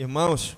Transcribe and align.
Irmãos, 0.00 0.56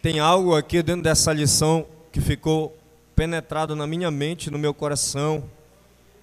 tem 0.00 0.20
algo 0.20 0.54
aqui 0.54 0.80
dentro 0.84 1.02
dessa 1.02 1.32
lição 1.32 1.84
que 2.12 2.20
ficou 2.20 2.72
penetrado 3.16 3.74
na 3.74 3.88
minha 3.88 4.08
mente, 4.08 4.52
no 4.52 4.58
meu 4.58 4.72
coração, 4.72 5.42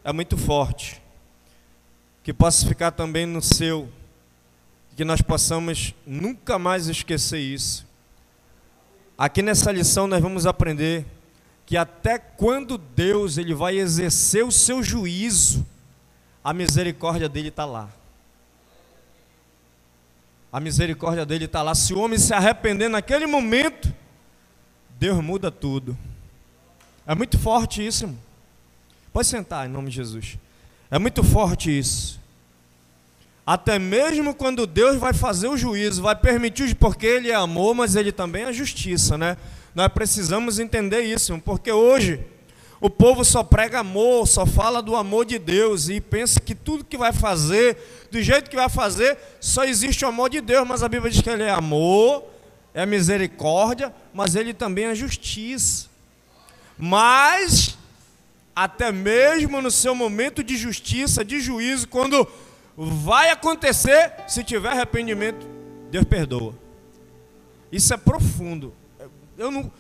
é 0.02 0.14
muito 0.14 0.38
forte. 0.38 1.02
Que 2.24 2.32
possa 2.32 2.66
ficar 2.66 2.92
também 2.92 3.26
no 3.26 3.42
seu, 3.42 3.90
que 4.96 5.04
nós 5.04 5.22
possamos 5.22 5.94
nunca 6.08 6.58
mais 6.58 6.88
esquecer 6.88 7.40
isso. 7.40 7.86
Aqui 9.18 9.42
nessa 9.42 9.70
lição 9.70 10.08
nós 10.08 10.22
vamos 10.22 10.46
aprender 10.46 11.06
que 11.66 11.76
até 11.76 12.18
quando 12.18 12.78
Deus 12.78 13.38
ele 13.38 13.54
vai 13.54 13.78
exercer 13.78 14.46
o 14.46 14.52
seu 14.52 14.82
juízo, 14.82 15.66
a 16.42 16.54
misericórdia 16.54 17.28
dele 17.28 17.50
está 17.50 17.66
lá. 17.66 17.90
A 20.52 20.60
misericórdia 20.60 21.26
dele 21.26 21.46
está 21.46 21.62
lá. 21.62 21.74
Se 21.74 21.94
o 21.94 22.00
homem 22.00 22.20
se 22.20 22.34
arrepender 22.34 22.90
naquele 22.90 23.26
momento, 23.26 23.94
Deus 25.00 25.24
muda 25.24 25.50
tudo. 25.50 25.98
É 27.08 27.16
muito 27.16 27.40
forte 27.40 27.86
isso. 27.86 28.04
Irmão. 28.04 28.20
Pode 29.14 29.28
sentar 29.28 29.68
em 29.68 29.72
nome 29.72 29.90
de 29.90 29.96
Jesus. 29.96 30.38
É 30.90 31.00
muito 31.00 31.24
forte 31.24 31.78
isso. 31.78 32.20
Até 33.46 33.80
mesmo 33.80 34.34
quando 34.34 34.68
Deus 34.68 34.98
vai 34.98 35.14
fazer 35.14 35.48
o 35.48 35.58
juízo, 35.58 36.02
vai 36.02 36.16
permitir, 36.16 36.76
porque 36.76 37.06
Ele 37.06 37.32
é 37.32 37.36
amor, 37.36 37.74
mas 37.74 37.96
Ele 37.96 38.12
também 38.12 38.44
é 38.44 38.54
justiça, 38.54 39.18
né? 39.18 39.36
Nós 39.74 39.88
precisamos 39.90 40.60
entender 40.60 41.02
isso, 41.02 41.38
porque 41.44 41.72
hoje 41.72 42.24
o 42.82 42.90
povo 42.90 43.24
só 43.24 43.44
prega 43.44 43.80
amor, 43.80 44.28
só 44.28 44.44
fala 44.44 44.82
do 44.82 44.96
amor 44.96 45.24
de 45.24 45.38
Deus 45.38 45.88
e 45.88 46.02
pensa 46.02 46.40
que 46.40 46.56
tudo 46.56 46.84
que 46.84 46.98
vai 46.98 47.14
fazer, 47.14 47.78
do 48.10 48.20
jeito 48.20 48.50
que 48.50 48.56
vai 48.56 48.68
fazer, 48.70 49.16
só 49.40 49.64
existe 49.64 50.04
o 50.04 50.08
amor 50.08 50.32
de 50.32 50.42
Deus, 50.42 50.68
mas 50.68 50.82
a 50.82 50.90
Bíblia 50.90 51.12
diz 51.12 51.22
que 51.22 51.30
Ele 51.30 51.44
é 51.44 51.52
amor, 51.52 52.26
é 52.74 52.84
misericórdia, 52.84 53.94
mas 54.12 54.36
Ele 54.36 54.52
também 54.52 54.86
é 54.86 54.96
justiça. 54.96 55.90
Mas, 56.76 57.78
até 58.56 58.92
mesmo 58.92 59.62
no 59.62 59.70
seu 59.70 59.94
momento 59.94 60.44
de 60.44 60.58
justiça, 60.58 61.24
de 61.24 61.40
juízo, 61.40 61.88
quando 61.88 62.28
vai 62.76 63.30
acontecer, 63.30 64.12
se 64.28 64.44
tiver 64.44 64.70
arrependimento, 64.70 65.46
Deus 65.92 66.06
perdoa. 66.06 66.56
Isso 67.72 67.94
é 67.94 67.98
profundo. 67.98 68.74
Eu 69.38 69.52
não, 69.52 69.72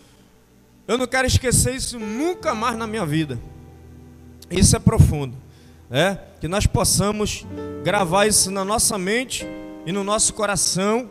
eu 0.91 0.97
não 0.97 1.07
quero 1.07 1.25
esquecer 1.25 1.73
isso 1.73 1.97
nunca 1.97 2.53
mais 2.53 2.77
na 2.77 2.85
minha 2.85 3.05
vida. 3.05 3.39
Isso 4.49 4.75
é 4.75 4.79
profundo. 4.79 5.37
É? 5.89 6.17
Que 6.41 6.49
nós 6.49 6.67
possamos 6.67 7.45
gravar 7.81 8.25
isso 8.25 8.51
na 8.51 8.65
nossa 8.65 8.97
mente 8.97 9.47
e 9.85 9.91
no 9.93 10.03
nosso 10.03 10.33
coração. 10.33 11.09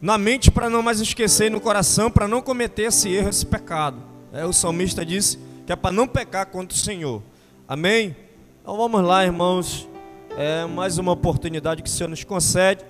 Na 0.00 0.16
mente 0.16 0.52
para 0.52 0.70
não 0.70 0.82
mais 0.82 1.00
esquecer 1.00 1.46
e 1.46 1.50
no 1.50 1.60
coração 1.60 2.08
para 2.08 2.28
não 2.28 2.40
cometer 2.40 2.82
esse 2.82 3.08
erro, 3.08 3.28
esse 3.28 3.44
pecado. 3.44 4.00
É, 4.32 4.44
o 4.46 4.52
salmista 4.52 5.04
disse 5.04 5.36
que 5.66 5.72
é 5.72 5.76
para 5.76 5.90
não 5.90 6.06
pecar 6.06 6.46
contra 6.46 6.76
o 6.76 6.80
Senhor. 6.80 7.20
Amém? 7.66 8.14
Então 8.62 8.76
vamos 8.76 9.02
lá, 9.02 9.24
irmãos. 9.24 9.88
É 10.36 10.64
mais 10.64 10.96
uma 10.96 11.10
oportunidade 11.10 11.82
que 11.82 11.88
o 11.88 11.92
Senhor 11.92 12.08
nos 12.08 12.22
concede. 12.22 12.84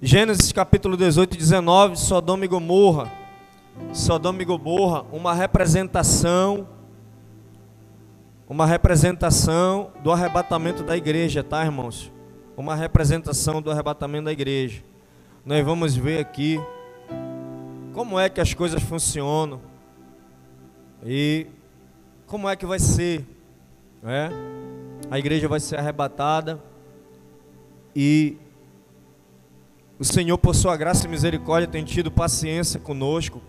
Gênesis 0.00 0.52
capítulo 0.52 0.96
18 0.96 1.34
e 1.34 1.38
19, 1.38 1.96
Sodoma 1.96 2.44
e 2.44 2.48
Gomorra. 2.48 3.23
Sodoma 3.92 4.42
e 4.42 4.44
Gomorra, 4.44 5.02
uma 5.12 5.34
representação, 5.34 6.66
uma 8.48 8.66
representação 8.66 9.90
do 10.02 10.12
arrebatamento 10.12 10.82
da 10.82 10.96
igreja, 10.96 11.42
tá, 11.42 11.64
irmãos? 11.64 12.12
Uma 12.56 12.74
representação 12.74 13.60
do 13.60 13.70
arrebatamento 13.70 14.24
da 14.24 14.32
igreja. 14.32 14.82
Nós 15.44 15.64
vamos 15.64 15.96
ver 15.96 16.20
aqui 16.20 16.60
como 17.92 18.18
é 18.18 18.28
que 18.28 18.40
as 18.40 18.54
coisas 18.54 18.82
funcionam 18.82 19.60
e 21.04 21.46
como 22.26 22.48
é 22.48 22.56
que 22.56 22.66
vai 22.66 22.78
ser, 22.78 23.24
né? 24.02 24.30
A 25.10 25.18
igreja 25.18 25.46
vai 25.46 25.60
ser 25.60 25.78
arrebatada 25.78 26.60
e 27.94 28.36
o 29.98 30.04
Senhor, 30.04 30.36
por 30.36 30.54
sua 30.54 30.76
graça 30.76 31.06
e 31.06 31.08
misericórdia, 31.08 31.68
tem 31.68 31.84
tido 31.84 32.10
paciência 32.10 32.80
conosco, 32.80 33.40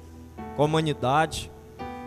com 0.56 0.62
a 0.62 0.66
humanidade, 0.66 1.52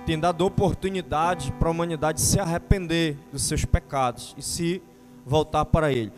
tem 0.06 0.18
dado 0.18 0.46
oportunidade 0.46 1.52
para 1.52 1.68
a 1.68 1.70
humanidade 1.70 2.20
se 2.20 2.40
arrepender 2.40 3.16
dos 3.30 3.42
seus 3.42 3.64
pecados 3.64 4.34
e 4.38 4.42
se 4.42 4.82
voltar 5.26 5.66
para 5.66 5.92
Ele. 5.92 6.12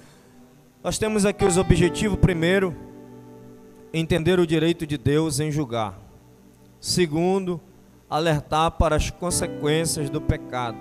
Nós 0.83 0.97
temos 0.97 1.27
aqui 1.27 1.45
os 1.45 1.57
objetivos: 1.57 2.19
primeiro, 2.19 2.75
entender 3.93 4.39
o 4.39 4.47
direito 4.47 4.87
de 4.87 4.97
Deus 4.97 5.41
em 5.41 5.51
julgar. 5.51 5.99
Segundo, 6.81 7.61
alertar 8.09 8.71
para 8.73 8.97
as 8.97 9.11
consequências 9.11 10.09
do 10.09 10.21
pecado. 10.21 10.79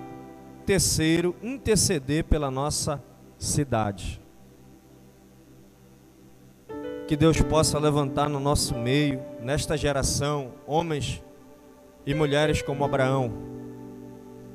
Terceiro, 0.64 1.34
interceder 1.42 2.24
pela 2.24 2.50
nossa 2.50 3.02
cidade. 3.38 4.20
Que 7.10 7.16
Deus 7.16 7.40
possa 7.40 7.76
levantar 7.76 8.28
no 8.28 8.38
nosso 8.38 8.72
meio, 8.76 9.20
nesta 9.42 9.76
geração, 9.76 10.52
homens 10.64 11.20
e 12.06 12.14
mulheres 12.14 12.62
como 12.62 12.84
Abraão, 12.84 13.32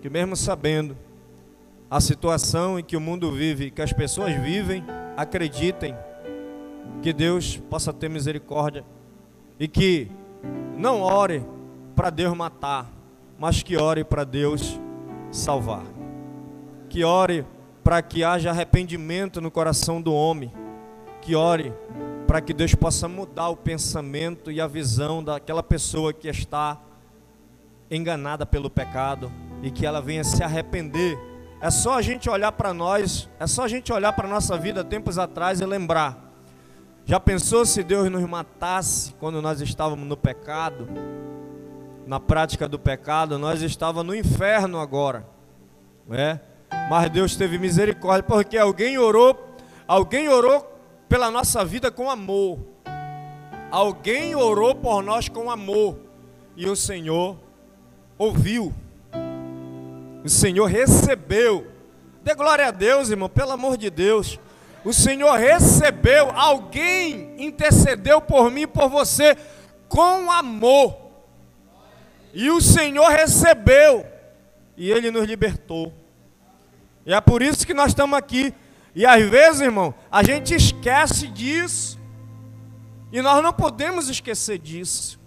que 0.01 0.09
mesmo 0.09 0.37
sabendo 0.37 0.97
a 1.91 1.99
situação 1.99 2.79
em 2.79 2.81
que 2.81 2.95
o 2.95 3.01
mundo 3.01 3.29
vive, 3.29 3.71
que 3.71 3.81
as 3.81 3.91
pessoas 3.91 4.33
vivem, 4.35 4.85
acreditem 5.17 5.97
que 7.01 7.11
Deus 7.11 7.57
possa 7.69 7.91
ter 7.91 8.09
misericórdia 8.09 8.85
e 9.59 9.67
que 9.67 10.09
não 10.77 11.01
ore 11.01 11.45
para 11.93 12.09
Deus 12.09 12.33
matar, 12.37 12.89
mas 13.37 13.61
que 13.61 13.75
ore 13.75 14.05
para 14.05 14.23
Deus 14.23 14.79
salvar. 15.29 15.83
Que 16.87 17.03
ore 17.03 17.45
para 17.83 18.01
que 18.01 18.23
haja 18.23 18.51
arrependimento 18.51 19.41
no 19.41 19.51
coração 19.51 20.01
do 20.01 20.13
homem. 20.13 20.53
Que 21.21 21.35
ore 21.35 21.73
para 22.35 22.41
que 22.41 22.53
Deus 22.53 22.75
possa 22.75 23.07
mudar 23.07 23.47
o 23.47 23.55
pensamento 23.55 24.51
e 24.51 24.59
a 24.59 24.67
visão 24.67 25.23
daquela 25.23 25.63
pessoa 25.63 26.11
que 26.11 26.27
está 26.27 26.77
enganada 27.89 28.45
pelo 28.45 28.69
pecado 28.69 29.31
e 29.63 29.71
que 29.71 29.85
ela 29.85 30.01
venha 30.01 30.21
se 30.21 30.43
arrepender. 30.43 31.17
É 31.61 31.71
só 31.71 31.97
a 31.97 32.01
gente 32.01 32.29
olhar 32.29 32.51
para 32.51 32.73
nós, 32.73 33.29
é 33.39 33.47
só 33.47 33.63
a 33.63 33.69
gente 33.69 33.93
olhar 33.93 34.11
para 34.11 34.27
a 34.27 34.29
nossa 34.29 34.57
vida 34.57 34.83
tempos 34.83 35.17
atrás 35.17 35.61
e 35.61 35.65
lembrar. 35.65 36.29
Já 37.05 37.21
pensou 37.21 37.65
se 37.65 37.81
Deus 37.81 38.11
nos 38.11 38.27
matasse 38.27 39.13
quando 39.13 39.41
nós 39.41 39.61
estávamos 39.61 40.05
no 40.05 40.17
pecado? 40.17 40.89
Na 42.05 42.19
prática 42.19 42.67
do 42.67 42.77
pecado, 42.77 43.39
nós 43.39 43.61
estávamos 43.61 44.07
no 44.07 44.13
inferno 44.13 44.77
agora. 44.77 45.25
É? 46.11 46.37
Mas 46.89 47.09
Deus 47.09 47.37
teve 47.37 47.57
misericórdia 47.57 48.23
porque 48.23 48.57
alguém 48.57 48.97
orou, 48.97 49.55
alguém 49.87 50.27
orou 50.27 50.74
pela 51.07 51.31
nossa 51.31 51.63
vida 51.63 51.91
com 51.91 52.09
amor. 52.09 52.59
Alguém 53.71 54.35
orou 54.35 54.75
por 54.75 55.03
nós 55.03 55.27
com 55.29 55.49
amor. 55.49 55.97
E 56.55 56.67
o 56.67 56.75
Senhor 56.75 57.37
ouviu, 58.17 58.73
o 60.23 60.29
Senhor 60.29 60.65
recebeu. 60.65 61.67
Dê 62.23 62.33
glória 62.33 62.67
a 62.67 62.71
Deus, 62.71 63.09
irmão, 63.09 63.29
pelo 63.29 63.51
amor 63.51 63.77
de 63.77 63.89
Deus. 63.89 64.39
O 64.83 64.93
Senhor 64.93 65.33
recebeu, 65.33 66.31
alguém 66.31 67.35
intercedeu 67.37 68.21
por 68.21 68.49
mim 68.49 68.61
e 68.61 68.67
por 68.67 68.89
você 68.89 69.37
com 69.87 70.31
amor. 70.31 70.95
E 72.33 72.49
o 72.49 72.59
Senhor 72.59 73.09
recebeu, 73.09 74.05
e 74.75 74.91
Ele 74.91 75.11
nos 75.11 75.25
libertou. 75.25 75.93
E 77.05 77.13
é 77.13 77.21
por 77.21 77.41
isso 77.41 77.65
que 77.65 77.73
nós 77.73 77.87
estamos 77.87 78.17
aqui. 78.17 78.53
E 78.95 79.05
às 79.05 79.21
vezes, 79.29 79.61
irmão, 79.61 79.93
a 80.09 80.23
gente 80.23 80.55
esquece 80.55 81.27
disso. 81.27 81.99
E 83.11 83.21
nós 83.21 83.43
não 83.43 83.51
podemos 83.51 84.07
esquecer 84.07 84.57
disso. 84.57 85.19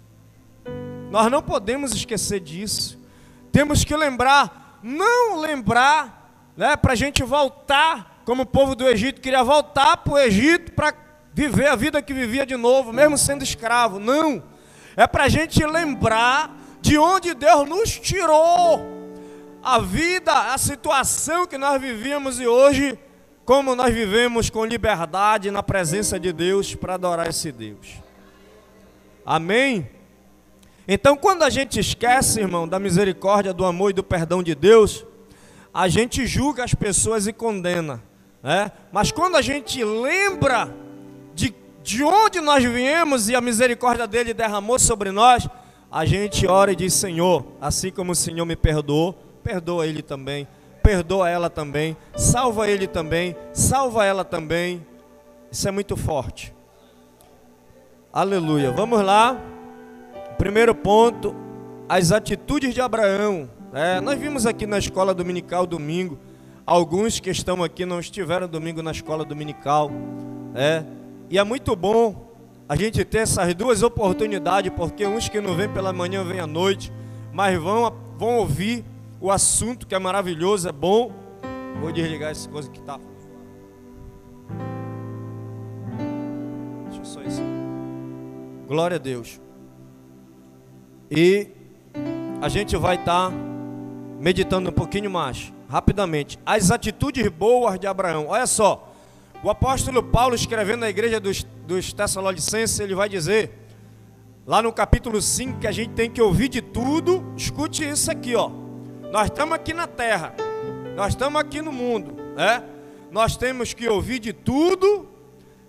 Nós 1.11 1.31
não 1.31 1.41
podemos 1.41 1.93
esquecer 1.93 2.39
disso. 2.39 2.99
Temos 3.51 3.83
que 3.83 3.95
lembrar, 3.95 4.79
não 4.81 5.39
lembrar, 5.39 6.51
né, 6.57 6.75
para 6.75 6.93
a 6.93 6.95
gente 6.95 7.23
voltar, 7.23 8.21
como 8.25 8.43
o 8.43 8.45
povo 8.45 8.75
do 8.75 8.87
Egito 8.87 9.21
queria 9.21 9.43
voltar 9.43 9.97
para 9.97 10.13
o 10.13 10.17
Egito 10.17 10.71
para 10.73 10.93
viver 11.33 11.67
a 11.67 11.75
vida 11.75 12.01
que 12.01 12.13
vivia 12.13 12.45
de 12.45 12.55
novo, 12.55 12.91
mesmo 12.91 13.17
sendo 13.17 13.43
escravo. 13.43 13.99
Não. 13.99 14.43
É 14.95 15.07
para 15.07 15.23
a 15.25 15.29
gente 15.29 15.63
lembrar 15.65 16.55
de 16.81 16.97
onde 16.97 17.33
Deus 17.33 17.67
nos 17.67 17.99
tirou. 17.99 18.97
A 19.61 19.79
vida, 19.79 20.53
a 20.53 20.57
situação 20.57 21.45
que 21.45 21.57
nós 21.57 21.79
vivíamos 21.81 22.39
e 22.39 22.47
hoje, 22.47 22.97
como 23.49 23.73
nós 23.73 23.91
vivemos 23.91 24.47
com 24.51 24.63
liberdade 24.63 25.49
na 25.49 25.63
presença 25.63 26.19
de 26.19 26.31
Deus 26.31 26.75
para 26.75 26.93
adorar 26.93 27.27
esse 27.27 27.51
Deus. 27.51 27.95
Amém? 29.25 29.89
Então, 30.87 31.17
quando 31.17 31.41
a 31.41 31.49
gente 31.49 31.79
esquece, 31.79 32.41
irmão, 32.41 32.67
da 32.67 32.77
misericórdia, 32.77 33.51
do 33.51 33.65
amor 33.65 33.89
e 33.89 33.93
do 33.93 34.03
perdão 34.03 34.43
de 34.43 34.53
Deus, 34.53 35.03
a 35.73 35.87
gente 35.87 36.27
julga 36.27 36.63
as 36.63 36.75
pessoas 36.75 37.25
e 37.25 37.33
condena. 37.33 38.03
Né? 38.43 38.71
Mas 38.91 39.11
quando 39.11 39.35
a 39.35 39.41
gente 39.41 39.83
lembra 39.83 40.71
de, 41.33 41.51
de 41.81 42.03
onde 42.03 42.39
nós 42.41 42.63
viemos 42.63 43.29
e 43.29 43.35
a 43.35 43.41
misericórdia 43.41 44.05
dele 44.05 44.31
derramou 44.31 44.77
sobre 44.77 45.09
nós, 45.09 45.49
a 45.91 46.05
gente 46.05 46.45
ora 46.45 46.71
e 46.71 46.75
diz: 46.75 46.93
Senhor, 46.93 47.43
assim 47.59 47.89
como 47.89 48.11
o 48.11 48.15
Senhor 48.15 48.45
me 48.45 48.55
perdoou, 48.55 49.13
perdoa 49.43 49.87
ele 49.87 50.03
também, 50.03 50.47
perdoa 50.89 51.29
ela 51.29 51.51
também, 51.51 51.95
salva 52.15 52.67
ele 52.67 52.87
também, 52.87 53.35
salva 53.53 54.03
ela 54.05 54.25
também. 54.25 54.83
Isso 55.51 55.67
é 55.67 55.71
muito 55.71 55.95
forte. 55.95 56.51
Aleluia. 58.11 58.71
Vamos 58.71 58.99
lá. 59.03 59.39
Primeiro 60.35 60.73
ponto, 60.73 61.35
as 61.87 62.11
atitudes 62.11 62.73
de 62.73 62.81
Abraão. 62.81 63.47
É, 63.71 64.01
nós 64.01 64.17
vimos 64.17 64.47
aqui 64.47 64.65
na 64.65 64.79
escola 64.79 65.13
dominical 65.13 65.67
domingo, 65.67 66.17
alguns 66.65 67.19
que 67.19 67.29
estão 67.29 67.63
aqui 67.63 67.85
não 67.85 67.99
estiveram 67.99 68.47
domingo 68.47 68.81
na 68.81 68.89
escola 68.89 69.23
dominical. 69.23 69.91
É, 70.55 70.83
e 71.29 71.37
é 71.37 71.43
muito 71.43 71.75
bom 71.75 72.33
a 72.67 72.75
gente 72.75 73.05
ter 73.05 73.19
essas 73.19 73.53
duas 73.53 73.83
oportunidades, 73.83 74.71
porque 74.75 75.05
uns 75.05 75.29
que 75.29 75.39
não 75.39 75.55
vêm 75.55 75.69
pela 75.69 75.93
manhã 75.93 76.23
vêm 76.23 76.39
à 76.39 76.47
noite, 76.47 76.91
mas 77.31 77.59
vão, 77.61 77.93
vão 78.17 78.37
ouvir 78.37 78.83
o 79.21 79.31
assunto 79.31 79.85
que 79.85 79.93
é 79.93 79.99
maravilhoso, 79.99 80.69
é 80.69 80.71
bom. 80.71 81.11
Vou 81.81 81.91
desligar 81.91 82.31
essa 82.31 82.49
coisa 82.49 82.69
que 82.69 82.79
está. 82.79 82.99
Deixa 86.85 87.01
eu 87.01 87.05
só 87.05 87.21
isso. 87.21 87.41
Glória 88.67 88.95
a 88.95 88.99
Deus. 88.99 89.41
E 91.11 91.47
a 92.41 92.47
gente 92.47 92.77
vai 92.77 92.95
estar 92.95 93.29
tá 93.29 93.35
meditando 94.19 94.69
um 94.69 94.73
pouquinho 94.73 95.09
mais, 95.09 95.51
rapidamente. 95.67 96.39
As 96.45 96.71
atitudes 96.71 97.27
boas 97.27 97.79
de 97.79 97.87
Abraão. 97.87 98.27
Olha 98.27 98.47
só, 98.47 98.93
o 99.43 99.49
apóstolo 99.49 100.03
Paulo, 100.03 100.35
escrevendo 100.35 100.81
na 100.81 100.89
igreja 100.89 101.19
dos, 101.19 101.43
dos 101.65 101.91
Tessalonicenses, 101.91 102.79
ele 102.79 102.95
vai 102.95 103.09
dizer, 103.09 103.51
lá 104.45 104.61
no 104.61 104.71
capítulo 104.71 105.21
5, 105.21 105.59
que 105.59 105.67
a 105.67 105.71
gente 105.71 105.91
tem 105.91 106.09
que 106.09 106.21
ouvir 106.21 106.47
de 106.47 106.61
tudo. 106.61 107.23
Escute 107.35 107.87
isso 107.87 108.11
aqui, 108.11 108.35
ó. 108.35 108.68
Nós 109.11 109.25
estamos 109.25 109.53
aqui 109.53 109.73
na 109.73 109.87
terra, 109.87 110.33
nós 110.95 111.09
estamos 111.09 111.39
aqui 111.39 111.61
no 111.61 111.71
mundo, 111.71 112.15
né? 112.35 112.63
Nós 113.11 113.35
temos 113.35 113.73
que 113.73 113.87
ouvir 113.87 114.19
de 114.19 114.33
tudo, 114.33 115.07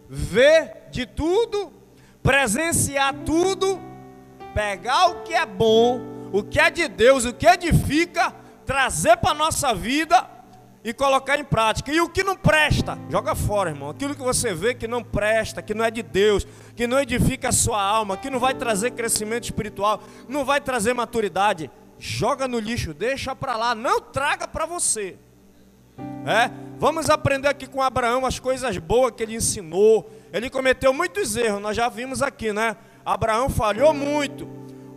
ver 0.09 0.89
de 0.91 1.07
tudo, 1.07 1.73
presenciar 2.23 3.15
tudo 3.25 3.91
pegar 4.55 5.07
o 5.07 5.23
que 5.23 5.35
é 5.35 5.47
bom, 5.47 6.01
o 6.33 6.43
que 6.43 6.61
é 6.61 6.71
de 6.71 6.89
Deus, 6.89 7.25
o 7.25 7.33
que 7.33 7.47
edifica, 7.47 8.35
trazer 8.65 9.17
para 9.17 9.31
a 9.31 9.35
nossa 9.35 9.75
vida 9.75 10.29
e 10.83 10.93
colocar 10.93 11.39
em 11.39 11.45
prática. 11.45 11.93
E 11.93 12.01
o 12.01 12.09
que 12.09 12.23
não 12.23 12.37
presta, 12.37 12.99
joga 13.09 13.35
fora, 13.35 13.71
irmão. 13.71 13.91
Aquilo 13.91 14.15
que 14.15 14.23
você 14.23 14.55
vê 14.55 14.75
que 14.75 14.87
não 14.87 15.03
presta, 15.03 15.63
que 15.63 15.75
não 15.75 15.85
é 15.85 15.91
de 15.91 16.03
Deus, 16.03 16.47
que 16.77 16.87
não 16.87 17.01
edifica 17.01 17.49
a 17.49 17.53
sua 17.53 17.83
alma, 17.83 18.17
que 18.17 18.31
não 18.31 18.39
vai 18.39 18.55
trazer 18.55 18.93
crescimento 18.93 19.45
espiritual, 19.45 20.03
não 20.29 20.45
vai 20.45 20.61
trazer 20.61 20.95
maturidade, 20.95 21.71
joga 22.01 22.49
no 22.49 22.59
lixo, 22.59 22.95
deixa 22.95 23.37
para 23.37 23.57
lá, 23.57 23.75
não 23.75 24.01
traga 24.01 24.49
para 24.49 24.65
você. 24.65 25.17
É? 26.27 26.51
Vamos 26.79 27.11
aprender 27.11 27.47
aqui 27.47 27.67
com 27.67 27.83
Abraão 27.83 28.25
as 28.25 28.39
coisas 28.39 28.79
boas 28.79 29.13
que 29.15 29.23
ele 29.23 29.37
ensinou. 29.37 30.11
Ele 30.33 30.49
cometeu 30.49 30.95
muitos 30.95 31.37
erros, 31.37 31.61
nós 31.61 31.77
já 31.77 31.89
vimos 31.91 32.23
aqui, 32.23 32.53
né? 32.53 32.75
Abraão 33.05 33.51
falhou 33.51 33.93
muito. 33.93 34.49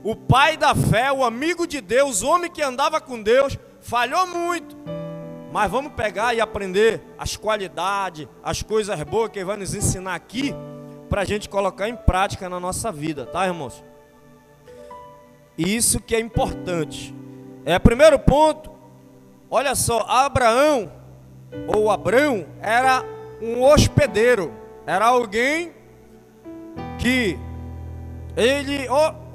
O 0.02 0.16
pai 0.16 0.56
da 0.56 0.74
fé, 0.74 1.12
o 1.12 1.24
amigo 1.24 1.68
de 1.68 1.82
Deus, 1.82 2.22
o 2.22 2.28
homem 2.28 2.50
que 2.50 2.62
andava 2.62 3.02
com 3.02 3.22
Deus, 3.22 3.58
falhou 3.82 4.26
muito. 4.26 4.78
Mas 5.52 5.70
vamos 5.70 5.94
pegar 5.94 6.34
e 6.34 6.42
aprender 6.42 7.02
as 7.18 7.36
qualidades, 7.36 8.28
as 8.42 8.62
coisas 8.62 9.02
boas 9.04 9.30
que 9.30 9.40
ele 9.40 9.46
vai 9.46 9.58
nos 9.58 9.76
ensinar 9.76 10.16
aqui, 10.16 10.54
para 11.10 11.22
a 11.22 11.26
gente 11.26 11.50
colocar 11.50 11.88
em 11.88 11.96
prática 11.96 12.50
na 12.50 12.60
nossa 12.60 12.92
vida, 12.92 13.26
tá, 13.26 13.46
irmãos? 13.46 13.84
Isso 15.58 16.00
que 16.00 16.16
é 16.16 16.20
importante. 16.20 17.14
É 17.66 17.78
primeiro 17.80 18.18
ponto. 18.20 18.72
Olha 19.50 19.76
só, 19.76 20.00
Abraão 20.08 20.92
ou 21.68 21.92
Abrão 21.92 22.46
era 22.60 23.04
um 23.42 23.62
hospedeiro, 23.62 24.52
era 24.86 25.06
alguém 25.06 25.72
que 26.98 27.38
ele 28.36 28.88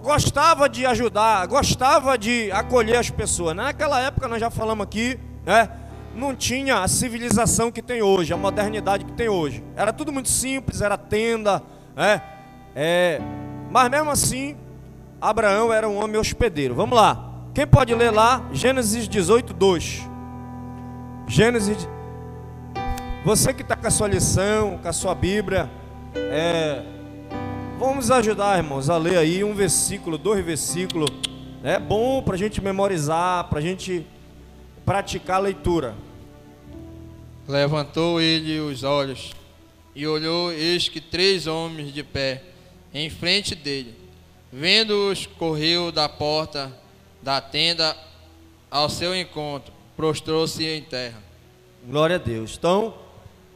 gostava 0.02 0.68
de 0.68 0.84
ajudar, 0.86 1.46
gostava 1.46 2.18
de 2.18 2.50
acolher 2.50 2.96
as 2.96 3.10
pessoas. 3.10 3.54
Naquela 3.54 4.00
época, 4.00 4.26
nós 4.26 4.40
já 4.40 4.50
falamos 4.50 4.84
aqui, 4.84 5.18
né? 5.44 5.70
Não 6.14 6.34
tinha 6.34 6.82
a 6.82 6.88
civilização 6.88 7.70
que 7.70 7.80
tem 7.80 8.02
hoje, 8.02 8.32
a 8.32 8.36
modernidade 8.36 9.04
que 9.04 9.12
tem 9.12 9.28
hoje. 9.28 9.62
Era 9.76 9.92
tudo 9.92 10.10
muito 10.10 10.28
simples, 10.28 10.80
era 10.80 10.96
tenda, 10.98 11.62
né? 11.94 12.20
É, 12.74 13.20
mas 13.70 13.88
mesmo 13.88 14.10
assim, 14.10 14.56
Abraão 15.20 15.72
era 15.72 15.88
um 15.88 15.96
homem 15.96 16.20
hospedeiro. 16.20 16.74
Vamos 16.74 16.96
lá. 16.96 17.32
Quem 17.54 17.66
pode 17.66 17.94
ler 17.94 18.10
lá? 18.10 18.48
Gênesis 18.52 19.08
18, 19.08 19.52
2. 19.52 20.02
Gênesis. 21.26 21.88
Você 23.24 23.52
que 23.52 23.62
está 23.62 23.76
com 23.76 23.86
a 23.86 23.90
sua 23.90 24.08
lição, 24.08 24.78
com 24.78 24.88
a 24.88 24.92
sua 24.92 25.14
Bíblia, 25.14 25.68
é, 26.14 26.82
Vamos 27.78 28.10
ajudar, 28.10 28.58
irmãos, 28.58 28.90
a 28.90 28.96
ler 28.96 29.16
aí 29.16 29.44
um 29.44 29.54
versículo, 29.54 30.18
dois 30.18 30.44
versículos. 30.44 31.08
É 31.62 31.78
bom 31.78 32.20
para 32.20 32.34
a 32.34 32.36
gente 32.36 32.60
memorizar, 32.60 33.44
para 33.44 33.60
a 33.60 33.62
gente 33.62 34.04
praticar 34.84 35.36
a 35.36 35.38
leitura. 35.38 35.94
Levantou 37.46 38.20
ele 38.20 38.58
os 38.58 38.82
olhos 38.82 39.32
e 39.94 40.04
olhou, 40.08 40.50
eis 40.50 40.88
que 40.88 41.00
três 41.00 41.46
homens 41.46 41.92
de 41.92 42.02
pé 42.02 42.42
em 42.92 43.08
frente 43.08 43.54
dele. 43.54 43.94
Vendo-os, 44.52 45.26
correu 45.26 45.92
da 45.92 46.08
porta 46.08 46.72
da 47.22 47.40
tenda 47.40 47.96
ao 48.70 48.88
seu 48.88 49.14
encontro, 49.14 49.72
prostrou-se 49.96 50.64
em 50.64 50.82
terra. 50.82 51.22
Glória 51.86 52.16
a 52.16 52.18
Deus. 52.18 52.56
Então, 52.58 52.94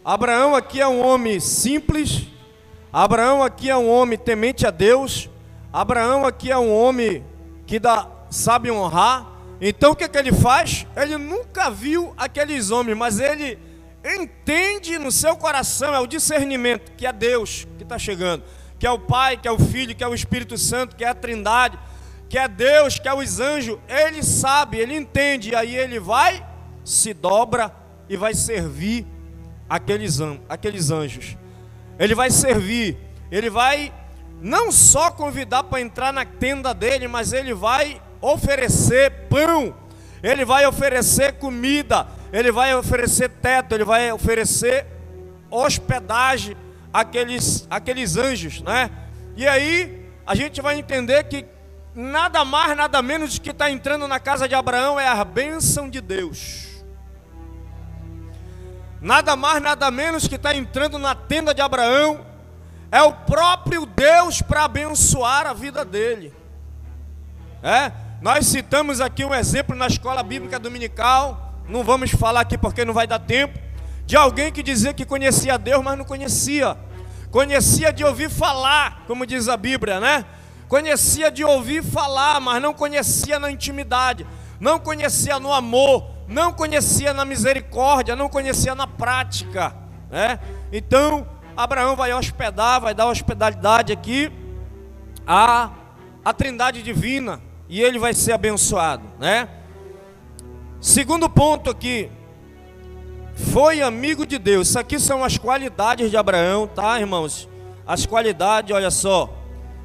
Abraão 0.05 0.55
aqui 0.55 0.81
é 0.81 0.89
um 0.89 1.05
homem 1.05 1.41
simples, 1.41 2.27
Abraão 2.93 3.43
aqui 3.43 3.71
é 3.71 3.77
um 3.77 3.89
homem 3.89 4.19
temente 4.19 4.67
a 4.67 4.71
Deus. 4.71 5.31
Abraão 5.73 6.27
aqui 6.27 6.51
é 6.51 6.59
um 6.59 6.71
homem 6.71 7.25
que 7.67 7.79
dá, 7.79 8.07
sabe 8.29 8.71
honrar. 8.71 9.27
Então 9.61 9.93
o 9.93 9.97
que, 9.97 10.05
é 10.05 10.09
que 10.09 10.19
ele 10.19 10.33
faz? 10.33 10.87
Ele 10.95 11.17
nunca 11.17 11.71
viu 11.71 12.13
aqueles 12.19 12.71
homens, 12.71 12.99
mas 12.99 13.19
ele 13.19 13.59
entende 14.05 14.99
no 14.99 15.11
seu 15.11 15.37
coração, 15.37 15.95
é 15.95 16.01
o 16.01 16.07
discernimento, 16.07 16.93
que 16.97 17.07
é 17.07 17.13
Deus 17.13 17.67
que 17.79 17.85
está 17.85 17.99
chegando, 17.99 18.43
que 18.83 18.87
é 18.89 18.91
o 18.91 18.99
Pai, 18.99 19.37
que 19.37 19.47
é 19.47 19.53
o 19.53 19.61
Filho, 19.61 19.95
que 19.95 20.03
é 20.03 20.09
o 20.09 20.13
Espírito 20.13 20.59
Santo, 20.59 20.97
que 20.97 21.05
é 21.05 21.09
a 21.09 21.15
Trindade, 21.15 21.79
que 22.29 22.37
é 22.37 22.49
Deus, 22.49 22.99
que 22.99 23.07
é 23.07 23.15
os 23.15 23.39
anjos. 23.39 23.79
Ele 23.89 24.25
sabe, 24.25 24.77
ele 24.77 24.97
entende, 24.97 25.51
e 25.51 25.55
aí 25.55 25.77
ele 25.77 26.01
vai, 26.01 26.45
se 26.85 27.15
dobra 27.15 27.73
e 28.09 28.17
vai 28.17 28.35
servir 28.35 29.07
aqueles, 29.71 30.19
aqueles 30.49 30.91
anjos. 30.91 31.37
Ele 31.97 32.13
vai 32.13 32.29
servir, 32.29 32.99
ele 33.31 33.49
vai 33.49 33.95
não 34.41 34.73
só 34.73 35.13
convidar 35.13 35.63
para 35.63 35.81
entrar 35.81 36.13
na 36.13 36.25
tenda 36.25 36.75
dele, 36.75 37.07
mas 37.07 37.33
ele 37.33 37.55
vai 37.55 38.03
oferecer 38.21 39.29
pão, 39.29 39.77
ele 40.25 40.45
vai 40.45 40.67
oferecer 40.67 41.35
comida, 41.35 42.09
ele 42.33 42.51
vai 42.51 42.75
oferecer 42.75 43.29
teto, 43.29 43.77
ele 43.77 43.85
vai 43.85 44.11
oferecer 44.11 44.85
hospedagem 45.49 46.57
àqueles, 46.93 47.67
àqueles 47.71 48.17
anjos, 48.17 48.61
né? 48.61 48.91
E 49.37 49.47
aí 49.47 50.09
a 50.27 50.35
gente 50.35 50.61
vai 50.61 50.79
entender 50.79 51.25
que 51.25 51.47
nada 51.95 52.45
mais, 52.45 52.77
nada 52.77 53.01
menos 53.03 53.39
que 53.39 53.51
está 53.51 53.71
entrando 53.71 54.07
na 54.07 54.21
casa 54.21 54.49
de 54.49 54.55
Abraão 54.55 54.99
é 54.99 55.09
a 55.09 55.25
bênção 55.25 55.89
de 55.89 56.01
Deus. 56.01 56.69
Nada 59.01 59.35
mais, 59.35 59.61
nada 59.61 59.91
menos 59.91 60.29
que 60.29 60.37
está 60.37 60.55
entrando 60.55 60.99
na 60.99 61.15
tenda 61.15 61.53
de 61.53 61.61
Abraão, 61.61 62.25
é 62.91 63.03
o 63.03 63.13
próprio 63.13 63.85
Deus 63.85 64.41
para 64.43 64.65
abençoar 64.65 65.47
a 65.47 65.53
vida 65.53 65.85
dele. 65.85 66.33
É? 67.63 67.91
Nós 68.21 68.47
citamos 68.47 69.01
aqui 69.01 69.25
um 69.25 69.35
exemplo 69.35 69.75
na 69.75 69.87
escola 69.87 70.23
bíblica 70.23 70.59
dominical, 70.59 71.55
não 71.69 71.83
vamos 71.83 72.11
falar 72.13 72.41
aqui 72.41 72.57
porque 72.57 72.85
não 72.85 72.95
vai 72.95 73.07
dar 73.07 73.19
tempo, 73.19 73.59
de 74.13 74.17
alguém 74.19 74.53
que 74.53 74.63
dizia 74.63 74.93
que 74.93 75.07
conhecia 75.07 75.57
Deus, 75.57 75.83
mas 75.83 75.97
não 75.97 76.05
conhecia. 76.05 76.77
Conhecia 77.31 77.91
de 77.91 78.05
ouvir 78.05 78.29
falar, 78.29 79.05
como 79.07 79.25
diz 79.25 79.49
a 79.49 79.57
Bíblia, 79.57 79.99
né? 79.99 80.27
Conhecia 80.69 81.31
de 81.31 81.43
ouvir 81.43 81.83
falar, 81.83 82.39
mas 82.39 82.61
não 82.61 82.75
conhecia 82.75 83.39
na 83.39 83.51
intimidade, 83.51 84.27
não 84.61 84.79
conhecia 84.79 85.41
no 85.41 85.51
amor, 85.51 86.05
não 86.29 86.53
conhecia 86.53 87.15
na 87.15 87.25
misericórdia, 87.25 88.15
não 88.15 88.29
conhecia 88.29 88.75
na 88.75 88.87
prática, 88.87 89.75
né? 90.11 90.39
Então, 90.71 91.27
Abraão 91.57 91.97
vai 91.97 92.13
hospedar, 92.13 92.83
vai 92.83 92.93
dar 92.93 93.07
hospitalidade 93.07 93.95
aqui 93.95 94.31
à, 95.27 95.71
à 96.23 96.35
Trindade 96.35 96.83
divina 96.83 97.41
e 97.67 97.81
ele 97.81 97.99
vai 97.99 98.13
ser 98.13 98.33
abençoado, 98.33 99.05
né? 99.19 99.49
Segundo 100.83 101.31
ponto 101.31 101.71
aqui, 101.71 102.11
foi 103.53 103.83
amigo 103.83 104.27
de 104.27 104.39
Deus. 104.39 104.69
Isso 104.69 104.79
aqui 104.79 104.99
são 104.99 105.25
as 105.25 105.39
qualidades 105.39 106.11
de 106.11 106.17
Abraão, 106.17 106.67
tá, 106.67 106.99
irmãos? 106.99 107.49
as 107.87 108.07
qualidades, 108.07 108.75
olha 108.75 108.91
só, 108.91 109.33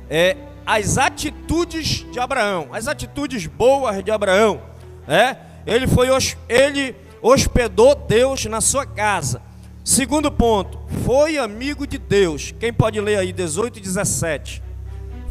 é 0.09 0.37
as 0.65 0.97
atitudes 0.97 2.05
de 2.11 2.19
Abraão, 2.19 2.69
as 2.71 2.87
atitudes 2.87 3.45
boas 3.47 4.03
de 4.03 4.11
Abraão, 4.11 4.61
é? 5.07 5.35
Ele 5.65 5.87
foi 5.87 6.07
ele 6.47 6.95
hospedou 7.21 7.95
Deus 7.95 8.45
na 8.45 8.61
sua 8.61 8.85
casa. 8.85 9.41
Segundo 9.83 10.31
ponto, 10.31 10.79
foi 11.03 11.37
amigo 11.37 11.87
de 11.87 11.97
Deus. 11.97 12.53
Quem 12.59 12.71
pode 12.71 12.99
ler 12.99 13.17
aí 13.17 13.33
18 13.33 13.79
e 13.79 13.81
17? 13.81 14.61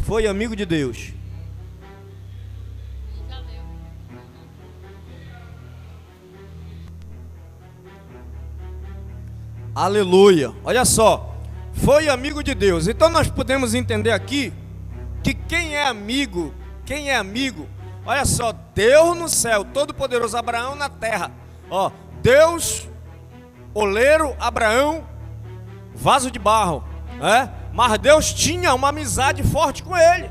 Foi 0.00 0.26
amigo 0.26 0.56
de 0.56 0.64
Deus. 0.64 1.12
Aleluia. 9.76 10.54
Olha 10.64 10.86
só. 10.86 11.34
Foi 11.70 12.08
amigo 12.08 12.42
de 12.42 12.54
Deus. 12.54 12.88
Então 12.88 13.10
nós 13.10 13.28
podemos 13.28 13.74
entender 13.74 14.10
aqui 14.10 14.50
que 15.22 15.34
quem 15.34 15.76
é 15.76 15.86
amigo, 15.86 16.54
quem 16.86 17.10
é 17.10 17.16
amigo, 17.16 17.68
olha 18.06 18.24
só, 18.24 18.54
Deus 18.74 19.14
no 19.18 19.28
céu, 19.28 19.66
todo-poderoso 19.66 20.34
Abraão 20.34 20.74
na 20.74 20.88
terra. 20.88 21.30
Ó, 21.68 21.90
Deus, 22.22 22.88
oleiro, 23.74 24.34
Abraão, 24.40 25.06
vaso 25.94 26.30
de 26.30 26.38
barro, 26.38 26.82
é? 27.20 27.50
Mas 27.74 27.98
Deus 27.98 28.32
tinha 28.32 28.72
uma 28.72 28.88
amizade 28.88 29.42
forte 29.42 29.82
com 29.82 29.94
ele. 29.94 30.30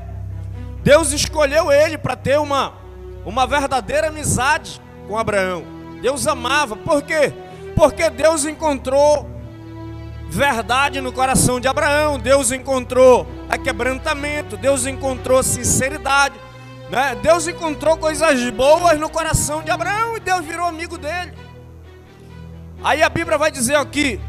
Deus 0.82 1.12
escolheu 1.12 1.70
ele 1.70 1.96
para 1.96 2.16
ter 2.16 2.40
uma 2.40 2.72
uma 3.24 3.46
verdadeira 3.46 4.08
amizade 4.08 4.80
com 5.06 5.16
Abraão. 5.16 5.62
Deus 6.02 6.26
amava, 6.26 6.74
por 6.74 7.00
quê? 7.02 7.32
Porque 7.76 8.10
Deus 8.10 8.44
encontrou 8.44 9.35
verdade 10.28 11.00
no 11.00 11.12
coração 11.12 11.58
de 11.60 11.68
Abraão, 11.68 12.18
Deus 12.18 12.52
encontrou 12.52 13.26
quebrantamento, 13.66 14.56
Deus 14.56 14.86
encontrou 14.86 15.42
sinceridade, 15.42 16.36
né? 16.88 17.16
Deus 17.20 17.48
encontrou 17.48 17.96
coisas 17.96 18.48
boas 18.50 18.96
no 19.00 19.10
coração 19.10 19.60
de 19.60 19.72
Abraão 19.72 20.16
e 20.16 20.20
Deus 20.20 20.44
virou 20.44 20.66
amigo 20.66 20.96
dele. 20.96 21.32
Aí 22.84 23.02
a 23.02 23.08
Bíblia 23.08 23.36
vai 23.36 23.50
dizer 23.50 23.74
aqui: 23.74 24.20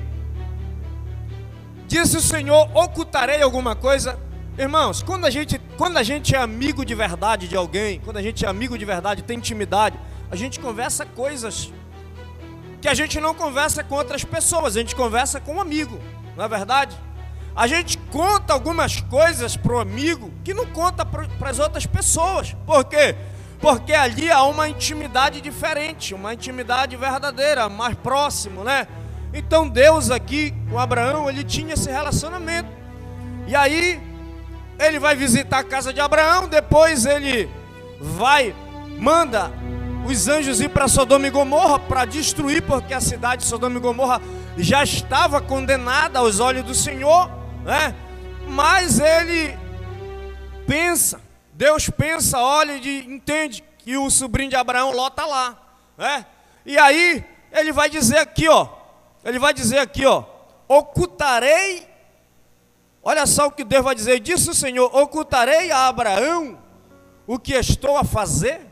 Disse 1.87 2.17
o 2.17 2.21
Senhor: 2.21 2.67
ocultarei 2.73 3.43
alguma 3.43 3.75
coisa. 3.75 4.19
Irmãos, 4.57 5.03
quando 5.03 5.25
a 5.25 5.29
gente, 5.29 5.61
quando 5.77 5.97
a 5.97 6.03
gente 6.03 6.33
é 6.33 6.39
amigo 6.39 6.83
de 6.83 6.95
verdade 6.95 7.47
de 7.47 7.55
alguém, 7.55 7.99
quando 7.99 8.17
a 8.17 8.21
gente 8.23 8.43
é 8.43 8.49
amigo 8.49 8.75
de 8.75 8.85
verdade, 8.85 9.21
tem 9.21 9.37
intimidade, 9.37 9.99
a 10.31 10.35
gente 10.35 10.59
conversa 10.59 11.05
coisas 11.05 11.71
que 12.87 12.91
a 12.91 12.93
gente 12.93 13.19
não 13.19 13.33
conversa 13.33 13.83
com 13.83 13.95
outras 13.95 14.23
pessoas, 14.23 14.77
a 14.77 14.79
gente 14.79 14.95
conversa 14.95 15.41
com 15.41 15.55
um 15.55 15.59
amigo, 15.59 15.99
não 16.37 16.45
é 16.45 16.47
verdade? 16.47 16.97
A 17.53 17.67
gente 17.67 17.97
conta 17.97 18.53
algumas 18.53 19.01
coisas 19.01 19.57
para 19.57 19.73
o 19.73 19.79
amigo 19.81 20.31
que 20.41 20.53
não 20.53 20.65
conta 20.67 21.05
para 21.05 21.49
as 21.49 21.59
outras 21.59 21.85
pessoas. 21.85 22.55
Por 22.65 22.85
quê? 22.85 23.13
Porque 23.59 23.91
ali 23.91 24.31
há 24.31 24.41
uma 24.43 24.69
intimidade 24.69 25.41
diferente, 25.41 26.13
uma 26.13 26.33
intimidade 26.33 26.95
verdadeira, 26.95 27.67
mais 27.67 27.93
próximo, 27.95 28.63
né? 28.63 28.87
Então 29.33 29.67
Deus 29.67 30.09
aqui 30.09 30.53
com 30.69 30.79
Abraão, 30.79 31.29
ele 31.29 31.43
tinha 31.43 31.73
esse 31.73 31.91
relacionamento. 31.91 32.69
E 33.47 33.53
aí 33.53 34.01
ele 34.79 34.97
vai 34.97 35.13
visitar 35.13 35.59
a 35.59 35.63
casa 35.65 35.91
de 35.91 35.99
Abraão, 35.99 36.47
depois 36.47 37.05
ele 37.05 37.49
vai 37.99 38.55
manda 38.97 39.51
os 40.05 40.27
anjos 40.27 40.61
ir 40.61 40.69
para 40.69 40.87
Sodoma 40.87 41.27
e 41.27 41.29
Gomorra 41.29 41.79
para 41.79 42.05
destruir, 42.05 42.61
porque 42.61 42.93
a 42.93 43.01
cidade 43.01 43.43
de 43.43 43.47
Sodoma 43.47 43.77
e 43.77 43.81
Gomorra 43.81 44.21
já 44.57 44.83
estava 44.83 45.41
condenada 45.41 46.19
aos 46.19 46.39
olhos 46.39 46.63
do 46.63 46.73
Senhor, 46.73 47.29
né? 47.63 47.93
Mas 48.47 48.99
ele 48.99 49.57
pensa, 50.65 51.21
Deus 51.53 51.89
pensa, 51.89 52.39
olha 52.39 52.73
e 52.73 53.05
entende 53.05 53.63
que 53.77 53.97
o 53.97 54.09
sobrinho 54.09 54.49
de 54.49 54.55
Abraão 54.55 54.91
Ló 54.91 55.07
está 55.07 55.25
lá, 55.25 55.57
né? 55.97 56.25
E 56.65 56.77
aí 56.77 57.23
ele 57.51 57.71
vai 57.71 57.89
dizer 57.89 58.17
aqui, 58.17 58.47
ó, 58.47 58.67
ele 59.23 59.39
vai 59.39 59.53
dizer 59.53 59.79
aqui, 59.79 60.05
ó, 60.05 60.23
ocultarei, 60.67 61.87
olha 63.03 63.25
só 63.25 63.47
o 63.47 63.51
que 63.51 63.63
Deus 63.63 63.83
vai 63.83 63.95
dizer, 63.95 64.19
disse 64.19 64.49
o 64.49 64.53
Senhor, 64.53 64.93
ocultarei 64.95 65.71
a 65.71 65.87
Abraão 65.87 66.57
o 67.25 67.37
que 67.37 67.53
estou 67.53 67.97
a 67.97 68.03
fazer? 68.03 68.65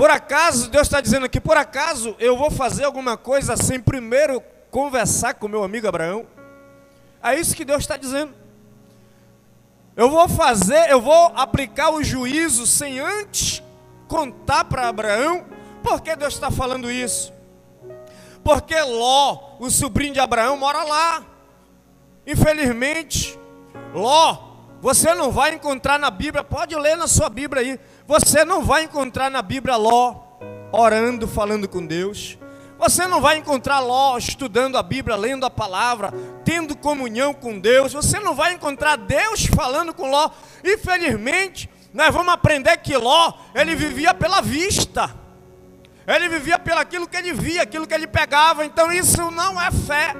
Por 0.00 0.10
acaso, 0.10 0.70
Deus 0.70 0.86
está 0.86 0.98
dizendo 0.98 1.26
aqui, 1.26 1.38
por 1.38 1.58
acaso 1.58 2.16
eu 2.18 2.34
vou 2.34 2.50
fazer 2.50 2.84
alguma 2.84 3.18
coisa 3.18 3.54
sem 3.54 3.78
primeiro 3.78 4.42
conversar 4.70 5.34
com 5.34 5.46
meu 5.46 5.62
amigo 5.62 5.86
Abraão? 5.86 6.26
É 7.22 7.38
isso 7.38 7.54
que 7.54 7.66
Deus 7.66 7.80
está 7.80 7.98
dizendo. 7.98 8.32
Eu 9.94 10.08
vou 10.08 10.26
fazer, 10.26 10.88
eu 10.88 11.02
vou 11.02 11.32
aplicar 11.36 11.90
o 11.90 12.02
juízo 12.02 12.66
sem 12.66 12.98
antes 12.98 13.62
contar 14.08 14.64
para 14.64 14.88
Abraão. 14.88 15.44
Por 15.82 16.00
que 16.00 16.16
Deus 16.16 16.32
está 16.32 16.50
falando 16.50 16.90
isso? 16.90 17.30
Porque 18.42 18.80
Ló, 18.80 19.58
o 19.58 19.68
sobrinho 19.68 20.14
de 20.14 20.20
Abraão, 20.20 20.56
mora 20.56 20.82
lá. 20.82 21.22
Infelizmente, 22.26 23.38
Ló, 23.92 24.50
você 24.80 25.14
não 25.14 25.30
vai 25.30 25.52
encontrar 25.52 25.98
na 25.98 26.10
Bíblia, 26.10 26.42
pode 26.42 26.74
ler 26.74 26.96
na 26.96 27.06
sua 27.06 27.28
Bíblia 27.28 27.62
aí. 27.62 27.80
Você 28.10 28.44
não 28.44 28.64
vai 28.64 28.82
encontrar 28.82 29.30
na 29.30 29.40
Bíblia 29.40 29.76
Ló 29.76 30.16
orando, 30.72 31.28
falando 31.28 31.68
com 31.68 31.86
Deus. 31.86 32.36
Você 32.76 33.06
não 33.06 33.20
vai 33.20 33.36
encontrar 33.36 33.78
Ló 33.78 34.18
estudando 34.18 34.76
a 34.76 34.82
Bíblia, 34.82 35.14
lendo 35.14 35.46
a 35.46 35.50
palavra, 35.50 36.12
tendo 36.44 36.76
comunhão 36.76 37.32
com 37.32 37.60
Deus. 37.60 37.92
Você 37.92 38.18
não 38.18 38.34
vai 38.34 38.52
encontrar 38.54 38.96
Deus 38.96 39.46
falando 39.46 39.94
com 39.94 40.10
Ló. 40.10 40.28
Infelizmente, 40.64 41.70
nós 41.94 42.12
vamos 42.12 42.34
aprender 42.34 42.78
que 42.78 42.96
Ló, 42.96 43.32
ele 43.54 43.76
vivia 43.76 44.12
pela 44.12 44.40
vista. 44.40 45.14
Ele 46.04 46.28
vivia 46.28 46.58
pelo 46.58 46.80
aquilo 46.80 47.06
que 47.06 47.16
ele 47.16 47.32
via, 47.32 47.62
aquilo 47.62 47.86
que 47.86 47.94
ele 47.94 48.08
pegava. 48.08 48.64
Então 48.64 48.90
isso 48.90 49.30
não 49.30 49.62
é 49.62 49.70
fé. 49.70 50.16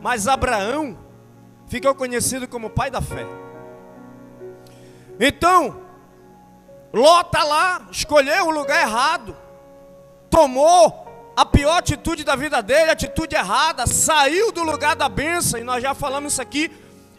Mas 0.00 0.26
Abraão 0.26 0.96
ficou 1.68 1.94
conhecido 1.94 2.48
como 2.48 2.70
pai 2.70 2.90
da 2.90 3.02
fé. 3.02 3.26
Então, 5.20 5.83
Ló 6.94 7.22
está 7.22 7.42
lá, 7.42 7.88
escolheu 7.90 8.46
o 8.46 8.50
lugar 8.52 8.80
errado, 8.80 9.36
tomou 10.30 11.32
a 11.36 11.44
pior 11.44 11.78
atitude 11.78 12.22
da 12.22 12.36
vida 12.36 12.62
dele, 12.62 12.88
atitude 12.88 13.34
errada, 13.34 13.84
saiu 13.84 14.52
do 14.52 14.62
lugar 14.62 14.94
da 14.94 15.08
bênção, 15.08 15.58
e 15.58 15.64
nós 15.64 15.82
já 15.82 15.92
falamos 15.92 16.34
isso 16.34 16.40
aqui, 16.40 16.70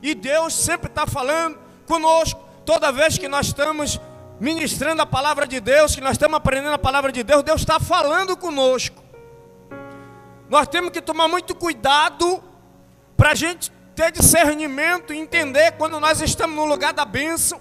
e 0.01 0.15
Deus 0.15 0.53
sempre 0.53 0.87
está 0.87 1.05
falando 1.05 1.59
conosco, 1.85 2.39
toda 2.65 2.89
vez 2.89 3.17
que 3.17 3.27
nós 3.27 3.47
estamos 3.47 3.99
ministrando 4.39 5.01
a 5.01 5.05
palavra 5.05 5.45
de 5.45 5.59
Deus, 5.59 5.93
que 5.93 5.99
nós 5.99 6.13
estamos 6.13 6.37
aprendendo 6.37 6.73
a 6.73 6.79
palavra 6.79 7.11
de 7.11 7.21
Deus, 7.21 7.43
Deus 7.43 7.59
está 7.59 7.77
falando 7.77 8.37
conosco. 8.37 9.03
Nós 10.47 10.69
temos 10.69 10.91
que 10.91 11.01
tomar 11.01 11.27
muito 11.27 11.53
cuidado 11.53 12.41
para 13.17 13.31
a 13.31 13.35
gente 13.35 13.69
ter 13.93 14.13
discernimento 14.13 15.13
e 15.13 15.17
entender 15.17 15.73
quando 15.73 15.99
nós 15.99 16.21
estamos 16.21 16.55
no 16.55 16.63
lugar 16.63 16.93
da 16.93 17.03
bênção 17.03 17.59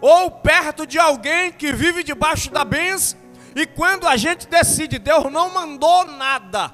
ou 0.00 0.30
perto 0.30 0.86
de 0.86 0.98
alguém 0.98 1.52
que 1.52 1.72
vive 1.72 2.02
debaixo 2.02 2.50
da 2.50 2.64
bênção, 2.64 3.18
e 3.54 3.66
quando 3.66 4.06
a 4.06 4.16
gente 4.16 4.46
decide, 4.46 4.98
Deus 4.98 5.30
não 5.30 5.52
mandou 5.52 6.06
nada. 6.06 6.72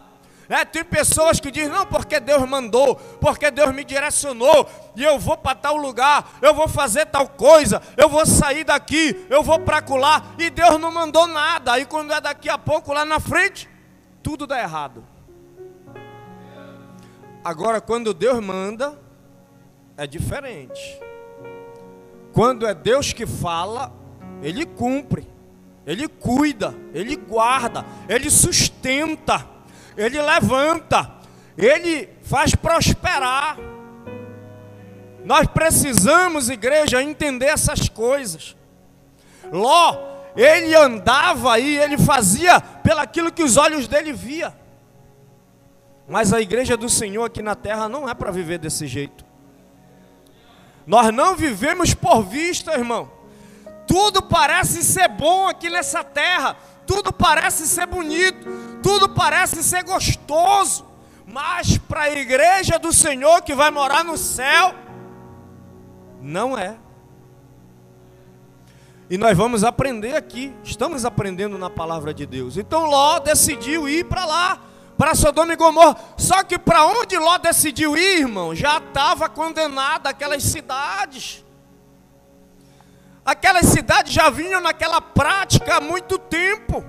É, 0.48 0.64
tem 0.64 0.84
pessoas 0.84 1.40
que 1.40 1.50
dizem, 1.50 1.70
não, 1.70 1.84
porque 1.86 2.20
Deus 2.20 2.48
mandou, 2.48 2.94
porque 3.20 3.50
Deus 3.50 3.74
me 3.74 3.82
direcionou, 3.82 4.68
e 4.94 5.02
eu 5.02 5.18
vou 5.18 5.36
para 5.36 5.56
tal 5.56 5.76
lugar, 5.76 6.36
eu 6.40 6.54
vou 6.54 6.68
fazer 6.68 7.06
tal 7.06 7.28
coisa, 7.28 7.82
eu 7.96 8.08
vou 8.08 8.24
sair 8.24 8.62
daqui, 8.62 9.26
eu 9.28 9.42
vou 9.42 9.58
para 9.60 9.82
colar, 9.82 10.34
e 10.38 10.48
Deus 10.48 10.78
não 10.78 10.92
mandou 10.92 11.26
nada. 11.26 11.72
Aí 11.72 11.84
quando 11.84 12.12
é 12.12 12.20
daqui 12.20 12.48
a 12.48 12.56
pouco, 12.56 12.92
lá 12.92 13.04
na 13.04 13.18
frente, 13.18 13.68
tudo 14.22 14.46
dá 14.46 14.60
errado. 14.60 15.04
Agora, 17.42 17.80
quando 17.80 18.14
Deus 18.14 18.38
manda, 18.44 18.98
é 19.96 20.06
diferente. 20.06 21.00
Quando 22.36 22.66
é 22.66 22.74
Deus 22.74 23.14
que 23.14 23.24
fala, 23.24 23.90
Ele 24.42 24.66
cumpre, 24.66 25.26
Ele 25.86 26.06
cuida, 26.06 26.74
Ele 26.92 27.16
guarda, 27.16 27.82
Ele 28.06 28.28
sustenta, 28.30 29.46
Ele 29.96 30.20
levanta, 30.20 31.12
Ele 31.56 32.10
faz 32.20 32.54
prosperar. 32.54 33.56
Nós 35.24 35.46
precisamos, 35.46 36.50
igreja, 36.50 37.02
entender 37.02 37.46
essas 37.46 37.88
coisas. 37.88 38.54
Ló, 39.50 39.96
ele 40.36 40.74
andava 40.74 41.54
aí, 41.54 41.78
ele 41.78 41.96
fazia 41.96 42.60
pelaquilo 42.60 43.32
que 43.32 43.42
os 43.42 43.56
olhos 43.56 43.88
dele 43.88 44.12
via. 44.12 44.54
Mas 46.06 46.34
a 46.34 46.40
igreja 46.40 46.76
do 46.76 46.90
Senhor 46.90 47.24
aqui 47.24 47.40
na 47.40 47.54
terra 47.54 47.88
não 47.88 48.06
é 48.06 48.12
para 48.12 48.30
viver 48.30 48.58
desse 48.58 48.86
jeito. 48.86 49.25
Nós 50.86 51.12
não 51.12 51.34
vivemos 51.34 51.92
por 51.94 52.22
vista, 52.22 52.72
irmão. 52.72 53.10
Tudo 53.86 54.22
parece 54.22 54.82
ser 54.84 55.08
bom 55.08 55.48
aqui 55.48 55.68
nessa 55.68 56.04
terra, 56.04 56.56
tudo 56.86 57.12
parece 57.12 57.66
ser 57.66 57.86
bonito, 57.86 58.46
tudo 58.82 59.08
parece 59.08 59.62
ser 59.62 59.82
gostoso, 59.84 60.84
mas 61.26 61.78
para 61.78 62.02
a 62.02 62.12
igreja 62.12 62.78
do 62.78 62.92
Senhor 62.92 63.42
que 63.42 63.54
vai 63.54 63.70
morar 63.70 64.04
no 64.04 64.16
céu, 64.16 64.74
não 66.20 66.58
é. 66.58 66.76
E 69.08 69.16
nós 69.16 69.36
vamos 69.36 69.62
aprender 69.62 70.16
aqui, 70.16 70.52
estamos 70.64 71.04
aprendendo 71.04 71.56
na 71.56 71.70
palavra 71.70 72.12
de 72.12 72.26
Deus. 72.26 72.56
Então 72.56 72.86
Ló 72.86 73.20
decidiu 73.20 73.88
ir 73.88 74.04
para 74.04 74.24
lá, 74.24 74.60
para 74.96 75.14
Sodoma 75.14 75.52
e 75.52 75.56
Gomorra. 75.56 75.96
Só 76.16 76.42
que 76.42 76.58
para 76.58 76.86
onde 76.86 77.16
Ló 77.18 77.38
decidiu 77.38 77.96
ir, 77.96 78.20
irmão, 78.20 78.54
já 78.54 78.78
estava 78.78 79.28
condenada 79.28 80.10
aquelas 80.10 80.42
cidades. 80.42 81.44
Aquelas 83.24 83.66
cidades 83.66 84.12
já 84.12 84.30
vinham 84.30 84.60
naquela 84.60 85.00
prática 85.00 85.76
há 85.76 85.80
muito 85.80 86.18
tempo. 86.18 86.84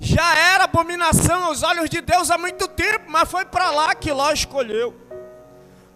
Já 0.00 0.36
era 0.36 0.64
abominação 0.64 1.44
aos 1.44 1.62
olhos 1.62 1.88
de 1.88 2.00
Deus 2.00 2.30
há 2.30 2.36
muito 2.36 2.68
tempo, 2.68 3.04
mas 3.08 3.30
foi 3.30 3.44
para 3.44 3.70
lá 3.70 3.94
que 3.94 4.12
Ló 4.12 4.30
escolheu. 4.32 4.94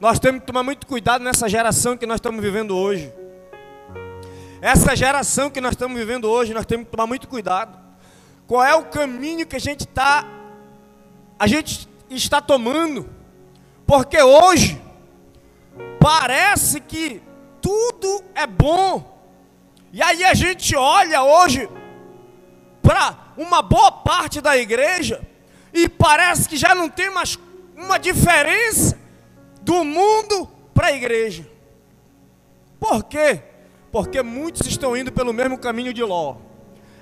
Nós 0.00 0.20
temos 0.20 0.40
que 0.40 0.46
tomar 0.46 0.62
muito 0.62 0.86
cuidado 0.86 1.22
nessa 1.24 1.48
geração 1.48 1.96
que 1.96 2.06
nós 2.06 2.16
estamos 2.16 2.40
vivendo 2.40 2.76
hoje. 2.76 3.12
Essa 4.60 4.94
geração 4.94 5.50
que 5.50 5.60
nós 5.60 5.72
estamos 5.72 5.98
vivendo 5.98 6.30
hoje, 6.30 6.54
nós 6.54 6.64
temos 6.64 6.86
que 6.86 6.92
tomar 6.92 7.06
muito 7.06 7.28
cuidado. 7.28 7.76
Qual 8.46 8.64
é 8.64 8.74
o 8.74 8.84
caminho 8.84 9.46
que 9.46 9.56
a 9.56 9.60
gente 9.60 9.80
está 9.80 10.24
a 11.38 11.46
gente 11.46 11.88
está 12.10 12.40
tomando? 12.40 13.08
Porque 13.86 14.22
hoje 14.22 14.80
parece 16.00 16.80
que 16.80 17.22
tudo 17.60 18.24
é 18.34 18.46
bom. 18.46 19.16
E 19.92 20.02
aí 20.02 20.24
a 20.24 20.34
gente 20.34 20.76
olha 20.76 21.22
hoje 21.22 21.68
para 22.82 23.32
uma 23.36 23.62
boa 23.62 23.92
parte 23.92 24.40
da 24.40 24.56
igreja 24.56 25.20
e 25.72 25.88
parece 25.88 26.48
que 26.48 26.56
já 26.56 26.74
não 26.74 26.88
tem 26.88 27.10
mais 27.10 27.38
uma 27.76 27.98
diferença 27.98 28.98
do 29.62 29.84
mundo 29.84 30.48
para 30.74 30.88
a 30.88 30.92
igreja. 30.92 31.48
Por 32.78 33.04
quê? 33.04 33.42
porque 33.90 34.22
muitos 34.22 34.66
estão 34.66 34.96
indo 34.96 35.10
pelo 35.10 35.32
mesmo 35.32 35.58
caminho 35.58 35.92
de 35.92 36.02
Ló. 36.02 36.36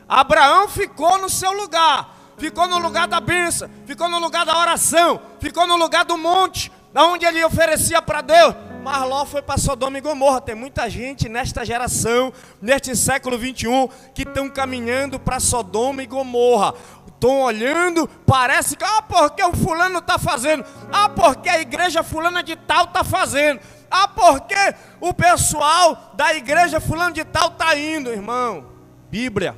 Abraão 0.08 0.68
ficou 0.68 1.18
no 1.18 1.28
seu 1.28 1.52
lugar, 1.52 2.15
ficou 2.38 2.66
no 2.66 2.78
lugar 2.78 3.06
da 3.08 3.20
bênção, 3.20 3.68
ficou 3.86 4.08
no 4.08 4.18
lugar 4.18 4.44
da 4.44 4.58
oração, 4.58 5.20
ficou 5.40 5.66
no 5.66 5.76
lugar 5.76 6.04
do 6.04 6.16
monte, 6.16 6.70
onde 6.94 7.24
ele 7.24 7.44
oferecia 7.44 8.00
para 8.00 8.20
Deus. 8.20 8.54
Mas 8.82 9.02
Ló 9.02 9.26
foi 9.26 9.42
para 9.42 9.58
Sodoma 9.58 9.98
e 9.98 10.00
Gomorra. 10.00 10.40
Tem 10.40 10.54
muita 10.54 10.88
gente 10.88 11.28
nesta 11.28 11.64
geração, 11.64 12.32
neste 12.62 12.94
século 12.94 13.36
21, 13.36 13.88
que 14.14 14.22
estão 14.22 14.48
caminhando 14.48 15.18
para 15.18 15.40
Sodoma 15.40 16.04
e 16.04 16.06
Gomorra. 16.06 16.72
Estão 17.08 17.40
olhando, 17.40 18.06
parece 18.24 18.76
que, 18.76 18.84
ah, 18.84 19.02
porque 19.02 19.42
o 19.42 19.52
fulano 19.54 19.98
está 19.98 20.18
fazendo, 20.18 20.64
ah, 20.92 21.08
porque 21.08 21.48
a 21.48 21.60
igreja 21.60 22.04
fulana 22.04 22.44
de 22.44 22.54
tal 22.54 22.84
está 22.84 23.02
fazendo. 23.02 23.60
Ah, 23.90 24.06
porque 24.06 24.54
o 25.00 25.12
pessoal 25.12 26.12
da 26.14 26.34
igreja 26.34 26.78
fulano 26.78 27.12
de 27.12 27.24
tal 27.24 27.48
está 27.48 27.76
indo, 27.76 28.12
irmão. 28.12 28.66
Bíblia. 29.10 29.56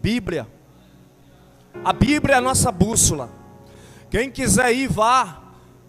Bíblia. 0.00 0.46
A 1.84 1.92
Bíblia 1.92 2.34
é 2.34 2.38
a 2.38 2.42
nossa 2.42 2.70
bússola. 2.70 3.30
Quem 4.10 4.30
quiser 4.30 4.72
ir, 4.72 4.88
vá. 4.88 5.38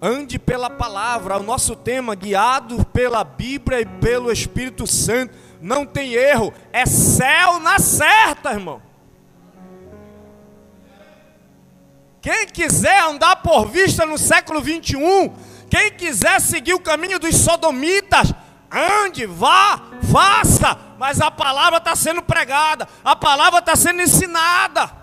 Ande 0.02 0.40
pela 0.40 0.70
palavra. 0.70 1.38
O 1.38 1.44
nosso 1.44 1.76
tema, 1.76 2.16
guiado 2.16 2.86
pela 2.86 3.24
Bíblia 3.24 3.82
e 3.82 3.86
pelo 3.86 4.32
Espírito 4.32 4.88
Santo. 4.88 5.36
Não 5.62 5.86
tem 5.86 6.14
erro. 6.14 6.54
É 6.72 6.86
céu 6.86 7.60
na 7.60 7.78
certa, 7.80 8.52
irmão. 8.52 8.82
Quem 12.22 12.46
quiser 12.46 13.04
andar 13.04 13.38
por 13.38 13.68
vista 13.68 14.06
no 14.06 14.18
século 14.18 14.62
21, 14.62 15.34
quem 15.68 15.92
quiser 15.92 16.40
seguir 16.40 16.76
o 16.76 16.80
caminho 16.80 17.18
dos 17.18 17.36
sodomitas, 17.36 18.32
ande, 18.72 19.26
vá, 19.26 19.82
faça, 20.12 20.78
mas 21.00 21.20
a 21.20 21.32
palavra 21.32 21.80
está 21.80 21.96
sendo 21.96 22.22
pregada, 22.22 22.88
a 23.04 23.16
palavra 23.16 23.58
está 23.58 23.76
sendo 23.76 24.04
ensinada. 24.04 25.01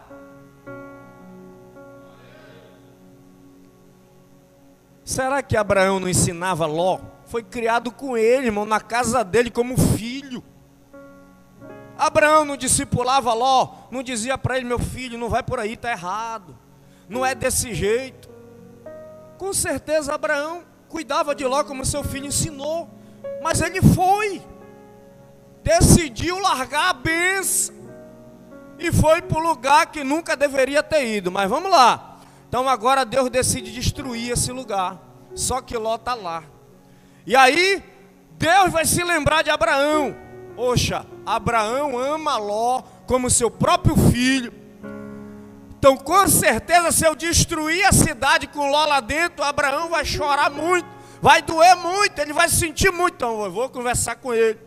Será 5.09 5.43
que 5.43 5.57
Abraão 5.57 5.99
não 5.99 6.07
ensinava 6.07 6.67
Ló? 6.67 6.99
Foi 7.25 7.43
criado 7.43 7.91
com 7.91 8.15
ele, 8.15 8.49
irmão, 8.49 8.67
na 8.67 8.79
casa 8.79 9.25
dele 9.25 9.51
como 9.51 9.75
filho. 9.97 10.45
Abraão 11.97 12.45
não 12.45 12.59
discipulava 12.59 13.33
Ló, 13.33 13.71
não 13.91 14.03
dizia 14.03 14.37
para 14.37 14.59
ele, 14.59 14.67
meu 14.67 14.79
filho, 14.79 15.17
não 15.17 15.31
vai 15.31 15.43
por 15.43 15.59
aí, 15.59 15.73
está 15.73 15.91
errado. 15.91 16.55
Não 17.09 17.25
é 17.25 17.35
desse 17.35 17.73
jeito. 17.73 18.29
Com 19.39 19.51
certeza 19.55 20.13
Abraão 20.13 20.63
cuidava 20.91 21.35
de 21.35 21.47
Ló 21.47 21.65
como 21.65 21.87
seu 21.87 22.05
filho 22.05 22.27
ensinou, 22.27 22.91
mas 23.43 23.63
ele 23.63 23.81
foi, 23.81 24.43
decidiu 25.63 26.39
largar 26.39 26.91
a 26.91 26.93
benção 26.93 27.75
e 28.79 28.93
foi 28.93 29.23
para 29.23 29.39
o 29.39 29.43
lugar 29.43 29.87
que 29.87 30.05
nunca 30.05 30.37
deveria 30.37 30.83
ter 30.83 31.07
ido. 31.07 31.33
Mas 31.33 31.49
vamos 31.49 31.71
lá. 31.71 32.18
Então 32.49 32.69
agora 32.69 33.05
Deus 33.05 33.29
decide 33.29 33.71
destruir 33.71 34.31
esse 34.31 34.51
lugar. 34.51 34.99
Só 35.35 35.61
que 35.61 35.77
Ló 35.77 35.97
está 35.97 36.15
lá. 36.15 36.43
E 37.27 37.37
aí 37.37 37.83
Deus 38.33 38.73
vai 38.73 38.85
se 38.85 39.05
lembrar 39.05 39.43
de 39.43 39.51
Abraão. 39.51 40.17
Poxa, 40.57 41.07
Abraão 41.25 41.97
ama 41.97 42.37
Ló 42.39 42.83
como 43.07 43.31
seu 43.31 43.51
próprio 43.51 43.97
filho. 44.11 44.53
Então, 45.79 45.97
com 45.97 46.27
certeza, 46.27 46.91
se 46.91 47.07
eu 47.07 47.15
destruir 47.15 47.85
a 47.85 47.93
cidade 47.93 48.49
com 48.49 48.69
Ló 48.69 48.85
lá 48.85 48.99
dentro, 48.99 49.45
Abraão 49.45 49.89
vai 49.89 50.05
chorar 50.05 50.51
muito, 50.51 50.89
vai 51.23 51.41
doer 51.41 51.77
muito, 51.77 52.19
ele 52.19 52.33
vai 52.33 52.49
sentir 52.49 52.91
muito. 52.91 53.15
Então, 53.15 53.45
eu 53.45 53.53
vou 53.53 53.69
conversar 53.69 54.17
com 54.17 54.35
ele. 54.35 54.59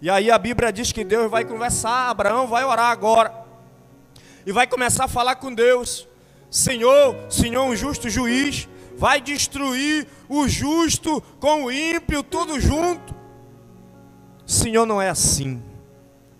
E 0.00 0.08
aí 0.08 0.30
a 0.30 0.38
Bíblia 0.38 0.72
diz 0.72 0.90
que 0.90 1.04
Deus 1.04 1.30
vai 1.30 1.44
conversar, 1.44 2.08
Abraão 2.08 2.46
vai 2.46 2.64
orar 2.64 2.90
agora. 2.90 3.34
E 4.46 4.52
vai 4.52 4.66
começar 4.66 5.04
a 5.04 5.08
falar 5.08 5.36
com 5.36 5.52
Deus. 5.52 6.07
Senhor, 6.50 7.14
Senhor, 7.28 7.64
um 7.64 7.76
justo 7.76 8.08
juiz, 8.08 8.68
vai 8.96 9.20
destruir 9.20 10.06
o 10.28 10.48
justo 10.48 11.22
com 11.38 11.64
o 11.64 11.72
ímpio, 11.72 12.22
tudo 12.22 12.58
junto. 12.60 13.14
Senhor 14.46 14.86
não 14.86 15.00
é 15.00 15.10
assim. 15.10 15.62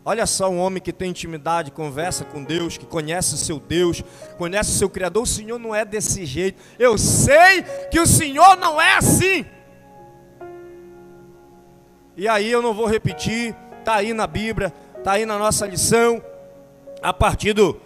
Olha 0.05 0.25
só 0.25 0.49
um 0.49 0.59
homem 0.59 0.83
que 0.83 0.91
tem 0.91 1.11
intimidade, 1.11 1.71
conversa 1.71 2.25
com 2.25 2.43
Deus, 2.43 2.79
que 2.79 2.87
conhece 2.87 3.35
o 3.35 3.37
seu 3.37 3.61
Deus, 3.61 4.03
conhece 4.39 4.71
o 4.71 4.75
seu 4.75 4.89
Criador. 4.89 5.25
O 5.25 5.27
Senhor 5.27 5.59
não 5.59 5.75
é 5.75 5.85
desse 5.85 6.25
jeito. 6.25 6.59
Eu 6.79 6.97
sei 6.97 7.63
que 7.91 8.01
o 8.01 8.07
Senhor 8.07 8.57
não 8.57 8.81
é 8.81 8.97
assim. 8.97 9.45
E 12.17 12.27
aí 12.27 12.51
eu 12.51 12.63
não 12.63 12.73
vou 12.73 12.87
repetir, 12.87 13.55
está 13.79 13.97
aí 13.97 14.15
na 14.15 14.27
Bíblia, 14.27 14.73
está 14.97 15.13
aí 15.13 15.27
na 15.27 15.39
nossa 15.39 15.67
lição, 15.67 16.23
a 17.03 17.13
partir 17.13 17.53
do, 17.53 17.79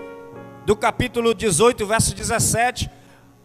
do 0.64 0.76
capítulo 0.76 1.34
18, 1.34 1.86
verso 1.86 2.14
17. 2.14 2.90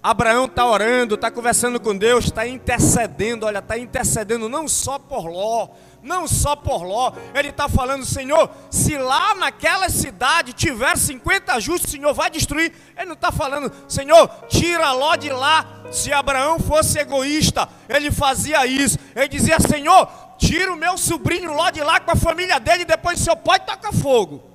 Abraão 0.02 0.46
está 0.46 0.66
orando, 0.66 1.16
está 1.16 1.30
conversando 1.30 1.80
com 1.80 1.98
Deus, 1.98 2.26
está 2.26 2.48
intercedendo, 2.48 3.46
olha, 3.46 3.60
está 3.60 3.78
intercedendo 3.78 4.48
não 4.48 4.68
só 4.68 5.00
por 5.00 5.26
Ló, 5.26 5.70
não 6.04 6.28
só 6.28 6.56
por 6.56 6.84
Ló, 6.84 7.12
ele 7.34 7.50
está 7.50 7.68
falando, 7.68 8.06
Senhor, 8.06 8.50
se 8.70 8.98
lá 8.98 9.36
naquela 9.36 9.90
cidade 9.90 10.54
tiver 10.54 10.96
50 10.98 11.60
justos, 11.60 11.90
o 11.90 11.92
Senhor 11.92 12.14
vai 12.14 12.30
destruir. 12.30 12.72
Ele 12.96 13.08
não 13.08 13.16
está 13.16 13.32
falando, 13.32 13.72
Senhor, 13.88 14.30
tira 14.48 14.92
Ló 14.94 15.16
de 15.16 15.30
lá. 15.30 15.66
Se 15.92 16.14
Abraão 16.14 16.60
fosse 16.60 17.00
egoísta, 17.00 17.68
ele 17.90 18.12
fazia 18.12 18.66
isso. 18.66 18.98
Ele 19.16 19.28
dizia, 19.28 19.60
Senhor, 19.60 20.08
tira 20.38 20.72
o 20.72 20.78
meu 20.78 20.98
sobrinho 20.98 21.54
Ló 21.54 21.70
de 21.70 21.82
lá 21.82 22.00
com 22.00 22.12
a 22.12 22.16
família 22.16 22.60
dele, 22.60 22.86
depois 22.86 23.20
seu 23.20 23.36
pai 23.36 23.60
toca 23.60 23.92
fogo. 23.92 24.47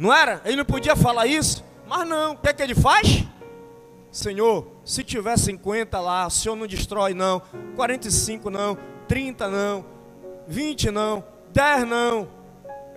Não 0.00 0.10
era? 0.10 0.40
Ele 0.46 0.56
não 0.56 0.64
podia 0.64 0.96
falar 0.96 1.26
isso? 1.26 1.62
Mas 1.86 2.08
não, 2.08 2.32
o 2.32 2.36
que 2.38 2.48
é 2.48 2.54
que 2.54 2.62
ele 2.62 2.74
faz? 2.74 3.26
Senhor, 4.10 4.66
se 4.82 5.04
tiver 5.04 5.36
50 5.36 6.00
lá, 6.00 6.26
o 6.26 6.30
Senhor 6.30 6.56
não 6.56 6.66
destrói 6.66 7.12
não, 7.12 7.42
45 7.76 8.48
não, 8.48 8.78
30 9.06 9.48
não, 9.48 9.84
20 10.48 10.90
não, 10.90 11.22
10 11.52 11.86
não. 11.86 12.28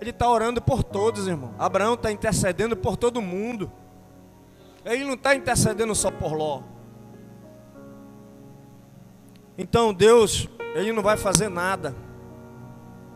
Ele 0.00 0.08
está 0.08 0.30
orando 0.30 0.62
por 0.62 0.82
todos, 0.82 1.28
irmão. 1.28 1.54
Abraão 1.58 1.92
está 1.92 2.10
intercedendo 2.10 2.74
por 2.74 2.96
todo 2.96 3.20
mundo. 3.20 3.70
Ele 4.82 5.04
não 5.04 5.12
está 5.12 5.34
intercedendo 5.34 5.94
só 5.94 6.10
por 6.10 6.32
Ló. 6.32 6.62
Então 9.58 9.92
Deus, 9.92 10.48
Ele 10.74 10.90
não 10.90 11.02
vai 11.02 11.18
fazer 11.18 11.50
nada 11.50 11.94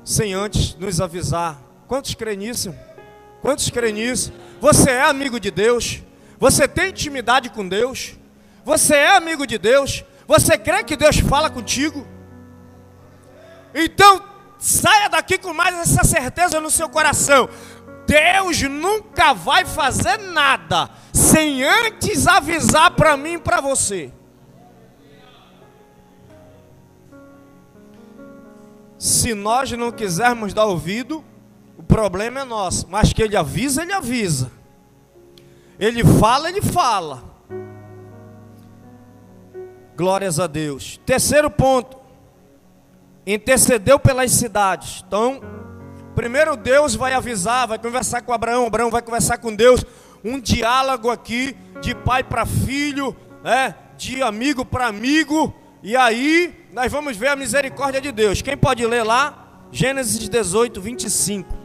sem 0.05 0.35
antes 0.35 0.75
nos 0.75 1.01
avisar. 1.01 1.59
Quantos 1.87 2.15
creem 2.15 2.37
nisso? 2.37 2.75
Quantos 3.41 3.71
creem 3.71 3.95
nisso? 3.95 4.33
Você 4.61 4.91
é 4.91 5.03
amigo 5.03 5.39
de 5.39 5.51
Deus? 5.51 6.03
Você 6.39 6.67
tem 6.67 6.91
intimidade 6.91 7.51
com 7.51 7.69
Deus? 7.69 8.17
Você 8.65 8.95
é 8.95 9.17
amigo 9.17 9.47
de 9.47 9.59
Deus? 9.59 10.05
Você 10.27 10.59
crê 10.59 10.85
que 10.85 10.97
Deus 10.97 11.19
fala 11.19 11.49
contigo? 11.49 12.07
Então, 13.75 14.23
saia 14.59 15.09
daqui 15.09 15.39
com 15.39 15.53
mais 15.53 15.75
essa 15.77 16.05
certeza 16.05 16.61
no 16.61 16.71
seu 16.71 16.89
coração. 16.89 17.49
Deus 18.07 18.63
nunca 18.63 19.33
vai 19.35 19.65
fazer 19.65 20.19
nada 20.19 20.91
se 21.13 21.29
sem 21.39 21.63
antes 21.63 22.27
avisar 22.27 22.91
para 22.93 23.17
mim 23.17 23.35
e 23.35 23.39
para 23.39 23.61
você. 23.61 24.11
Se 28.99 29.35
nós 29.35 29.71
não 29.71 29.93
quisermos 29.93 30.53
dar 30.53 30.65
ouvido, 30.65 31.25
problema 31.89 32.41
é 32.41 32.45
nosso. 32.45 32.87
Mas 32.89 33.13
que 33.13 33.23
ele 33.23 33.37
avisa, 33.37 33.83
ele 33.83 33.93
avisa. 33.93 34.53
Ele 35.81 36.05
fala, 36.05 36.49
ele 36.49 36.61
fala. 36.61 37.25
Glórias 39.97 40.39
a 40.39 40.47
Deus. 40.47 41.01
Terceiro 41.05 41.51
ponto. 41.51 41.97
Intercedeu 43.27 43.99
pelas 43.99 44.31
cidades. 44.31 45.03
Então, 45.07 45.41
primeiro 46.15 46.57
Deus 46.57 46.95
vai 46.95 47.15
avisar, 47.15 47.67
vai 47.67 47.79
conversar 47.79 48.23
com 48.23 48.33
Abraão, 48.33 48.67
Abraão 48.67 48.91
vai 48.91 49.03
conversar 49.03 49.39
com 49.39 49.55
Deus. 49.55 49.85
Um 50.25 50.41
diálogo 50.41 51.11
aqui 51.11 51.57
de 51.81 51.95
pai 51.95 52.23
para 52.23 52.47
filho, 52.47 53.17
né? 53.43 53.75
de 53.97 54.23
amigo 54.23 54.65
para 54.65 54.87
amigo. 54.87 55.53
E 55.83 55.97
aí 55.97 56.67
nós 56.73 56.91
vamos 56.91 57.17
ver 57.17 57.29
a 57.29 57.37
misericórdia 57.37 58.01
de 58.01 58.13
Deus. 58.13 58.41
Quem 58.41 58.57
pode 58.57 58.87
ler 58.87 59.03
lá? 59.03 59.67
Gênesis 59.71 60.29
18, 60.29 60.81
25. 60.81 61.58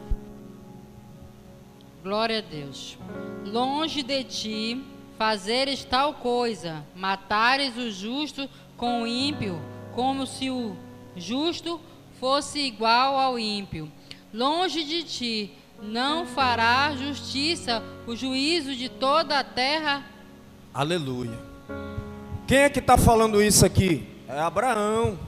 Glória 2.04 2.40
a 2.40 2.42
Deus. 2.42 2.98
Longe 3.46 4.02
de 4.02 4.22
ti 4.24 4.84
fazeres 5.16 5.86
tal 5.86 6.12
coisa, 6.12 6.84
matares 6.94 7.78
o 7.78 7.90
justo 7.90 8.46
com 8.76 9.00
o 9.00 9.06
ímpio, 9.06 9.58
como 9.94 10.26
se 10.26 10.50
o 10.50 10.76
justo 11.16 11.80
fosse 12.20 12.58
igual 12.58 13.16
ao 13.16 13.38
ímpio. 13.38 13.90
Longe 14.34 14.84
de 14.84 15.02
ti 15.02 15.52
não 15.82 16.26
fará 16.26 16.94
justiça 16.94 17.82
o 18.06 18.14
juízo 18.14 18.76
de 18.76 18.90
toda 18.90 19.38
a 19.38 19.44
terra. 19.44 20.04
Aleluia. 20.74 21.38
Quem 22.46 22.58
é 22.58 22.68
que 22.68 22.80
está 22.80 22.98
falando 22.98 23.42
isso 23.42 23.64
aqui? 23.64 24.06
É 24.28 24.40
Abraão. 24.40 25.18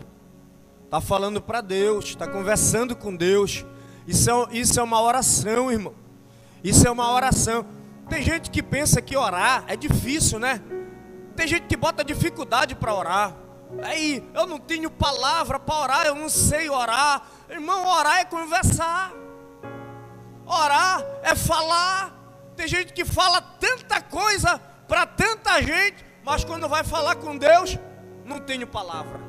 Está 0.85 1.01
falando 1.01 1.41
para 1.41 1.62
Deus, 1.62 2.05
está 2.05 2.29
conversando 2.29 2.95
com 2.95 3.17
Deus. 3.17 3.65
Isso 4.07 4.31
é, 4.31 4.59
isso 4.59 4.79
é 4.79 4.83
uma 4.83 5.01
oração, 5.01 5.73
irmão. 5.73 6.06
Isso 6.62 6.87
é 6.87 6.90
uma 6.90 7.12
oração. 7.12 7.66
Tem 8.09 8.23
gente 8.23 8.51
que 8.51 8.62
pensa 8.62 9.03
que 9.03 9.16
orar 9.16 9.64
é 9.66 9.77
difícil, 9.77 10.38
né? 10.38 10.61
Tem 11.35 11.47
gente 11.47 11.66
que 11.66 11.77
bota 11.77 12.05
dificuldade 12.05 12.75
para 12.75 12.95
orar. 12.95 13.37
Aí, 13.83 14.27
eu 14.33 14.47
não 14.47 14.59
tenho 14.59 14.90
palavra 14.90 15.59
para 15.59 15.75
orar, 15.75 16.07
eu 16.07 16.14
não 16.14 16.29
sei 16.29 16.71
orar. 16.71 17.23
Irmão, 17.51 17.87
orar 17.87 18.19
é 18.19 18.25
conversar. 18.25 19.12
Orar 20.47 21.05
é 21.23 21.35
falar. 21.35 22.14
Tem 22.57 22.66
gente 22.66 22.92
que 22.92 23.05
fala 23.05 23.40
tanta 23.40 24.01
coisa 24.01 24.59
para 24.88 25.05
tanta 25.05 25.61
gente, 25.61 26.05
mas 26.25 26.45
quando 26.45 26.69
vai 26.69 26.85
falar 26.85 27.16
com 27.16 27.37
Deus, 27.37 27.79
não 28.25 28.40
tenho 28.40 28.66
palavra. 28.66 29.21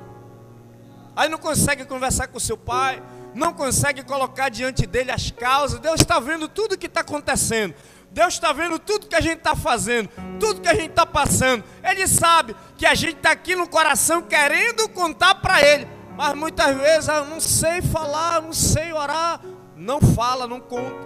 Aí 1.16 1.28
não 1.28 1.40
consegue 1.40 1.84
conversar 1.84 2.28
com 2.28 2.40
seu 2.40 2.56
pai, 2.56 3.02
não 3.38 3.54
consegue 3.54 4.04
colocar 4.04 4.50
diante 4.50 4.86
dele 4.88 5.12
as 5.12 5.30
causas. 5.32 5.80
Deus 5.80 6.02
está 6.02 6.20
vendo 6.20 6.50
tudo 6.50 6.78
que 6.78 6.88
está 6.88 7.02
acontecendo. 7.02 7.76
Deus 8.10 8.34
está 8.34 8.52
vendo 8.52 8.80
tudo 8.80 9.06
que 9.06 9.16
a 9.16 9.22
gente 9.22 9.38
está 9.38 9.56
fazendo, 9.56 10.10
tudo 10.40 10.62
que 10.62 10.68
a 10.68 10.74
gente 10.74 10.90
está 10.90 11.06
passando. 11.06 11.64
Ele 11.84 12.08
sabe 12.08 12.56
que 12.78 12.86
a 12.86 12.96
gente 12.96 13.18
está 13.18 13.32
aqui 13.32 13.56
no 13.56 13.68
coração 13.68 14.24
querendo 14.24 14.90
contar 14.90 15.36
para 15.36 15.62
Ele, 15.62 15.88
mas 16.16 16.34
muitas 16.34 16.76
vezes 16.76 17.10
eu 17.10 17.26
não 17.26 17.40
sei 17.40 17.82
falar, 17.82 18.42
não 18.42 18.54
sei 18.54 18.92
orar, 18.92 19.40
não 19.76 20.02
fala, 20.02 20.48
não 20.48 20.60
conta. 20.60 21.06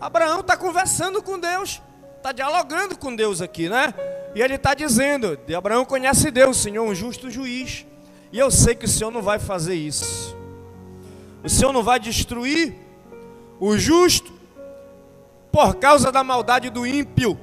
Abraão 0.00 0.40
está 0.40 0.56
conversando 0.56 1.22
com 1.22 1.38
Deus, 1.38 1.80
está 2.16 2.32
dialogando 2.32 2.98
com 2.98 3.14
Deus 3.14 3.40
aqui, 3.40 3.68
né? 3.68 3.94
E 4.34 4.42
ele 4.42 4.56
está 4.56 4.74
dizendo: 4.74 5.38
Abraão 5.56 5.84
conhece 5.84 6.30
Deus, 6.30 6.56
Senhor, 6.56 6.84
um 6.84 6.94
justo 6.94 7.30
juiz, 7.30 7.86
e 8.32 8.38
eu 8.38 8.50
sei 8.50 8.74
que 8.74 8.86
o 8.86 8.88
Senhor 8.88 9.10
não 9.10 9.22
vai 9.22 9.38
fazer 9.38 9.74
isso. 9.74 10.36
O 11.46 11.48
Senhor 11.48 11.72
não 11.72 11.84
vai 11.84 12.00
destruir 12.00 12.74
o 13.60 13.78
justo 13.78 14.32
por 15.52 15.76
causa 15.76 16.10
da 16.10 16.24
maldade 16.24 16.70
do 16.70 16.84
ímpio. 16.84 17.38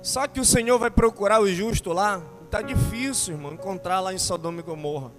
Só 0.00 0.26
que 0.26 0.40
o 0.40 0.46
Senhor 0.46 0.78
vai 0.78 0.90
procurar 0.90 1.42
o 1.42 1.46
justo 1.46 1.92
lá. 1.92 2.22
Está 2.46 2.62
difícil, 2.62 3.34
irmão, 3.34 3.52
encontrar 3.52 4.00
lá 4.00 4.14
em 4.14 4.18
Sodoma 4.18 4.60
e 4.60 4.62
Gomorra. 4.62 5.12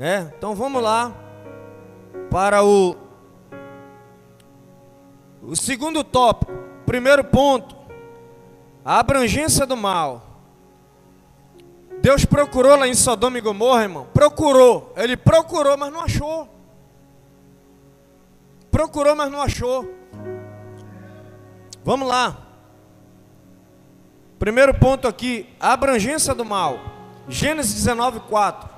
É, 0.00 0.32
então 0.36 0.52
vamos 0.52 0.82
lá 0.82 1.14
para 2.28 2.64
o, 2.64 2.96
o 5.42 5.54
segundo 5.54 6.02
tópico. 6.02 6.50
Primeiro 6.84 7.22
ponto: 7.22 7.76
a 8.84 8.98
abrangência 8.98 9.64
do 9.64 9.76
mal. 9.76 10.23
Deus 12.00 12.24
procurou 12.24 12.76
lá 12.76 12.86
em 12.86 12.94
Sodoma 12.94 13.38
e 13.38 13.40
Gomorra, 13.40 13.82
irmão. 13.82 14.06
Procurou. 14.12 14.92
Ele 14.96 15.16
procurou, 15.16 15.76
mas 15.76 15.92
não 15.92 16.00
achou. 16.00 16.48
Procurou, 18.70 19.14
mas 19.14 19.30
não 19.30 19.40
achou. 19.40 19.88
Vamos 21.84 22.08
lá. 22.08 22.38
Primeiro 24.38 24.74
ponto 24.74 25.08
aqui, 25.08 25.48
a 25.58 25.72
abrangência 25.72 26.34
do 26.34 26.44
mal. 26.44 26.78
Gênesis 27.28 27.74
19, 27.74 28.20
4. 28.20 28.68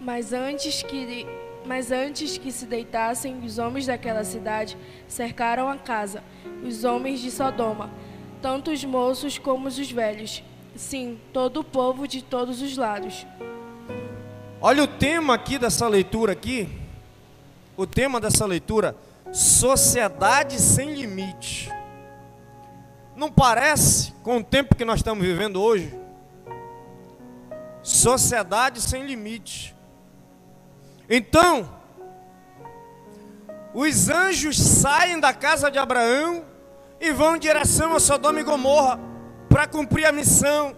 Mas 0.00 0.32
antes 0.32 0.82
que 0.82 1.26
mas 1.66 1.90
antes 1.90 2.38
que 2.38 2.52
se 2.52 2.64
deitassem, 2.64 3.40
os 3.44 3.58
homens 3.58 3.86
daquela 3.86 4.22
cidade 4.22 4.76
cercaram 5.08 5.68
a 5.68 5.76
casa, 5.76 6.22
os 6.64 6.84
homens 6.84 7.20
de 7.20 7.28
Sodoma, 7.28 7.90
tanto 8.40 8.70
os 8.70 8.84
moços 8.84 9.36
como 9.36 9.66
os 9.66 9.90
velhos, 9.90 10.44
Sim, 10.76 11.18
todo 11.32 11.60
o 11.60 11.64
povo 11.64 12.06
de 12.06 12.22
todos 12.22 12.60
os 12.60 12.76
lados. 12.76 13.26
Olha 14.60 14.82
o 14.82 14.86
tema 14.86 15.34
aqui 15.34 15.58
dessa 15.58 15.88
leitura 15.88 16.32
aqui. 16.32 16.68
O 17.76 17.86
tema 17.86 18.20
dessa 18.20 18.44
leitura, 18.44 18.94
sociedade 19.32 20.60
sem 20.60 20.94
limite. 20.94 21.70
Não 23.14 23.30
parece 23.30 24.12
com 24.22 24.38
o 24.38 24.44
tempo 24.44 24.74
que 24.74 24.84
nós 24.84 25.00
estamos 25.00 25.24
vivendo 25.24 25.62
hoje? 25.62 25.94
Sociedade 27.82 28.80
sem 28.80 29.06
limite. 29.06 29.74
Então, 31.08 31.70
os 33.72 34.08
anjos 34.10 34.58
saem 34.58 35.20
da 35.20 35.32
casa 35.32 35.70
de 35.70 35.78
Abraão 35.78 36.44
e 37.00 37.12
vão 37.12 37.36
em 37.36 37.38
direção 37.38 37.94
a 37.94 38.00
Sodoma 38.00 38.40
e 38.40 38.44
Gomorra 38.44 39.15
para 39.48 39.66
cumprir 39.66 40.06
a 40.06 40.12
missão 40.12 40.74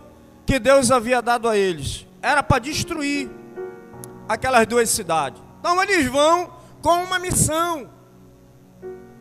que 0.46 0.58
Deus 0.58 0.90
havia 0.90 1.20
dado 1.20 1.48
a 1.48 1.56
eles. 1.56 2.06
Era 2.22 2.42
para 2.42 2.58
destruir 2.58 3.30
aquelas 4.28 4.66
duas 4.66 4.88
cidades. 4.90 5.42
Então 5.60 5.82
eles 5.82 6.06
vão 6.06 6.52
com 6.82 7.02
uma 7.02 7.18
missão. 7.18 7.90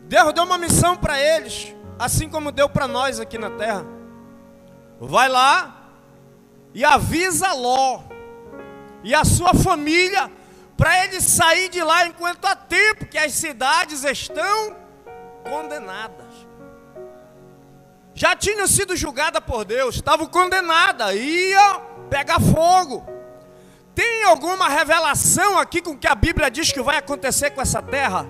Deus 0.04 0.32
deu 0.32 0.44
uma 0.44 0.58
missão 0.58 0.96
para 0.96 1.20
eles, 1.20 1.74
assim 1.98 2.28
como 2.28 2.50
deu 2.50 2.68
para 2.68 2.88
nós 2.88 3.20
aqui 3.20 3.36
na 3.36 3.50
terra. 3.50 3.84
Vai 5.00 5.28
lá 5.28 5.90
e 6.74 6.84
avisa 6.84 7.52
Ló 7.52 8.00
e 9.02 9.14
a 9.14 9.24
sua 9.24 9.54
família 9.54 10.30
para 10.76 11.04
eles 11.04 11.24
sair 11.24 11.68
de 11.68 11.82
lá 11.82 12.06
enquanto 12.06 12.44
há 12.46 12.54
tempo 12.54 13.06
que 13.06 13.18
as 13.18 13.32
cidades 13.32 14.04
estão 14.04 14.76
condenadas 15.44 16.27
já 18.18 18.34
tinham 18.34 18.66
sido 18.66 18.96
julgada 18.96 19.40
por 19.40 19.64
Deus, 19.64 19.94
estavam 19.94 20.26
condenadas, 20.26 21.14
ia 21.14 21.80
pegar 22.10 22.40
fogo. 22.40 23.06
Tem 23.94 24.24
alguma 24.24 24.68
revelação 24.68 25.56
aqui 25.56 25.80
com 25.80 25.96
que 25.96 26.08
a 26.08 26.16
Bíblia 26.16 26.50
diz 26.50 26.72
que 26.72 26.82
vai 26.82 26.96
acontecer 26.96 27.50
com 27.50 27.62
essa 27.62 27.80
terra? 27.80 28.26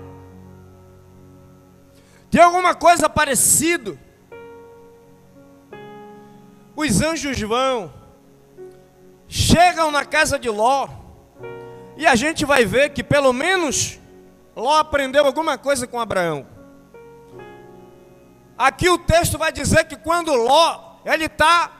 Tem 2.29 2.39
alguma 2.39 2.75
coisa 2.75 3.09
parecida? 3.09 3.97
Os 6.75 7.01
anjos 7.01 7.41
vão, 7.41 7.91
chegam 9.27 9.89
na 9.89 10.05
casa 10.05 10.37
de 10.37 10.51
Ló, 10.51 10.87
e 11.97 12.05
a 12.05 12.13
gente 12.13 12.45
vai 12.45 12.63
ver 12.63 12.91
que 12.91 13.03
pelo 13.03 13.33
menos 13.33 13.97
Ló 14.55 14.77
aprendeu 14.77 15.25
alguma 15.25 15.57
coisa 15.57 15.87
com 15.87 15.99
Abraão. 15.99 16.58
Aqui 18.59 18.89
o 18.89 18.97
texto 18.97 19.37
vai 19.37 19.53
dizer 19.53 19.85
que 19.85 19.95
quando 19.95 20.33
Ló, 20.33 20.97
ele 21.05 21.27
está 21.27 21.71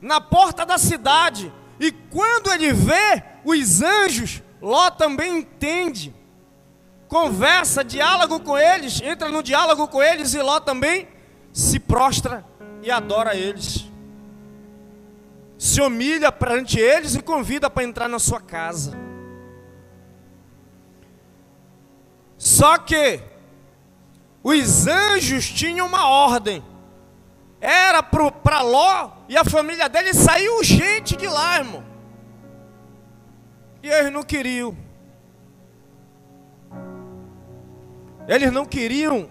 na 0.00 0.18
porta 0.18 0.64
da 0.64 0.78
cidade, 0.78 1.52
e 1.78 1.92
quando 1.92 2.50
ele 2.50 2.72
vê 2.72 3.22
os 3.44 3.82
anjos, 3.82 4.42
Ló 4.62 4.90
também 4.90 5.40
entende. 5.40 6.14
Conversa, 7.06 7.84
diálogo 7.84 8.40
com 8.40 8.56
eles, 8.56 9.02
entra 9.02 9.28
no 9.28 9.42
diálogo 9.42 9.86
com 9.88 10.02
eles 10.02 10.32
e 10.32 10.40
Ló 10.40 10.58
também 10.58 11.06
se 11.52 11.78
prostra 11.78 12.42
e 12.82 12.90
adora 12.90 13.36
eles. 13.36 13.84
Se 15.58 15.82
humilha 15.82 16.32
perante 16.32 16.80
eles 16.80 17.14
e 17.14 17.20
convida 17.20 17.68
para 17.68 17.84
entrar 17.84 18.08
na 18.08 18.18
sua 18.18 18.40
casa. 18.40 18.96
Só 22.38 22.78
que 22.78 23.20
os 24.54 24.86
anjos 24.86 25.48
tinham 25.48 25.88
uma 25.88 26.08
ordem. 26.08 26.62
Era 27.60 28.00
para 28.00 28.62
Ló 28.62 29.10
e 29.28 29.36
a 29.36 29.44
família 29.44 29.88
dele 29.88 30.14
sair 30.14 30.48
urgente 30.50 31.16
de 31.16 31.26
lá, 31.26 31.58
irmão. 31.58 31.82
E 33.82 33.88
eles 33.88 34.12
não 34.12 34.22
queriam. 34.22 34.76
Eles 38.28 38.52
não 38.52 38.64
queriam, 38.64 39.28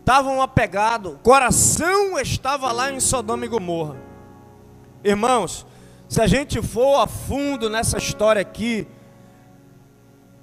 estavam 0.00 0.40
apegados, 0.40 1.12
o 1.12 1.18
coração 1.18 2.18
estava 2.18 2.70
lá 2.70 2.90
em 2.90 3.00
Sodoma 3.00 3.44
e 3.44 3.48
Gomorra. 3.48 3.96
Irmãos, 5.02 5.66
se 6.08 6.20
a 6.20 6.26
gente 6.26 6.62
for 6.62 7.00
a 7.00 7.06
fundo 7.06 7.68
nessa 7.68 7.98
história 7.98 8.40
aqui, 8.40 8.86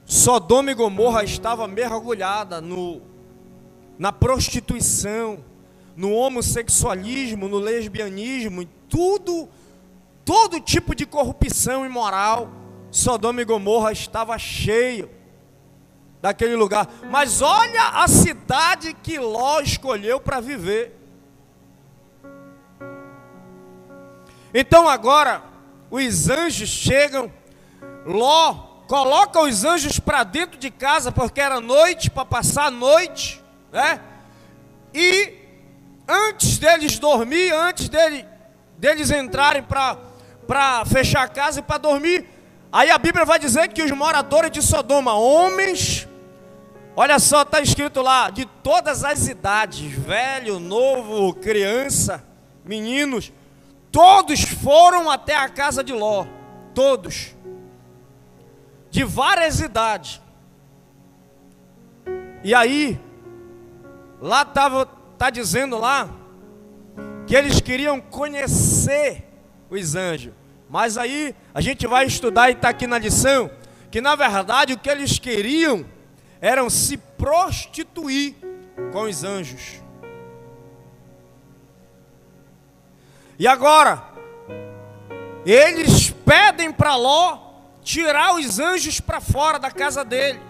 Sodoma 0.05 0.71
e 0.71 0.73
Gomorra 0.73 1.23
estava 1.23 1.67
mergulhada 1.67 2.59
no, 2.61 3.01
na 3.97 4.11
prostituição, 4.11 5.43
no 5.95 6.11
homossexualismo, 6.11 7.47
no 7.47 7.57
lesbianismo, 7.57 8.61
em 8.61 8.69
tudo, 8.89 9.47
todo 10.23 10.59
tipo 10.59 10.93
de 10.93 11.05
corrupção 11.05 11.85
imoral. 11.85 12.49
Sodoma 12.91 13.41
e 13.41 13.45
Gomorra 13.45 13.91
estava 13.91 14.37
cheio 14.37 15.09
daquele 16.21 16.55
lugar. 16.55 16.89
Mas 17.09 17.41
olha 17.41 17.89
a 17.89 18.07
cidade 18.07 18.93
que 18.93 19.19
Ló 19.19 19.59
escolheu 19.59 20.19
para 20.19 20.39
viver. 20.39 20.97
Então 24.53 24.87
agora 24.87 25.43
os 25.91 26.29
anjos 26.29 26.69
chegam, 26.69 27.31
Ló 28.05 28.53
coloca 28.87 29.41
os 29.41 29.65
anjos 29.65 29.99
para 29.99 30.23
dentro 30.23 30.57
de 30.57 30.71
casa 30.71 31.11
porque 31.11 31.41
era 31.41 31.59
noite 31.59 32.09
para 32.09 32.25
passar 32.25 32.67
a 32.67 32.71
noite, 32.71 33.43
né? 33.75 33.99
E 34.93 35.33
antes 36.07 36.57
deles 36.57 36.97
dormir, 36.97 37.51
antes 37.51 37.89
dele, 37.89 38.25
deles 38.77 39.11
entrarem 39.11 39.61
para 39.61 40.85
fechar 40.85 41.23
a 41.23 41.27
casa 41.27 41.59
e 41.59 41.63
para 41.63 41.77
dormir, 41.77 42.25
aí 42.71 42.89
a 42.89 42.97
Bíblia 42.97 43.25
vai 43.25 43.37
dizer 43.37 43.67
que 43.67 43.83
os 43.83 43.91
moradores 43.91 44.49
de 44.49 44.61
Sodoma, 44.61 45.13
homens, 45.13 46.07
olha 46.95 47.19
só, 47.19 47.41
está 47.41 47.59
escrito 47.59 48.01
lá, 48.01 48.29
de 48.29 48.45
todas 48.45 49.03
as 49.03 49.27
idades, 49.27 49.91
velho, 49.91 50.57
novo, 50.57 51.33
criança, 51.33 52.23
meninos, 52.63 53.33
todos 53.91 54.41
foram 54.41 55.11
até 55.11 55.35
a 55.35 55.49
casa 55.49 55.83
de 55.83 55.91
Ló, 55.91 56.25
todos, 56.73 57.35
de 58.89 59.03
várias 59.03 59.59
idades. 59.59 60.21
E 62.41 62.55
aí, 62.55 63.01
lá 64.25 64.41
estava 64.41 64.89
está 65.13 65.29
dizendo 65.29 65.77
lá 65.77 66.09
que 67.27 67.35
eles 67.35 67.61
queriam 67.61 68.01
conhecer 68.01 69.23
os 69.69 69.95
anjos. 69.95 70.33
Mas 70.67 70.97
aí 70.97 71.35
a 71.53 71.61
gente 71.61 71.85
vai 71.85 72.05
estudar 72.05 72.49
e 72.49 72.53
está 72.53 72.69
aqui 72.69 72.87
na 72.87 72.97
lição 72.97 73.49
que 73.91 74.01
na 74.01 74.15
verdade 74.15 74.73
o 74.73 74.79
que 74.79 74.89
eles 74.89 75.19
queriam 75.19 75.85
eram 76.41 76.69
se 76.69 76.97
prostituir 76.97 78.35
com 78.91 79.03
os 79.03 79.23
anjos. 79.23 79.81
E 83.37 83.47
agora, 83.47 84.03
eles 85.45 86.09
pedem 86.09 86.71
para 86.71 86.95
Ló 86.95 87.39
tirar 87.83 88.35
os 88.35 88.59
anjos 88.59 88.99
para 88.99 89.21
fora 89.21 89.59
da 89.59 89.69
casa 89.69 90.03
dele. 90.03 90.41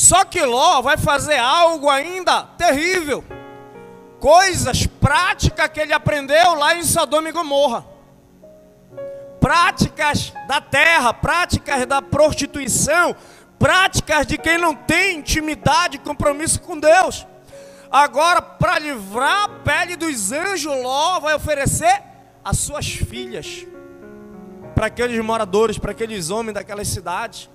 Só 0.00 0.24
que 0.24 0.42
Ló 0.42 0.80
vai 0.80 0.96
fazer 0.96 1.36
algo 1.36 1.90
ainda 1.90 2.44
terrível. 2.56 3.22
Coisas 4.18 4.86
práticas 4.86 5.68
que 5.68 5.78
ele 5.78 5.92
aprendeu 5.92 6.54
lá 6.54 6.74
em 6.74 6.82
Sodoma 6.82 7.28
e 7.28 7.32
Gomorra. 7.32 7.84
Práticas 9.38 10.32
da 10.48 10.58
terra, 10.58 11.12
práticas 11.12 11.84
da 11.84 12.00
prostituição, 12.00 13.14
práticas 13.58 14.26
de 14.26 14.38
quem 14.38 14.56
não 14.56 14.74
tem 14.74 15.18
intimidade 15.18 15.96
e 15.96 16.00
compromisso 16.00 16.62
com 16.62 16.80
Deus. 16.80 17.26
Agora, 17.90 18.40
para 18.40 18.78
livrar 18.78 19.44
a 19.44 19.48
pele 19.48 19.96
dos 19.96 20.32
anjos, 20.32 20.82
Ló 20.82 21.20
vai 21.20 21.34
oferecer 21.34 22.02
as 22.42 22.56
suas 22.56 22.88
filhas 22.88 23.66
para 24.74 24.86
aqueles 24.86 25.22
moradores, 25.22 25.76
para 25.76 25.90
aqueles 25.90 26.30
homens 26.30 26.54
daquelas 26.54 26.88
cidades. 26.88 27.50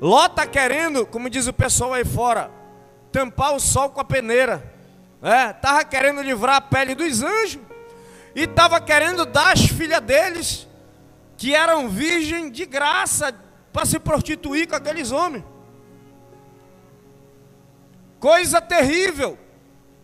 Ló 0.00 0.26
está 0.26 0.46
querendo, 0.46 1.06
como 1.06 1.28
diz 1.28 1.46
o 1.46 1.52
pessoal 1.52 1.94
aí 1.94 2.04
fora, 2.04 2.50
tampar 3.10 3.54
o 3.54 3.60
sol 3.60 3.90
com 3.90 4.00
a 4.00 4.04
peneira. 4.04 4.74
É, 5.20 5.52
querendo 5.84 6.22
livrar 6.22 6.56
a 6.56 6.60
pele 6.60 6.94
dos 6.94 7.22
anjos. 7.22 7.60
E 8.34 8.42
estava 8.42 8.80
querendo 8.80 9.26
dar 9.26 9.52
as 9.52 9.66
filhas 9.66 10.00
deles, 10.00 10.68
que 11.36 11.54
eram 11.54 11.88
virgem 11.88 12.50
de 12.50 12.64
graça, 12.64 13.34
para 13.72 13.84
se 13.84 13.98
prostituir 13.98 14.68
com 14.68 14.76
aqueles 14.76 15.10
homens. 15.10 15.44
Coisa 18.20 18.60
terrível. 18.60 19.38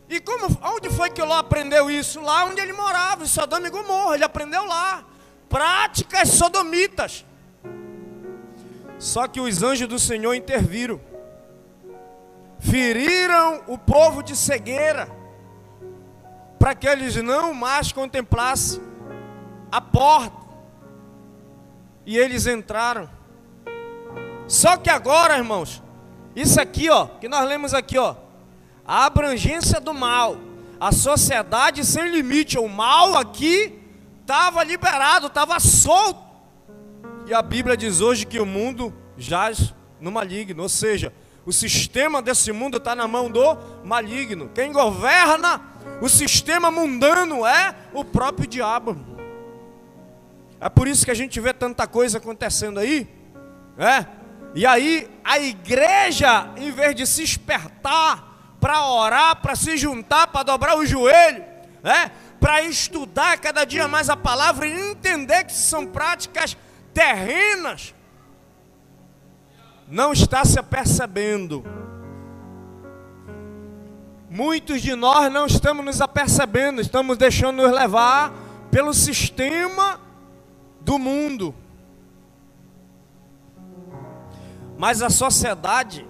E 0.08 0.20
como, 0.20 0.46
onde 0.62 0.90
foi 0.90 1.10
que 1.10 1.22
Ló 1.22 1.36
aprendeu 1.36 1.90
isso? 1.90 2.20
Lá 2.20 2.44
onde 2.44 2.60
ele 2.60 2.72
morava, 2.72 3.24
em 3.24 3.26
Sodoma 3.26 3.66
e 3.66 3.70
Gomorra. 3.70 4.14
Ele 4.14 4.24
aprendeu 4.24 4.64
lá. 4.64 5.04
Práticas 5.48 6.28
sodomitas. 6.30 7.24
Só 8.98 9.26
que 9.26 9.40
os 9.40 9.62
anjos 9.62 9.88
do 9.88 9.98
Senhor 9.98 10.34
interviram, 10.34 11.00
feriram 12.58 13.62
o 13.66 13.76
povo 13.76 14.22
de 14.22 14.36
cegueira, 14.36 15.08
para 16.58 16.74
que 16.74 16.86
eles 16.86 17.16
não 17.16 17.52
mais 17.52 17.92
contemplassem 17.92 18.80
a 19.70 19.80
porta, 19.80 20.44
e 22.06 22.16
eles 22.16 22.46
entraram. 22.46 23.08
Só 24.46 24.76
que 24.76 24.90
agora, 24.90 25.36
irmãos, 25.36 25.82
isso 26.34 26.60
aqui, 26.60 26.88
ó, 26.90 27.06
que 27.06 27.28
nós 27.28 27.46
lemos 27.48 27.74
aqui, 27.74 27.98
ó, 27.98 28.16
a 28.86 29.06
abrangência 29.06 29.80
do 29.80 29.94
mal, 29.94 30.36
a 30.78 30.92
sociedade 30.92 31.84
sem 31.84 32.10
limite, 32.10 32.58
o 32.58 32.68
mal 32.68 33.16
aqui 33.16 33.80
estava 34.20 34.62
liberado, 34.62 35.28
estava 35.28 35.58
solto. 35.60 36.23
E 37.26 37.32
a 37.32 37.40
Bíblia 37.40 37.76
diz 37.76 38.02
hoje 38.02 38.26
que 38.26 38.38
o 38.38 38.44
mundo 38.44 38.92
jaz 39.16 39.74
no 39.98 40.12
maligno, 40.12 40.62
ou 40.62 40.68
seja, 40.68 41.10
o 41.46 41.52
sistema 41.52 42.20
desse 42.20 42.52
mundo 42.52 42.76
está 42.76 42.94
na 42.94 43.08
mão 43.08 43.30
do 43.30 43.56
maligno. 43.82 44.50
Quem 44.54 44.72
governa 44.72 45.60
o 46.02 46.08
sistema 46.08 46.70
mundano 46.70 47.46
é 47.46 47.74
o 47.94 48.04
próprio 48.04 48.46
diabo. 48.46 48.96
É 50.60 50.68
por 50.68 50.86
isso 50.86 51.04
que 51.04 51.10
a 51.10 51.14
gente 51.14 51.40
vê 51.40 51.54
tanta 51.54 51.86
coisa 51.86 52.18
acontecendo 52.18 52.78
aí, 52.78 53.08
é? 53.78 54.06
E 54.54 54.66
aí 54.66 55.10
a 55.24 55.38
igreja, 55.38 56.50
em 56.56 56.70
vez 56.70 56.94
de 56.94 57.06
se 57.06 57.22
espertar 57.22 58.56
para 58.60 58.86
orar, 58.86 59.36
para 59.36 59.56
se 59.56 59.76
juntar, 59.78 60.26
para 60.26 60.42
dobrar 60.42 60.76
o 60.76 60.84
joelho, 60.84 61.42
é? 61.82 62.10
Para 62.38 62.62
estudar 62.62 63.38
cada 63.38 63.64
dia 63.64 63.88
mais 63.88 64.10
a 64.10 64.16
palavra 64.16 64.66
e 64.66 64.90
entender 64.90 65.44
que 65.44 65.52
são 65.54 65.86
práticas 65.86 66.56
terrenas, 66.94 67.94
não 69.86 70.12
está 70.12 70.44
se 70.44 70.58
apercebendo. 70.58 71.62
Muitos 74.30 74.80
de 74.80 74.94
nós 74.94 75.30
não 75.32 75.46
estamos 75.46 75.84
nos 75.84 76.00
apercebendo, 76.00 76.80
estamos 76.80 77.18
deixando 77.18 77.62
nos 77.62 77.72
levar 77.72 78.32
pelo 78.70 78.94
sistema 78.94 80.00
do 80.80 80.98
mundo. 80.98 81.54
Mas 84.78 85.02
a 85.02 85.10
sociedade 85.10 86.06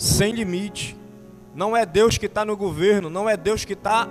sem 0.00 0.32
limite. 0.32 0.96
Não 1.54 1.76
é 1.76 1.84
Deus 1.84 2.16
que 2.16 2.24
está 2.24 2.42
no 2.42 2.56
governo, 2.56 3.10
não 3.10 3.28
é 3.28 3.36
Deus 3.36 3.66
que 3.66 3.74
está 3.74 4.08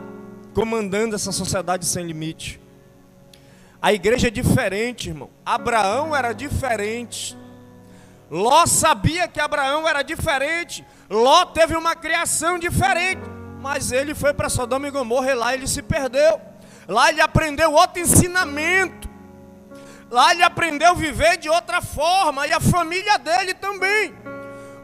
comandando 0.54 1.16
essa 1.16 1.32
sociedade 1.32 1.84
sem 1.86 2.06
limite. 2.06 2.59
A 3.82 3.94
igreja 3.94 4.28
é 4.28 4.32
diferente, 4.32 5.10
irmão. 5.10 5.30
Abraão 5.46 6.16
era 6.16 6.34
diferente. 6.34 7.38
Ló 8.30 8.66
sabia 8.66 9.28
que 9.28 9.40
Abraão 9.40 9.88
era 9.88 10.02
diferente. 10.02 10.86
Ló 11.10 11.46
teve 11.46 11.76
uma 11.76 11.96
criação 11.96 12.60
diferente. 12.60 13.22
Mas 13.62 13.92
ele 13.92 14.14
foi 14.14 14.34
para 14.34 14.50
Sodoma 14.50 14.88
e 14.88 14.92
Gomorra 14.92 15.32
e 15.32 15.36
lá 15.36 15.54
ele 15.54 15.68
se 15.68 15.82
perdeu. 15.82 16.40
Lá 16.88 17.10
ele 17.10 17.22
aprendeu 17.22 17.72
outro 17.74 18.02
ensinamento. 18.02 19.08
Lá 20.12 20.32
ele 20.34 20.44
aprendeu 20.44 20.92
a 20.92 20.96
viver 20.96 21.38
de 21.38 21.50
outra 21.50 21.82
forma. 21.82 22.48
E 22.48 22.52
a 22.52 22.60
família 22.60 23.18
dele 23.18 23.54
também. 23.54 24.14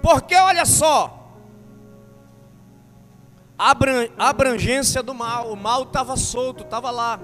Porque 0.02 0.36
olha 0.36 0.66
só. 0.66 1.34
A 3.58 3.76
abrangência 4.20 5.04
do 5.04 5.14
mal. 5.14 5.52
O 5.52 5.56
mal 5.58 5.84
estava 5.84 6.16
solto, 6.16 6.64
estava 6.64 6.92
lá. 6.92 7.20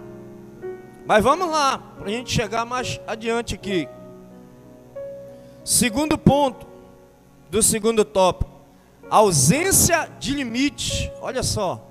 Mas 1.06 1.24
vamos 1.24 1.50
lá, 1.50 1.78
para 1.78 2.08
a 2.08 2.10
gente 2.10 2.32
chegar 2.32 2.66
mais 2.66 3.00
adiante 3.08 3.56
aqui. 3.56 3.88
Segundo 5.64 6.18
ponto 6.18 6.66
do 7.50 7.62
segundo 7.62 8.06
tópico: 8.06 8.52
Ausência 9.10 10.10
de 10.20 10.34
limite. 10.34 11.12
Olha 11.22 11.44
só. 11.44 11.88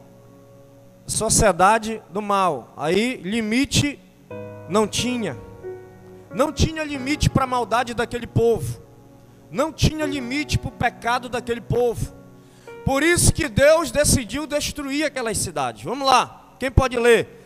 Sociedade 1.07 2.03
do 2.11 2.23
mal. 2.23 2.73
Aí, 2.77 3.17
limite 3.17 4.01
não 4.69 4.87
tinha. 4.87 5.37
Não 6.33 6.53
tinha 6.53 6.85
limite 6.85 7.29
para 7.29 7.45
a 7.45 7.47
maldade 7.47 7.93
daquele 7.93 8.27
povo. 8.27 8.81
Não 9.51 9.73
tinha 9.73 10.07
limite 10.07 10.57
para 10.57 10.69
o 10.69 10.73
pecado 10.73 11.29
daquele 11.29 11.61
povo. 11.61 12.15
Por 12.85 13.03
isso 13.03 13.33
que 13.33 13.49
Deus 13.49 13.91
decidiu 13.91 14.47
destruir 14.47 15.05
aquelas 15.05 15.37
cidades. 15.39 15.83
Vamos 15.83 16.07
lá. 16.07 16.55
Quem 16.59 16.71
pode 16.71 16.99
ler? 16.99 17.40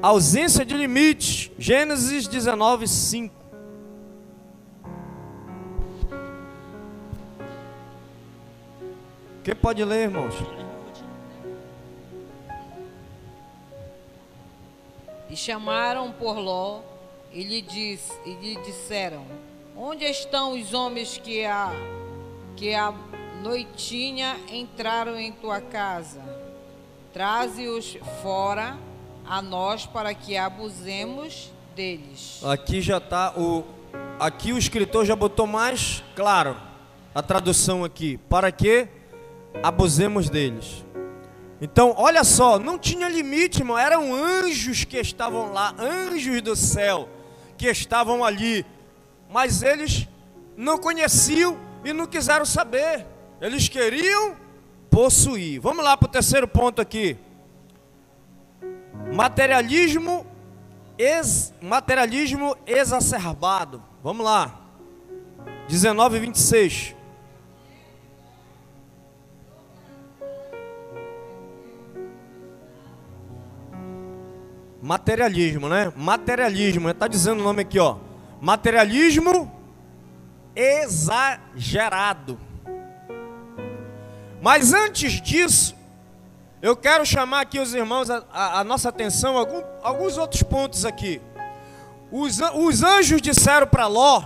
Ausência 0.00 0.64
de 0.64 0.76
limites. 0.76 1.50
Gênesis 1.58 2.28
19, 2.28 2.86
5. 2.86 3.34
Quem 9.42 9.56
pode 9.56 9.84
ler, 9.84 10.04
irmãos? 10.04 10.34
E 15.28 15.36
chamaram 15.36 16.12
por 16.12 16.38
Ló 16.38 16.80
e 17.32 17.42
lhe, 17.42 17.60
diz, 17.60 18.08
e 18.24 18.34
lhe 18.34 18.56
disseram: 18.62 19.26
Onde 19.76 20.04
estão 20.04 20.52
os 20.52 20.72
homens 20.72 21.18
que 21.18 21.44
a, 21.44 21.72
que 22.56 22.72
a 22.72 22.94
noitinha 23.42 24.36
entraram 24.52 25.18
em 25.18 25.32
tua 25.32 25.60
casa? 25.60 26.22
Traze-os 27.12 27.98
fora 28.22 28.78
a 29.28 29.42
nós 29.42 29.84
para 29.84 30.14
que 30.14 30.36
abusemos 30.36 31.52
deles. 31.76 32.40
Aqui 32.44 32.80
já 32.80 32.96
está 32.96 33.34
o. 33.36 33.64
Aqui 34.18 34.52
o 34.52 34.58
escritor 34.58 35.04
já 35.04 35.14
botou 35.14 35.46
mais 35.46 36.02
claro 36.16 36.56
a 37.14 37.22
tradução 37.22 37.84
aqui. 37.84 38.18
Para 38.28 38.50
que 38.50 38.88
abusemos 39.62 40.30
deles. 40.30 40.84
Então, 41.60 41.94
olha 41.96 42.22
só, 42.24 42.58
não 42.58 42.78
tinha 42.78 43.08
limite, 43.08 43.60
irmão. 43.60 43.76
Eram 43.76 44.14
anjos 44.14 44.84
que 44.84 44.96
estavam 44.96 45.52
lá, 45.52 45.74
anjos 45.78 46.40
do 46.40 46.56
céu 46.56 47.08
que 47.56 47.68
estavam 47.68 48.24
ali. 48.24 48.64
Mas 49.30 49.62
eles 49.62 50.08
não 50.56 50.78
conheciam 50.78 51.58
e 51.84 51.92
não 51.92 52.06
quiseram 52.06 52.46
saber. 52.46 53.04
Eles 53.40 53.68
queriam 53.68 54.36
possuir. 54.88 55.60
Vamos 55.60 55.84
lá 55.84 55.96
para 55.96 56.06
o 56.06 56.10
terceiro 56.10 56.48
ponto 56.48 56.80
aqui. 56.80 57.16
Materialismo, 59.12 60.26
ex, 60.98 61.52
materialismo 61.60 62.56
exacerbado. 62.66 63.82
Vamos 64.02 64.24
lá. 64.24 64.60
19 65.68 66.16
e 66.16 66.20
26. 66.20 66.96
Materialismo, 74.80 75.68
né? 75.68 75.92
Materialismo, 75.96 76.88
está 76.88 77.08
dizendo 77.08 77.40
o 77.40 77.44
nome 77.44 77.62
aqui, 77.62 77.78
ó. 77.78 77.96
Materialismo 78.40 79.52
exagerado. 80.54 82.38
Mas 84.40 84.72
antes 84.72 85.20
disso, 85.20 85.76
eu 86.60 86.76
quero 86.76 87.04
chamar 87.06 87.40
aqui 87.40 87.58
os 87.58 87.74
irmãos 87.74 88.10
a, 88.10 88.24
a, 88.32 88.60
a 88.60 88.64
nossa 88.64 88.88
atenção 88.88 89.36
algum, 89.36 89.62
alguns 89.82 90.16
outros 90.18 90.42
pontos 90.42 90.84
aqui. 90.84 91.20
Os, 92.10 92.38
os 92.54 92.82
anjos 92.82 93.20
disseram 93.20 93.66
para 93.66 93.86
Ló, 93.86 94.22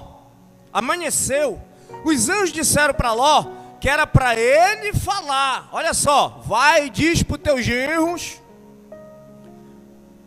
amanheceu. 0.72 1.60
Os 2.04 2.28
anjos 2.28 2.52
disseram 2.52 2.94
para 2.94 3.12
Ló 3.12 3.44
que 3.80 3.88
era 3.88 4.06
para 4.06 4.36
ele 4.38 4.92
falar. 4.92 5.68
Olha 5.72 5.92
só, 5.92 6.40
vai 6.46 6.86
e 6.86 6.90
diz 6.90 7.22
para 7.22 7.36
os 7.36 7.42
teus 7.42 7.64
genros 7.64 8.42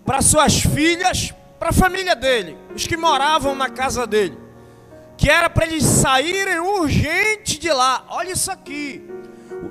para 0.06 0.22
suas 0.22 0.62
filhas, 0.62 1.34
para 1.58 1.70
a 1.70 1.74
família 1.74 2.16
dele, 2.16 2.56
os 2.76 2.86
que 2.86 2.96
moravam 2.96 3.56
na 3.56 3.70
casa 3.70 4.06
dele, 4.06 4.38
que 5.18 5.30
era 5.30 5.50
para 5.50 5.66
eles 5.66 5.84
saírem 5.84 6.60
urgente 6.60 7.58
de 7.58 7.72
lá. 7.72 8.06
Olha 8.10 8.32
isso 8.32 8.52
aqui. 8.52 9.04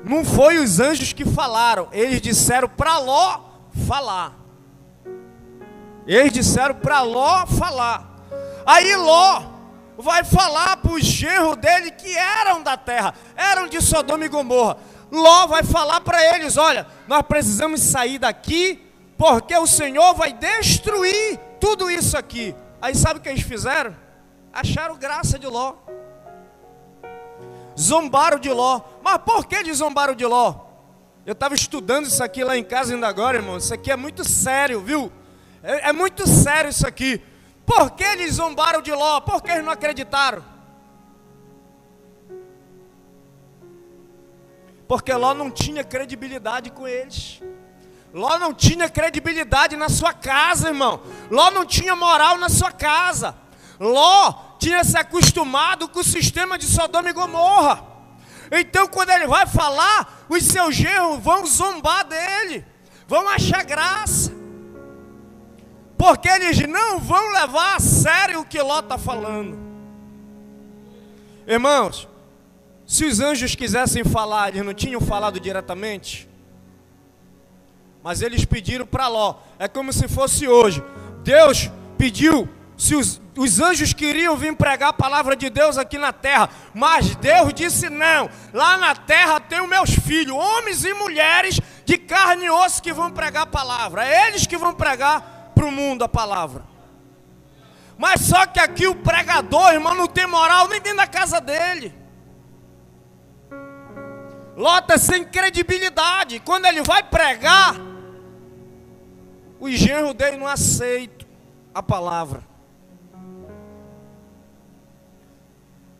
Não 0.04 0.22
foi 0.22 0.58
os 0.58 0.80
anjos 0.80 1.14
que 1.14 1.24
falaram, 1.24 1.88
eles 1.90 2.20
disseram 2.20 2.68
para 2.68 2.98
Ló 2.98 3.40
falar. 3.86 4.34
Eles 6.06 6.30
disseram 6.30 6.74
para 6.74 7.00
Ló 7.00 7.46
falar. 7.46 8.14
Aí 8.66 8.94
Ló 8.96 9.42
vai 9.96 10.22
falar 10.22 10.76
para 10.76 10.92
os 10.92 11.02
genros 11.02 11.56
dele 11.56 11.90
que 11.90 12.14
eram 12.16 12.62
da 12.62 12.76
terra, 12.76 13.14
eram 13.34 13.66
de 13.66 13.80
Sodoma 13.80 14.26
e 14.26 14.28
Gomorra. 14.28 14.76
Ló 15.10 15.46
vai 15.46 15.62
falar 15.62 16.02
para 16.02 16.34
eles: 16.34 16.58
olha, 16.58 16.86
nós 17.08 17.22
precisamos 17.22 17.80
sair 17.80 18.18
daqui 18.18 18.82
porque 19.16 19.56
o 19.56 19.66
Senhor 19.66 20.14
vai 20.14 20.34
destruir 20.34 21.38
tudo 21.58 21.90
isso 21.90 22.18
aqui. 22.18 22.54
Aí 22.82 22.94
sabe 22.94 23.20
o 23.20 23.22
que 23.22 23.28
eles 23.30 23.42
fizeram? 23.42 23.96
Acharam 24.52 24.96
graça 24.96 25.38
de 25.38 25.46
Ló. 25.46 25.76
Zombaram 27.78 28.38
de 28.38 28.50
Ló. 28.50 28.80
Mas 29.02 29.18
por 29.18 29.46
que 29.46 29.56
eles 29.56 29.78
zombaram 29.78 30.14
de 30.14 30.24
Ló? 30.24 30.54
Eu 31.26 31.32
estava 31.32 31.54
estudando 31.54 32.06
isso 32.06 32.22
aqui 32.22 32.44
lá 32.44 32.56
em 32.56 32.64
casa 32.64 32.94
ainda 32.94 33.08
agora, 33.08 33.38
irmão. 33.38 33.56
Isso 33.56 33.72
aqui 33.72 33.90
é 33.90 33.96
muito 33.96 34.24
sério, 34.24 34.80
viu? 34.80 35.10
É, 35.62 35.88
é 35.88 35.92
muito 35.92 36.28
sério 36.28 36.70
isso 36.70 36.86
aqui. 36.86 37.20
Por 37.64 37.92
que 37.92 38.04
eles 38.04 38.34
zombaram 38.34 38.82
de 38.82 38.92
Ló? 38.92 39.20
Por 39.20 39.42
que 39.42 39.50
eles 39.50 39.64
não 39.64 39.72
acreditaram? 39.72 40.44
Porque 44.86 45.12
Ló 45.12 45.32
não 45.32 45.50
tinha 45.50 45.82
credibilidade 45.82 46.70
com 46.70 46.86
eles. 46.86 47.40
Ló 48.12 48.38
não 48.38 48.54
tinha 48.54 48.88
credibilidade 48.88 49.76
na 49.76 49.88
sua 49.88 50.12
casa, 50.12 50.68
irmão. 50.68 51.00
Ló 51.30 51.50
não 51.50 51.64
tinha 51.64 51.96
moral 51.96 52.36
na 52.38 52.48
sua 52.48 52.70
casa. 52.70 53.34
Ló 53.80 54.53
tinha 54.64 54.82
se 54.82 54.96
acostumado 54.96 55.86
com 55.88 56.00
o 56.00 56.04
sistema 56.04 56.56
de 56.56 56.64
Sodoma 56.64 57.10
e 57.10 57.12
Gomorra. 57.12 57.84
Então, 58.50 58.88
quando 58.88 59.10
ele 59.10 59.26
vai 59.26 59.46
falar, 59.46 60.24
os 60.26 60.42
seus 60.42 60.74
genros 60.74 61.22
vão 61.22 61.44
zombar 61.44 62.06
dele, 62.06 62.64
vão 63.06 63.28
achar 63.28 63.62
graça, 63.62 64.32
porque 65.98 66.28
eles 66.28 66.58
não 66.66 66.98
vão 66.98 67.30
levar 67.32 67.76
a 67.76 67.80
sério 67.80 68.40
o 68.40 68.44
que 68.46 68.60
Ló 68.60 68.80
está 68.80 68.96
falando. 68.96 69.58
Irmãos, 71.46 72.08
se 72.86 73.04
os 73.04 73.20
anjos 73.20 73.54
quisessem 73.54 74.02
falar, 74.02 74.48
eles 74.48 74.64
não 74.64 74.72
tinham 74.72 75.00
falado 75.00 75.38
diretamente? 75.38 76.26
Mas 78.02 78.22
eles 78.22 78.46
pediram 78.46 78.86
para 78.86 79.08
Ló. 79.08 79.36
É 79.58 79.68
como 79.68 79.92
se 79.92 80.08
fosse 80.08 80.48
hoje. 80.48 80.82
Deus 81.22 81.70
pediu, 81.98 82.48
se 82.76 82.94
os, 82.94 83.20
os 83.36 83.60
anjos 83.60 83.92
queriam 83.92 84.36
vir 84.36 84.54
pregar 84.56 84.90
a 84.90 84.92
palavra 84.92 85.36
de 85.36 85.48
Deus 85.48 85.78
aqui 85.78 85.96
na 85.96 86.12
terra, 86.12 86.48
mas 86.74 87.14
Deus 87.16 87.54
disse 87.54 87.88
não. 87.88 88.28
Lá 88.52 88.76
na 88.76 88.94
terra 88.94 89.38
tem 89.38 89.66
meus 89.66 89.90
filhos, 89.90 90.36
homens 90.36 90.84
e 90.84 90.92
mulheres 90.94 91.60
de 91.84 91.96
carne 91.96 92.46
e 92.46 92.50
osso 92.50 92.82
que 92.82 92.92
vão 92.92 93.10
pregar 93.10 93.44
a 93.44 93.46
palavra. 93.46 94.04
É 94.06 94.28
eles 94.28 94.46
que 94.46 94.56
vão 94.56 94.74
pregar 94.74 95.52
para 95.54 95.64
o 95.64 95.70
mundo 95.70 96.02
a 96.02 96.08
palavra. 96.08 96.64
Mas 97.96 98.22
só 98.22 98.44
que 98.46 98.58
aqui 98.58 98.88
o 98.88 98.96
pregador, 98.96 99.72
irmão, 99.72 99.94
não 99.94 100.08
tem 100.08 100.26
moral 100.26 100.68
nem 100.68 100.80
dentro 100.80 100.98
da 100.98 101.06
casa 101.06 101.40
dele. 101.40 101.94
Lota 104.56 104.98
sem 104.98 105.24
credibilidade. 105.24 106.40
Quando 106.40 106.66
ele 106.66 106.82
vai 106.82 107.04
pregar, 107.04 107.76
os 109.60 109.72
genros 109.72 110.14
dele 110.14 110.36
não 110.36 110.48
aceitam 110.48 111.26
a 111.72 111.82
palavra. 111.82 112.53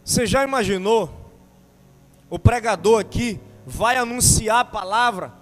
Você 0.04 0.26
já 0.26 0.44
imaginou? 0.44 1.10
O 2.28 2.38
pregador 2.38 3.00
aqui 3.00 3.40
vai 3.66 3.96
anunciar 3.96 4.60
a 4.60 4.64
palavra 4.64 5.32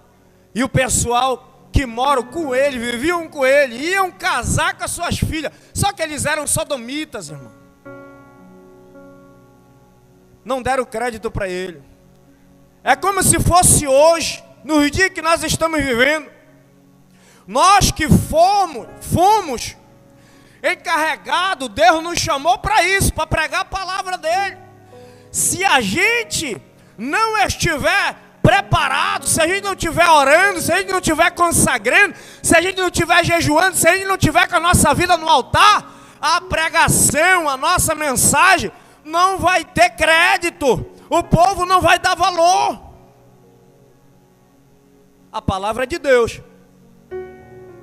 e 0.55 0.63
o 0.63 0.69
pessoal 0.69 1.67
que 1.71 1.85
mora 1.85 2.21
com 2.23 2.53
ele, 2.53 2.77
viviam 2.77 3.27
com 3.27 3.45
ele, 3.45 3.75
iam 3.75 4.11
casar 4.11 4.77
com 4.77 4.83
as 4.83 4.91
suas 4.91 5.17
filhas, 5.17 5.51
só 5.73 5.91
que 5.91 6.03
eles 6.03 6.25
eram 6.25 6.45
sodomitas, 6.45 7.29
irmão. 7.29 7.51
Não 10.45 10.61
deram 10.61 10.85
crédito 10.85 11.31
para 11.31 11.49
ele. 11.49 11.81
É 12.83 12.95
como 12.95 13.23
se 13.23 13.39
fosse 13.39 13.87
hoje, 13.87 14.43
no 14.63 14.89
dia 14.89 15.09
que 15.09 15.21
nós 15.21 15.41
estamos 15.43 15.81
vivendo, 15.81 16.29
nós 17.47 17.91
que 17.91 18.07
fomos, 18.07 18.87
fomos 19.01 19.75
encarregados, 20.63 21.67
Deus 21.69 22.01
nos 22.01 22.19
chamou 22.19 22.57
para 22.57 22.81
isso, 22.83 23.13
para 23.13 23.27
pregar 23.27 23.61
a 23.61 23.65
palavra 23.65 24.17
dele. 24.17 24.57
Se 25.31 25.65
a 25.65 25.81
gente 25.81 26.61
não 26.97 27.37
estiver 27.45 28.15
preparado, 28.41 29.27
se 29.27 29.41
a 29.41 29.47
gente 29.47 29.63
não 29.63 29.73
estiver 29.73 30.07
orando, 30.09 30.61
se 30.61 30.71
a 30.71 30.77
gente 30.77 30.91
não 30.91 30.99
estiver 30.99 31.31
consagrando, 31.31 32.15
se 32.41 32.55
a 32.55 32.61
gente 32.61 32.77
não 32.77 32.87
estiver 32.87 33.23
jejuando, 33.25 33.75
se 33.75 33.87
a 33.87 33.95
gente 33.95 34.05
não 34.05 34.15
estiver 34.15 34.47
com 34.47 34.55
a 34.55 34.59
nossa 34.59 34.93
vida 34.93 35.17
no 35.17 35.27
altar, 35.27 35.91
a 36.21 36.39
pregação, 36.39 37.49
a 37.49 37.57
nossa 37.57 37.93
mensagem 37.95 38.71
não 39.03 39.37
vai 39.37 39.65
ter 39.65 39.89
crédito, 39.91 40.85
o 41.09 41.23
povo 41.23 41.65
não 41.65 41.81
vai 41.81 41.99
dar 41.99 42.15
valor. 42.15 42.93
A 45.31 45.41
palavra 45.41 45.83
é 45.83 45.87
de 45.87 45.97
Deus. 45.97 46.41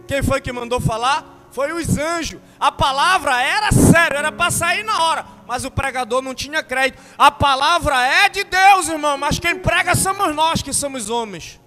Quem 0.07 0.22
foi 0.22 0.41
que 0.41 0.53
mandou 0.53 0.81
falar? 0.81 1.39
Foi 1.51 1.72
os 1.72 1.98
anjos. 1.98 2.40
A 2.59 2.70
palavra 2.70 3.42
era 3.42 3.72
séria, 3.72 4.18
era 4.18 4.32
para 4.32 4.51
sair 4.51 4.84
na 4.84 5.03
hora. 5.03 5.24
Mas 5.46 5.64
o 5.64 5.70
pregador 5.70 6.22
não 6.22 6.34
tinha 6.34 6.62
crédito. 6.62 7.03
A 7.18 7.30
palavra 7.30 8.01
é 8.07 8.28
de 8.28 8.44
Deus, 8.44 8.88
irmão. 8.88 9.18
Mas 9.18 9.38
quem 9.38 9.59
prega 9.59 9.94
somos 9.94 10.34
nós 10.34 10.62
que 10.62 10.72
somos 10.72 11.11
homens. 11.11 11.61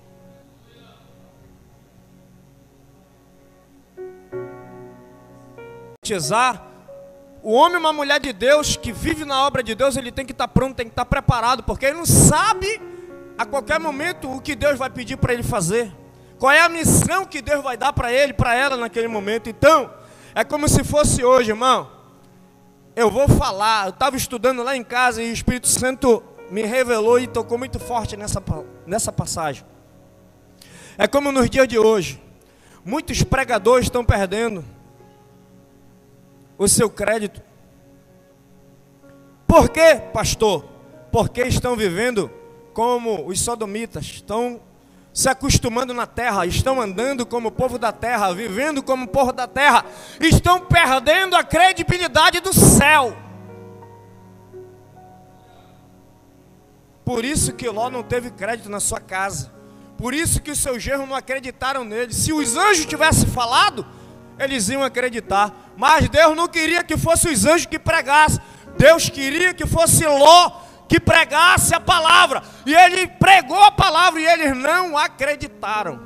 O 7.42 7.52
homem, 7.52 7.78
uma 7.78 7.92
mulher 7.92 8.22
de 8.22 8.32
Deus 8.32 8.78
que 8.78 8.94
vive 8.94 9.26
na 9.26 9.46
obra 9.46 9.62
de 9.62 9.76
Deus, 9.76 9.98
ele 9.98 10.12
tem 10.12 10.26
que 10.26 10.32
estar 10.32 10.48
tá 10.48 10.54
pronto, 10.54 10.76
tem 10.76 10.86
que 10.86 10.94
estar 10.94 11.04
tá 11.04 11.10
preparado, 11.10 11.62
porque 11.64 11.86
ele 11.86 11.98
não 11.98 12.06
sabe 12.06 12.82
a 13.38 13.46
qualquer 13.46 13.80
momento 13.80 14.32
o 14.32 14.40
que 14.40 14.56
Deus 14.56 14.78
vai 14.78 14.90
pedir 14.90 15.18
para 15.18 15.34
ele 15.34 15.44
fazer. 15.44 15.94
Qual 16.44 16.52
é 16.52 16.60
a 16.60 16.68
missão 16.68 17.24
que 17.24 17.42
Deus 17.42 17.64
vai 17.64 17.78
dar 17.78 17.94
para 17.94 18.12
ele, 18.12 18.34
para 18.34 18.54
ela 18.54 18.76
naquele 18.76 19.08
momento? 19.08 19.50
Então, 19.50 19.90
é 20.36 20.44
como 20.44 20.68
se 20.68 20.84
fosse 20.84 21.24
hoje, 21.24 21.52
irmão. 21.52 21.90
Eu 22.98 23.10
vou 23.10 23.30
falar, 23.30 23.86
eu 23.86 23.92
estava 23.92 24.18
estudando 24.18 24.62
lá 24.62 24.76
em 24.76 24.84
casa 24.84 25.24
e 25.24 25.30
o 25.30 25.34
Espírito 25.34 25.70
Santo 25.70 26.22
me 26.52 26.64
revelou 26.64 27.18
e 27.18 27.28
tocou 27.28 27.58
muito 27.58 27.80
forte 27.80 28.18
nessa, 28.18 28.44
nessa 28.86 29.10
passagem. 29.10 29.64
É 30.98 31.08
como 31.08 31.32
nos 31.32 31.50
dias 31.50 31.66
de 31.66 31.80
hoje, 31.80 32.22
muitos 32.84 33.24
pregadores 33.24 33.86
estão 33.86 34.04
perdendo 34.04 34.66
o 36.58 36.68
seu 36.68 36.90
crédito. 36.90 37.42
Por 39.48 39.70
quê, 39.70 39.96
pastor? 40.12 40.66
Porque 41.10 41.44
estão 41.44 41.78
vivendo 41.78 42.30
como 42.74 43.26
os 43.28 43.40
sodomitas, 43.40 44.04
estão 44.04 44.60
se 45.14 45.30
acostumando 45.30 45.94
na 45.94 46.08
terra, 46.08 46.46
estão 46.46 46.82
andando 46.82 47.26
como 47.26 47.52
povo 47.52 47.78
da 47.78 47.92
terra, 47.92 48.34
vivendo 48.34 48.82
como 48.82 49.08
povo 49.08 49.32
da 49.32 49.48
terra, 49.48 49.86
estão 50.20 50.60
perdendo 50.60 51.36
a 51.36 51.44
credibilidade 51.44 52.40
do 52.40 52.52
céu. 52.52 53.16
Por 57.06 57.24
isso 57.24 57.54
que 57.54 57.70
Ló 57.70 57.90
não 57.90 58.02
teve 58.02 58.32
crédito 58.32 58.70
na 58.70 58.80
sua 58.80 59.00
casa. 59.00 59.52
Por 59.98 60.14
isso 60.14 60.42
que 60.42 60.52
os 60.52 60.60
seus 60.60 60.82
genros 60.82 61.08
não 61.08 61.16
acreditaram 61.16 61.84
nele. 61.84 62.14
Se 62.14 62.34
os 62.34 62.58
anjos 62.58 62.86
tivessem 62.86 63.28
falado, 63.30 63.86
eles 64.40 64.70
iam 64.70 64.84
acreditar. 64.84 65.72
Mas 65.78 66.10
Deus 66.10 66.36
não 66.36 66.48
queria 66.48 66.84
que 66.84 66.98
fosse 66.98 67.28
os 67.30 67.46
anjos 67.46 67.66
que 67.68 67.78
pregassem. 67.78 68.42
Deus 68.78 69.10
queria 69.10 69.54
que 69.54 69.68
fosse 69.68 70.06
Ló 70.06 70.62
que 70.94 71.00
pregasse 71.00 71.74
a 71.74 71.80
palavra. 71.80 72.44
E 72.68 72.76
ele 72.76 73.08
pregou 73.08 73.60
a 73.64 73.72
palavra 73.72 74.22
e 74.22 74.28
eles 74.28 74.56
não 74.56 74.96
acreditaram. 74.96 76.00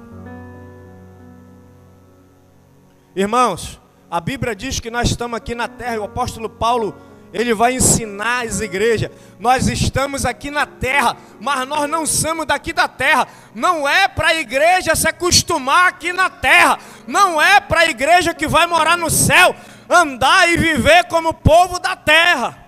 Irmãos, 3.13 3.81
a 4.09 4.21
Bíblia 4.21 4.55
diz 4.55 4.79
que 4.79 4.89
nós 4.89 5.09
estamos 5.09 5.35
aqui 5.35 5.53
na 5.53 5.67
terra 5.67 5.95
e 5.95 5.99
o 5.99 6.05
apóstolo 6.05 6.49
Paulo 6.49 6.95
ele 7.33 7.53
vai 7.53 7.73
ensinar 7.73 8.45
as 8.45 8.61
igrejas. 8.61 9.11
Nós 9.37 9.67
estamos 9.67 10.25
aqui 10.25 10.49
na 10.49 10.65
terra, 10.65 11.17
mas 11.41 11.67
nós 11.67 11.89
não 11.89 12.05
somos 12.05 12.45
daqui 12.45 12.71
da 12.71 12.87
terra. 12.87 13.27
Não 13.53 13.85
é 13.85 14.07
para 14.07 14.29
a 14.29 14.35
igreja 14.35 14.95
se 14.95 15.09
acostumar 15.09 15.89
aqui 15.89 16.13
na 16.13 16.29
terra. 16.29 16.79
Não 17.05 17.41
é 17.41 17.59
para 17.59 17.81
a 17.81 17.89
igreja 17.89 18.33
que 18.33 18.47
vai 18.47 18.65
morar 18.65 18.97
no 18.97 19.09
céu 19.09 19.53
andar 19.89 20.49
e 20.49 20.55
viver 20.55 21.09
como 21.09 21.33
povo 21.33 21.77
da 21.77 21.93
terra 21.93 22.66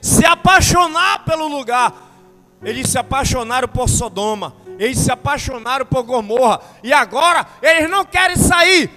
se 0.00 0.24
apaixonar 0.24 1.24
pelo 1.24 1.48
lugar. 1.48 1.92
Eles 2.62 2.88
se 2.88 2.98
apaixonaram 2.98 3.68
por 3.68 3.88
Sodoma, 3.88 4.54
eles 4.78 4.98
se 4.98 5.10
apaixonaram 5.10 5.86
por 5.86 6.02
Gomorra, 6.02 6.60
e 6.82 6.92
agora 6.92 7.46
eles 7.62 7.88
não 7.88 8.04
querem 8.04 8.36
sair. 8.36 8.90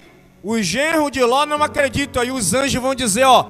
Os 0.44 0.66
genros 0.66 1.12
de 1.12 1.24
Ló 1.24 1.46
não 1.46 1.64
acreditam, 1.64 2.22
aí 2.22 2.30
os 2.30 2.54
anjos 2.54 2.82
vão 2.82 2.94
dizer: 2.94 3.24
Ó, 3.24 3.46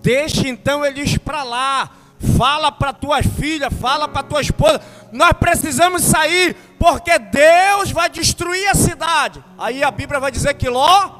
deixa 0.00 0.48
então 0.48 0.84
eles 0.84 1.18
para 1.18 1.42
lá, 1.42 1.90
fala 2.38 2.72
para 2.72 2.94
tuas 2.94 3.26
filhas, 3.26 3.72
fala 3.78 4.08
para 4.08 4.22
tua 4.22 4.40
esposa, 4.40 4.80
nós 5.12 5.32
precisamos 5.34 6.02
sair, 6.02 6.56
porque 6.78 7.18
Deus 7.18 7.90
vai 7.90 8.08
destruir 8.08 8.66
a 8.68 8.74
cidade. 8.74 9.44
Aí 9.58 9.82
a 9.84 9.90
Bíblia 9.90 10.18
vai 10.18 10.30
dizer 10.30 10.54
que 10.54 10.70
Ló 10.70 11.18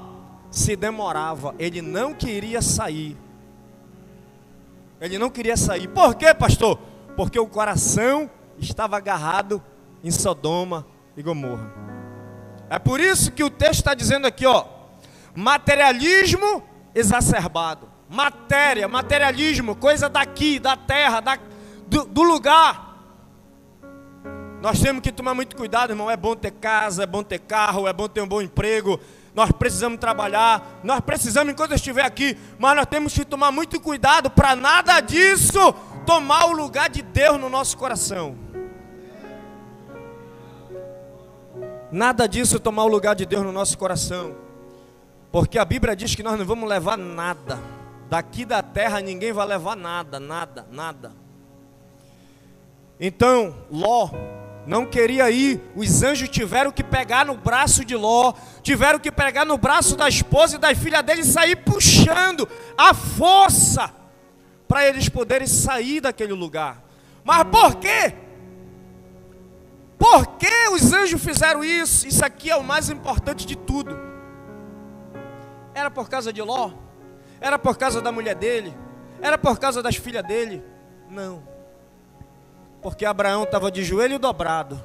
se 0.50 0.74
demorava, 0.76 1.54
ele 1.58 1.82
não 1.82 2.14
queria 2.14 2.62
sair. 2.62 3.16
Ele 5.00 5.18
não 5.18 5.30
queria 5.30 5.56
sair. 5.56 5.88
Por 5.88 6.14
quê, 6.14 6.34
pastor? 6.34 6.78
Porque 7.16 7.38
o 7.38 7.46
coração 7.46 8.30
estava 8.58 8.96
agarrado 8.96 9.62
em 10.04 10.10
Sodoma 10.10 10.86
e 11.16 11.22
Gomorra. 11.22 11.72
É 12.68 12.78
por 12.78 13.00
isso 13.00 13.32
que 13.32 13.42
o 13.42 13.50
texto 13.50 13.80
está 13.80 13.94
dizendo 13.94 14.26
aqui, 14.26 14.46
ó, 14.46 14.64
materialismo 15.34 16.62
exacerbado. 16.94 17.88
Matéria, 18.08 18.86
materialismo, 18.88 19.74
coisa 19.74 20.08
daqui, 20.08 20.58
da 20.58 20.76
terra, 20.76 21.20
da, 21.20 21.38
do, 21.86 22.04
do 22.04 22.22
lugar. 22.22 22.90
Nós 24.60 24.80
temos 24.80 25.00
que 25.00 25.10
tomar 25.10 25.32
muito 25.32 25.56
cuidado, 25.56 25.90
irmão. 25.90 26.10
É 26.10 26.16
bom 26.16 26.36
ter 26.36 26.50
casa, 26.50 27.04
é 27.04 27.06
bom 27.06 27.22
ter 27.22 27.38
carro, 27.38 27.88
é 27.88 27.92
bom 27.92 28.08
ter 28.08 28.20
um 28.20 28.28
bom 28.28 28.42
emprego, 28.42 29.00
nós 29.34 29.52
precisamos 29.52 29.98
trabalhar, 29.98 30.80
nós 30.82 31.00
precisamos 31.00 31.52
enquanto 31.52 31.70
eu 31.70 31.76
estiver 31.76 32.04
aqui, 32.04 32.36
mas 32.58 32.76
nós 32.76 32.86
temos 32.86 33.14
que 33.14 33.24
tomar 33.24 33.52
muito 33.52 33.80
cuidado 33.80 34.30
para 34.30 34.56
nada 34.56 35.00
disso 35.00 35.72
tomar 36.04 36.46
o 36.46 36.52
lugar 36.52 36.88
de 36.90 37.02
Deus 37.02 37.38
no 37.38 37.48
nosso 37.48 37.76
coração. 37.76 38.36
Nada 41.92 42.26
disso 42.26 42.58
tomar 42.60 42.84
o 42.84 42.88
lugar 42.88 43.14
de 43.14 43.26
Deus 43.26 43.44
no 43.44 43.52
nosso 43.52 43.76
coração. 43.76 44.34
Porque 45.32 45.58
a 45.58 45.64
Bíblia 45.64 45.94
diz 45.94 46.14
que 46.14 46.22
nós 46.22 46.38
não 46.38 46.44
vamos 46.44 46.68
levar 46.68 46.96
nada. 46.96 47.58
Daqui 48.08 48.44
da 48.44 48.62
terra 48.62 49.00
ninguém 49.00 49.32
vai 49.32 49.46
levar 49.46 49.76
nada, 49.76 50.18
nada, 50.18 50.66
nada. 50.70 51.12
Então, 52.98 53.54
Ló 53.70 54.10
não 54.66 54.86
queria 54.86 55.30
ir. 55.30 55.60
Os 55.74 56.02
anjos 56.02 56.28
tiveram 56.28 56.70
que 56.70 56.84
pegar 56.84 57.24
no 57.24 57.36
braço 57.36 57.84
de 57.84 57.96
Ló, 57.96 58.32
tiveram 58.62 58.98
que 58.98 59.10
pegar 59.10 59.44
no 59.44 59.56
braço 59.56 59.96
da 59.96 60.08
esposa 60.08 60.56
e 60.56 60.58
da 60.58 60.74
filha 60.74 61.02
dele 61.02 61.22
e 61.22 61.24
sair 61.24 61.56
puxando 61.56 62.48
a 62.76 62.94
força 62.94 63.92
para 64.68 64.86
eles 64.86 65.08
poderem 65.08 65.46
sair 65.46 66.00
daquele 66.00 66.32
lugar. 66.32 66.82
Mas 67.24 67.44
por 67.44 67.76
quê? 67.76 68.14
Por 69.98 70.26
que 70.38 70.68
os 70.72 70.92
anjos 70.92 71.22
fizeram 71.22 71.62
isso? 71.62 72.06
Isso 72.06 72.24
aqui 72.24 72.50
é 72.50 72.56
o 72.56 72.64
mais 72.64 72.88
importante 72.88 73.44
de 73.44 73.56
tudo. 73.56 73.98
Era 75.74 75.90
por 75.90 76.08
causa 76.08 76.32
de 76.32 76.40
Ló? 76.40 76.70
Era 77.40 77.58
por 77.58 77.76
causa 77.76 78.00
da 78.00 78.10
mulher 78.10 78.34
dele? 78.34 78.74
Era 79.20 79.36
por 79.36 79.58
causa 79.58 79.82
das 79.82 79.96
filhas 79.96 80.24
dele? 80.24 80.62
Não. 81.08 81.49
Porque 82.82 83.04
Abraão 83.04 83.42
estava 83.44 83.70
de 83.70 83.84
joelho 83.84 84.18
dobrado. 84.18 84.82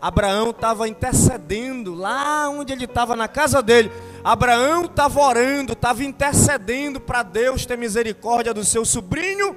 Abraão 0.00 0.50
estava 0.50 0.88
intercedendo 0.88 1.94
lá 1.94 2.48
onde 2.48 2.72
ele 2.72 2.84
estava, 2.84 3.16
na 3.16 3.26
casa 3.26 3.62
dele. 3.62 3.90
Abraão 4.22 4.84
estava 4.84 5.20
orando, 5.20 5.72
estava 5.72 6.04
intercedendo 6.04 7.00
para 7.00 7.22
Deus 7.22 7.66
ter 7.66 7.76
misericórdia 7.76 8.54
do 8.54 8.64
seu 8.64 8.84
sobrinho 8.84 9.56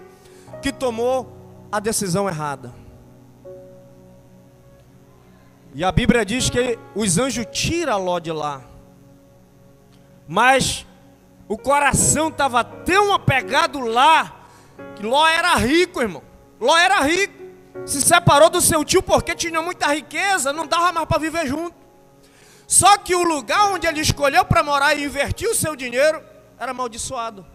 que 0.62 0.72
tomou 0.72 1.38
a 1.72 1.80
decisão 1.80 2.28
errada. 2.28 2.74
E 5.74 5.84
a 5.84 5.92
Bíblia 5.92 6.26
diz 6.26 6.50
que 6.50 6.78
os 6.96 7.18
anjos 7.18 7.46
tiram 7.52 8.04
Ló 8.04 8.20
de 8.20 8.32
lá. 8.32 8.62
Mas 10.28 10.86
o 11.48 11.58
coração 11.58 12.30
estava 12.30 12.64
tão 12.64 13.14
apegado 13.14 13.80
lá 13.80 14.42
que 14.96 15.06
Ló 15.06 15.28
era 15.28 15.56
rico, 15.56 16.02
irmão. 16.02 16.24
Ló 16.60 16.76
era 16.78 17.02
rico 17.02 17.41
se 17.86 18.02
separou 18.02 18.50
do 18.50 18.62
seu 18.62 18.84
tio 18.84 19.02
porque 19.02 19.36
tinha 19.36 19.62
muita 19.62 19.94
riqueza, 19.94 20.54
não 20.54 20.68
dava 20.68 20.92
mais 20.92 21.08
para 21.08 21.20
viver 21.20 21.48
junto. 21.48 21.76
Só 22.68 22.98
que 22.98 23.14
o 23.16 23.24
lugar 23.24 23.74
onde 23.74 23.86
ele 23.86 24.00
escolheu 24.00 24.46
para 24.46 24.64
morar 24.64 24.96
e 24.96 25.04
investir 25.04 25.50
o 25.50 25.56
seu 25.56 25.76
dinheiro 25.76 26.24
era 26.58 26.72
amaldiçoado. 26.72 27.46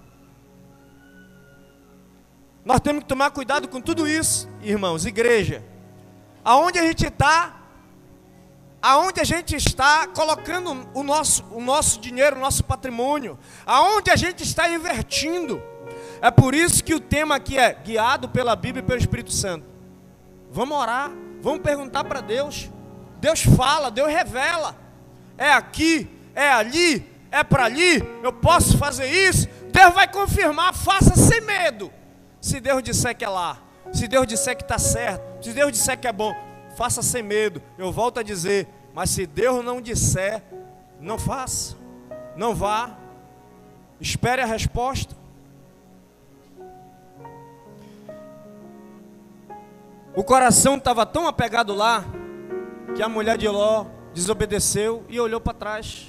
Nós 2.64 2.80
temos 2.80 3.04
que 3.04 3.08
tomar 3.08 3.30
cuidado 3.30 3.68
com 3.68 3.80
tudo 3.80 4.08
isso, 4.08 4.48
irmãos, 4.60 5.06
igreja. 5.06 5.64
Aonde 6.44 6.78
a 6.78 6.82
gente 6.82 7.06
está, 7.06 7.62
aonde 8.82 9.20
a 9.20 9.24
gente 9.24 9.54
está 9.54 10.08
colocando 10.08 10.88
o 10.92 11.02
nosso, 11.02 11.44
o 11.52 11.60
nosso 11.60 12.00
dinheiro, 12.00 12.36
o 12.36 12.40
nosso 12.40 12.64
patrimônio, 12.64 13.38
aonde 13.64 14.10
a 14.10 14.16
gente 14.16 14.42
está 14.42 14.68
invertindo. 14.68 15.62
É 16.20 16.30
por 16.30 16.54
isso 16.54 16.82
que 16.82 16.94
o 16.94 17.00
tema 17.00 17.36
aqui 17.36 17.56
é 17.56 17.72
guiado 17.72 18.28
pela 18.28 18.56
Bíblia 18.56 18.82
e 18.82 18.86
pelo 18.86 18.98
Espírito 18.98 19.30
Santo. 19.30 19.75
Vamos 20.56 20.78
orar, 20.78 21.10
vamos 21.42 21.60
perguntar 21.60 22.02
para 22.04 22.22
Deus. 22.22 22.70
Deus 23.18 23.42
fala, 23.42 23.90
Deus 23.90 24.08
revela. 24.08 24.74
É 25.36 25.52
aqui, 25.52 26.08
é 26.34 26.50
ali, 26.50 27.06
é 27.30 27.44
para 27.44 27.66
ali, 27.66 28.02
eu 28.22 28.32
posso 28.32 28.78
fazer 28.78 29.06
isso. 29.06 29.46
Deus 29.70 29.92
vai 29.92 30.10
confirmar, 30.10 30.72
faça 30.72 31.14
sem 31.14 31.42
medo. 31.42 31.92
Se 32.40 32.58
Deus 32.58 32.82
disser 32.82 33.14
que 33.14 33.22
é 33.22 33.28
lá, 33.28 33.58
se 33.92 34.08
Deus 34.08 34.26
disser 34.26 34.56
que 34.56 34.62
está 34.62 34.78
certo, 34.78 35.44
se 35.44 35.52
Deus 35.52 35.70
disser 35.70 36.00
que 36.00 36.08
é 36.08 36.12
bom, 36.12 36.34
faça 36.74 37.02
sem 37.02 37.22
medo. 37.22 37.60
Eu 37.76 37.92
volto 37.92 38.20
a 38.20 38.22
dizer, 38.22 38.66
Mas 38.94 39.10
se 39.10 39.26
Deus 39.26 39.62
não 39.62 39.78
disser, 39.78 40.42
não 40.98 41.18
faça. 41.18 41.76
Não 42.34 42.54
vá. 42.54 42.96
Espere 44.00 44.40
a 44.40 44.46
resposta. 44.46 45.14
O 50.16 50.24
coração 50.24 50.76
estava 50.76 51.04
tão 51.04 51.28
apegado 51.28 51.74
lá 51.74 52.02
que 52.94 53.02
a 53.02 53.08
mulher 53.08 53.36
de 53.36 53.46
Ló 53.46 53.84
desobedeceu 54.14 55.04
e 55.10 55.20
olhou 55.20 55.38
para 55.38 55.52
trás. 55.52 56.06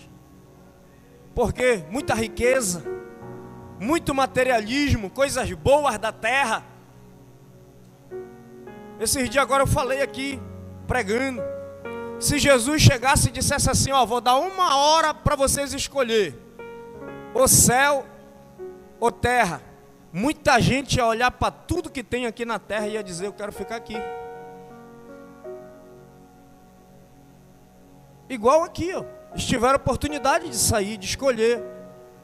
Porque 1.35 1.83
muita 1.91 2.13
riqueza, 2.13 2.85
muito 3.77 4.15
materialismo, 4.15 5.09
coisas 5.09 5.51
boas 5.51 5.99
da 5.99 6.13
terra. 6.13 6.63
Esses 8.97 9.29
dias 9.29 9.43
agora 9.43 9.63
eu 9.63 9.67
falei 9.67 10.01
aqui, 10.01 10.39
pregando. 10.87 11.43
Se 12.17 12.39
Jesus 12.39 12.81
chegasse 12.81 13.27
e 13.27 13.31
dissesse 13.31 13.69
assim: 13.69 13.91
Ó, 13.91 14.05
vou 14.05 14.21
dar 14.21 14.37
uma 14.37 14.77
hora 14.77 15.13
para 15.13 15.35
vocês 15.35 15.73
escolher, 15.73 16.33
o 17.33 17.45
céu 17.45 18.05
ou 19.01 19.11
terra. 19.11 19.66
Muita 20.11 20.59
gente 20.59 20.97
ia 20.97 21.05
olhar 21.05 21.31
para 21.31 21.51
tudo 21.51 21.89
que 21.89 22.03
tem 22.03 22.25
aqui 22.25 22.45
na 22.45 22.57
terra 22.59 22.87
e 22.87 22.93
ia 22.93 23.03
dizer: 23.03 23.27
Eu 23.27 23.33
quero 23.33 23.51
ficar 23.51 23.75
aqui. 23.75 23.95
Igual 28.29 28.63
aqui, 28.63 28.93
ó. 28.93 29.03
Eles 29.31 29.45
tiveram 29.45 29.75
oportunidade 29.75 30.49
de 30.49 30.55
sair, 30.55 30.97
de 30.97 31.05
escolher. 31.05 31.63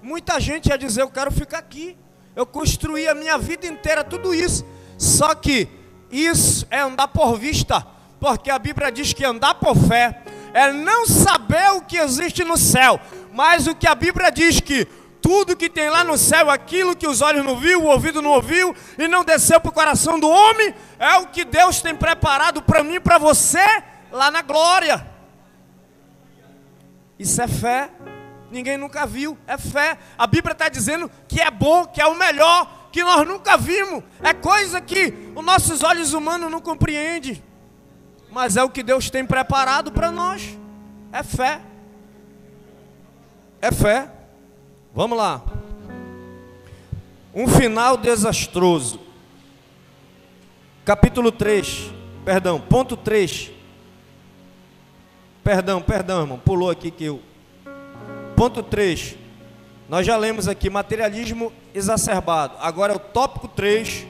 Muita 0.01 0.39
gente 0.39 0.69
ia 0.69 0.77
dizer: 0.77 1.01
Eu 1.01 1.09
quero 1.09 1.31
ficar 1.31 1.59
aqui. 1.59 1.97
Eu 2.35 2.45
construí 2.45 3.07
a 3.07 3.13
minha 3.13 3.37
vida 3.37 3.67
inteira, 3.67 4.03
tudo 4.03 4.33
isso. 4.33 4.65
Só 4.97 5.35
que 5.35 5.67
isso 6.09 6.65
é 6.71 6.79
andar 6.79 7.07
por 7.09 7.37
vista, 7.37 7.85
porque 8.19 8.49
a 8.49 8.57
Bíblia 8.57 8.91
diz 8.91 9.13
que 9.13 9.25
andar 9.25 9.55
por 9.55 9.75
fé 9.75 10.21
é 10.53 10.71
não 10.71 11.05
saber 11.07 11.71
o 11.71 11.81
que 11.81 11.97
existe 11.97 12.43
no 12.43 12.55
céu, 12.55 12.99
mas 13.31 13.65
o 13.67 13.75
que 13.75 13.87
a 13.87 13.95
Bíblia 13.95 14.31
diz 14.31 14.59
que 14.59 14.87
tudo 15.23 15.55
que 15.55 15.69
tem 15.69 15.89
lá 15.89 16.03
no 16.03 16.17
céu, 16.17 16.49
aquilo 16.49 16.97
que 16.97 17.07
os 17.07 17.21
olhos 17.21 17.45
não 17.45 17.57
viu, 17.57 17.81
o 17.81 17.87
ouvido 17.87 18.21
não 18.21 18.31
ouviu 18.31 18.75
e 18.97 19.07
não 19.07 19.23
desceu 19.23 19.57
para 19.61 19.69
o 19.69 19.73
coração 19.73 20.19
do 20.19 20.29
homem, 20.29 20.75
é 20.99 21.15
o 21.15 21.27
que 21.27 21.45
Deus 21.45 21.81
tem 21.81 21.95
preparado 21.95 22.61
para 22.61 22.83
mim 22.83 22.95
e 22.95 22.99
para 22.99 23.17
você 23.17 23.65
lá 24.11 24.29
na 24.29 24.41
glória. 24.41 25.07
Isso 27.17 27.41
é 27.41 27.47
fé. 27.47 27.89
Ninguém 28.51 28.77
nunca 28.77 29.05
viu, 29.05 29.37
é 29.47 29.57
fé. 29.57 29.97
A 30.17 30.27
Bíblia 30.27 30.51
está 30.51 30.67
dizendo 30.67 31.09
que 31.25 31.39
é 31.39 31.49
bom, 31.49 31.85
que 31.85 32.01
é 32.01 32.05
o 32.05 32.15
melhor, 32.15 32.89
que 32.91 33.01
nós 33.01 33.25
nunca 33.25 33.57
vimos. 33.57 34.03
É 34.21 34.33
coisa 34.33 34.81
que 34.81 35.31
os 35.33 35.43
nossos 35.43 35.83
olhos 35.83 36.13
humanos 36.13 36.51
não 36.51 36.59
compreendem. 36.59 37.41
Mas 38.29 38.57
é 38.57 38.63
o 38.63 38.69
que 38.69 38.83
Deus 38.83 39.09
tem 39.09 39.25
preparado 39.25 39.89
para 39.89 40.11
nós. 40.11 40.59
É 41.13 41.23
fé. 41.23 41.61
É 43.61 43.71
fé. 43.71 44.11
Vamos 44.95 45.17
lá. 45.17 45.41
Um 47.33 47.47
final 47.47 47.97
desastroso. 47.97 48.99
Capítulo 50.85 51.31
3. 51.31 51.91
Perdão, 52.23 52.59
ponto 52.61 52.95
3. 52.95 53.51
Perdão, 55.43 55.81
perdão, 55.81 56.21
irmão. 56.21 56.37
Pulou 56.37 56.69
aqui 56.69 56.91
que 56.91 57.05
eu. 57.05 57.19
Ponto 58.35 58.61
3. 58.61 59.15
Nós 59.89 60.05
já 60.05 60.15
lemos 60.15 60.47
aqui 60.47 60.69
materialismo 60.69 61.51
exacerbado. 61.73 62.55
Agora 62.59 62.93
é 62.93 62.95
o 62.95 62.99
tópico 62.99 63.47
3. 63.47 64.05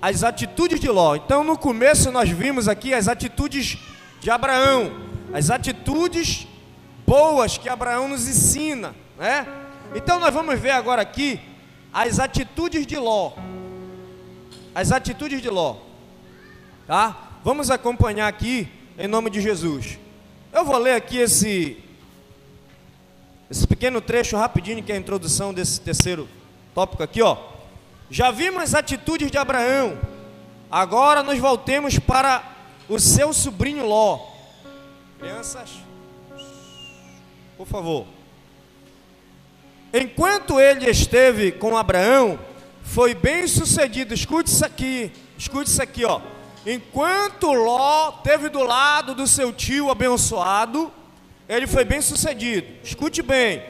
As 0.00 0.22
atitudes 0.22 0.78
de 0.78 0.88
Ló. 0.88 1.16
Então, 1.16 1.42
no 1.42 1.58
começo, 1.58 2.12
nós 2.12 2.30
vimos 2.30 2.68
aqui 2.68 2.94
as 2.94 3.08
atitudes 3.08 3.76
de 4.20 4.30
Abraão. 4.30 4.92
As 5.32 5.50
atitudes 5.50 6.46
boas 7.04 7.58
que 7.58 7.68
Abraão 7.68 8.06
nos 8.08 8.28
ensina, 8.28 8.94
né? 9.18 9.65
Então 9.94 10.18
nós 10.18 10.32
vamos 10.32 10.58
ver 10.58 10.70
agora 10.70 11.02
aqui 11.02 11.40
as 11.92 12.18
atitudes 12.18 12.86
de 12.86 12.96
Ló. 12.96 13.32
As 14.74 14.92
atitudes 14.92 15.40
de 15.40 15.48
Ló. 15.48 15.76
Tá? 16.86 17.38
Vamos 17.42 17.70
acompanhar 17.70 18.28
aqui 18.28 18.68
em 18.98 19.08
nome 19.08 19.30
de 19.30 19.40
Jesus. 19.40 19.98
Eu 20.52 20.64
vou 20.64 20.78
ler 20.78 20.94
aqui 20.94 21.18
esse 21.18 21.82
esse 23.48 23.66
pequeno 23.66 24.00
trecho 24.00 24.36
rapidinho 24.36 24.82
que 24.82 24.90
é 24.90 24.96
a 24.96 24.98
introdução 24.98 25.54
desse 25.54 25.80
terceiro 25.80 26.28
tópico 26.74 27.02
aqui, 27.02 27.22
ó. 27.22 27.36
Já 28.10 28.30
vimos 28.30 28.62
as 28.62 28.74
atitudes 28.74 29.30
de 29.30 29.38
Abraão. 29.38 29.98
Agora 30.70 31.22
nós 31.22 31.38
voltemos 31.38 31.98
para 31.98 32.42
o 32.88 32.98
seu 32.98 33.32
sobrinho 33.32 33.86
Ló. 33.86 34.32
Crianças, 35.18 35.70
por 37.56 37.66
favor. 37.66 38.15
Enquanto 39.92 40.60
ele 40.60 40.88
esteve 40.90 41.52
com 41.52 41.76
Abraão, 41.76 42.38
foi 42.82 43.14
bem 43.14 43.46
sucedido. 43.46 44.14
Escute 44.14 44.50
isso 44.50 44.64
aqui, 44.64 45.12
escute 45.38 45.70
isso 45.70 45.82
aqui, 45.82 46.04
ó. 46.04 46.20
Enquanto 46.66 47.52
Ló 47.52 48.12
teve 48.24 48.48
do 48.48 48.62
lado 48.62 49.14
do 49.14 49.26
seu 49.26 49.52
tio 49.52 49.90
abençoado, 49.90 50.92
ele 51.48 51.66
foi 51.66 51.84
bem 51.84 52.00
sucedido. 52.00 52.66
Escute 52.82 53.22
bem. 53.22 53.62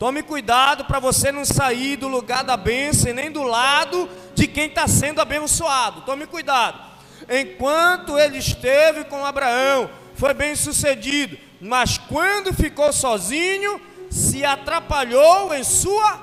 Tome 0.00 0.22
cuidado 0.22 0.84
para 0.86 0.98
você 0.98 1.30
não 1.30 1.44
sair 1.44 1.96
do 1.96 2.08
lugar 2.08 2.42
da 2.42 2.56
bênção 2.56 3.10
e 3.10 3.12
nem 3.12 3.30
do 3.30 3.42
lado 3.42 4.08
de 4.34 4.46
quem 4.46 4.66
está 4.66 4.88
sendo 4.88 5.20
abençoado. 5.20 6.00
Tome 6.00 6.26
cuidado. 6.26 6.80
Enquanto 7.28 8.18
ele 8.18 8.38
esteve 8.38 9.04
com 9.04 9.24
Abraão, 9.24 9.90
foi 10.14 10.34
bem 10.34 10.56
sucedido. 10.56 11.38
Mas 11.60 11.98
quando 11.98 12.52
ficou 12.52 12.92
sozinho, 12.92 13.80
se 14.10 14.44
atrapalhou 14.44 15.54
em 15.54 15.62
sua 15.62 16.20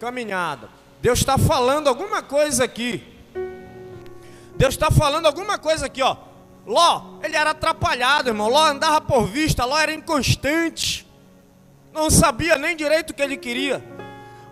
caminhada. 0.00 0.68
Deus 1.00 1.20
está 1.20 1.38
falando 1.38 1.88
alguma 1.88 2.22
coisa 2.22 2.64
aqui. 2.64 3.02
Deus 4.56 4.74
está 4.74 4.90
falando 4.90 5.26
alguma 5.26 5.56
coisa 5.56 5.86
aqui, 5.86 6.02
ó. 6.02 6.16
Ló, 6.66 7.18
ele 7.22 7.36
era 7.36 7.50
atrapalhado, 7.50 8.30
irmão. 8.30 8.48
Ló 8.48 8.66
andava 8.66 9.00
por 9.00 9.26
vista, 9.26 9.64
Ló 9.64 9.78
era 9.78 9.92
inconstante. 9.92 11.06
Não 11.92 12.10
sabia 12.10 12.58
nem 12.58 12.76
direito 12.76 13.10
o 13.10 13.14
que 13.14 13.22
ele 13.22 13.36
queria. 13.36 13.84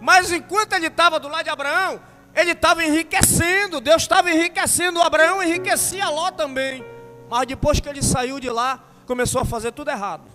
Mas 0.00 0.30
enquanto 0.30 0.74
ele 0.74 0.86
estava 0.86 1.18
do 1.18 1.28
lado 1.28 1.44
de 1.44 1.50
Abraão, 1.50 2.00
ele 2.34 2.52
estava 2.52 2.84
enriquecendo. 2.84 3.80
Deus 3.80 4.02
estava 4.02 4.30
enriquecendo. 4.30 5.00
Abraão 5.00 5.42
enriquecia 5.42 6.08
Ló 6.08 6.30
também. 6.30 6.84
Mas 7.28 7.46
depois 7.46 7.80
que 7.80 7.88
ele 7.88 8.02
saiu 8.02 8.38
de 8.38 8.50
lá, 8.50 8.78
começou 9.06 9.40
a 9.40 9.44
fazer 9.44 9.72
tudo 9.72 9.90
errado. 9.90 10.30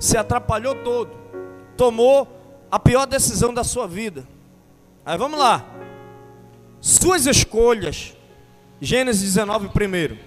Se 0.00 0.16
atrapalhou 0.16 0.74
todo 0.76 1.25
tomou 1.76 2.26
a 2.70 2.78
pior 2.78 3.06
decisão 3.06 3.52
da 3.52 3.64
sua 3.64 3.86
vida. 3.86 4.26
Aí 5.04 5.16
vamos 5.16 5.38
lá. 5.38 5.64
Suas 6.80 7.26
escolhas. 7.26 8.14
Gênesis 8.80 9.22
19 9.22 9.68
primeiro. 9.68 10.18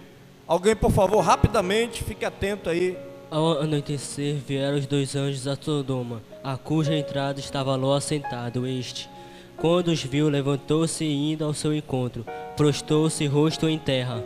Alguém, 0.47 0.75
por 0.75 0.91
favor, 0.91 1.21
rapidamente, 1.21 2.03
fique 2.03 2.25
atento 2.25 2.69
aí. 2.69 2.97
Ao 3.29 3.59
anoitecer 3.61 4.37
vieram 4.37 4.77
os 4.77 4.87
dois 4.87 5.15
anjos 5.15 5.47
a 5.47 5.55
Sodoma, 5.55 6.23
a 6.43 6.57
cuja 6.57 6.95
entrada 6.95 7.39
estava 7.39 7.75
Ló 7.75 7.95
assentado. 7.95 8.65
Este, 8.65 9.07
quando 9.57 9.89
os 9.89 10.01
viu, 10.01 10.27
levantou-se 10.27 11.05
e 11.05 11.33
indo 11.33 11.45
ao 11.45 11.53
seu 11.53 11.75
encontro, 11.75 12.25
prostrou-se 12.57 13.23
rosto 13.27 13.69
em 13.69 13.77
terra. 13.77 14.23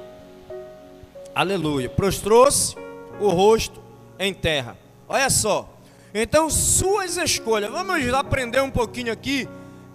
Aleluia. 1.36 1.90
Prostrou-se 1.90 2.76
o 3.20 3.28
rosto 3.30 3.82
em 4.18 4.34
terra. 4.34 4.78
Olha 5.10 5.30
só. 5.30 5.73
Então, 6.14 6.50
suas 6.50 7.18
escolhas, 7.18 7.72
vamos 7.72 8.14
aprender 8.14 8.62
um 8.62 8.70
pouquinho 8.70 9.12
aqui 9.12 9.50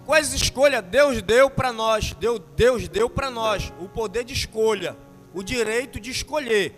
quais 0.05 0.33
escolhas 0.33 0.83
Deus 0.83 1.21
deu 1.21 1.49
para 1.49 1.71
nós. 1.71 2.13
Deus, 2.19 2.41
Deus 2.55 2.87
deu 2.89 3.09
para 3.09 3.29
nós 3.31 3.71
o 3.79 3.87
poder 3.87 4.25
de 4.25 4.33
escolha, 4.33 4.97
o 5.33 5.41
direito 5.41 5.99
de 5.99 6.11
escolher. 6.11 6.75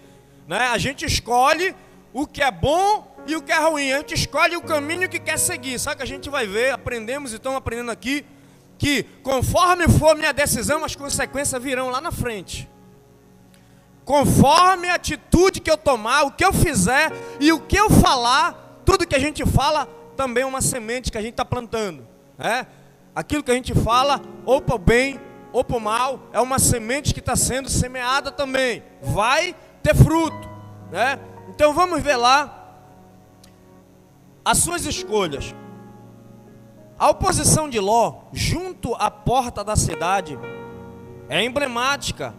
Né? 0.48 0.60
A 0.68 0.78
gente 0.78 1.06
escolhe 1.06 1.76
o 2.14 2.28
que 2.28 2.44
é 2.44 2.52
bom 2.52 3.16
e 3.26 3.36
o 3.36 3.42
que 3.42 3.52
é 3.52 3.60
ruim, 3.60 3.92
a 3.94 3.98
gente 3.98 4.16
escolhe 4.16 4.56
o 4.58 4.62
caminho 4.62 5.10
que 5.10 5.20
quer 5.20 5.40
seguir. 5.40 5.80
Sabe 5.80 5.98
que 5.98 6.04
a 6.04 6.08
gente 6.08 6.30
vai 6.30 6.46
ver, 6.46 6.72
aprendemos 6.72 7.32
e 7.32 7.36
estamos 7.36 7.58
aprendendo 7.58 7.90
aqui, 7.90 8.26
que 8.78 9.04
conforme 9.24 9.88
for 9.88 10.16
minha 10.16 10.34
decisão, 10.34 10.84
as 10.84 10.96
consequências 10.96 11.62
virão 11.62 11.90
lá 11.90 12.02
na 12.02 12.12
frente. 12.12 12.70
Conforme 14.04 14.90
a 14.90 14.96
atitude 14.96 15.62
que 15.62 15.72
eu 15.72 15.78
tomar, 15.78 16.24
o 16.24 16.32
que 16.32 16.44
eu 16.44 16.52
fizer 16.52 17.12
e 17.40 17.52
o 17.52 17.60
que 17.60 17.78
eu 17.78 17.90
falar, 17.90 18.61
tudo 18.86 19.08
que 19.08 19.16
a 19.16 19.20
gente 19.20 19.46
fala 19.46 19.88
também 20.16 20.44
é 20.44 20.46
uma 20.46 20.62
semente 20.62 21.12
que 21.12 21.18
a 21.18 21.22
gente 21.22 21.32
está 21.32 21.46
plantando. 21.46 22.08
É? 22.38 22.66
Aquilo 23.16 23.44
que 23.44 23.52
a 23.52 23.56
gente 23.56 23.74
fala, 23.74 24.22
ou 24.46 24.62
para 24.62 24.76
o 24.76 24.80
bem, 24.80 25.20
ou 25.52 25.64
para 25.64 25.78
o 25.78 25.82
mal, 25.82 26.20
é 26.32 26.40
uma 26.40 26.60
semente 26.60 27.14
que 27.14 27.20
está 27.20 27.36
sendo 27.36 27.70
semeada 27.70 28.32
também. 28.32 28.84
Vai 29.02 29.56
ter 29.84 29.96
fruto. 29.96 30.50
Né? 30.92 31.20
Então 31.50 31.74
vamos 31.74 32.02
ver 32.02 32.16
lá 32.16 32.62
as 34.44 34.58
suas 34.58 34.86
escolhas. 34.86 35.54
A 36.98 37.10
oposição 37.10 37.70
de 37.70 37.80
Ló, 37.80 38.24
junto 38.32 38.94
à 38.96 39.10
porta 39.10 39.64
da 39.64 39.76
cidade, 39.76 40.38
é 41.28 41.44
emblemática. 41.44 42.34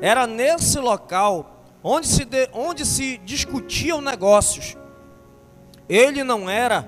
Era 0.00 0.26
nesse 0.26 0.78
local 0.78 1.64
onde 1.82 2.06
se, 2.06 2.24
de, 2.24 2.48
onde 2.52 2.84
se 2.84 3.18
discutiam 3.18 4.00
negócios. 4.00 4.76
Ele 5.88 6.22
não 6.22 6.48
era 6.48 6.86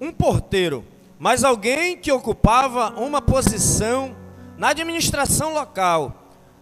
um 0.00 0.12
porteiro, 0.12 0.84
mas 1.18 1.44
alguém 1.44 1.96
que 1.96 2.12
ocupava 2.12 2.90
uma 3.00 3.22
posição 3.22 4.14
na 4.56 4.70
administração 4.70 5.54
local. 5.54 6.14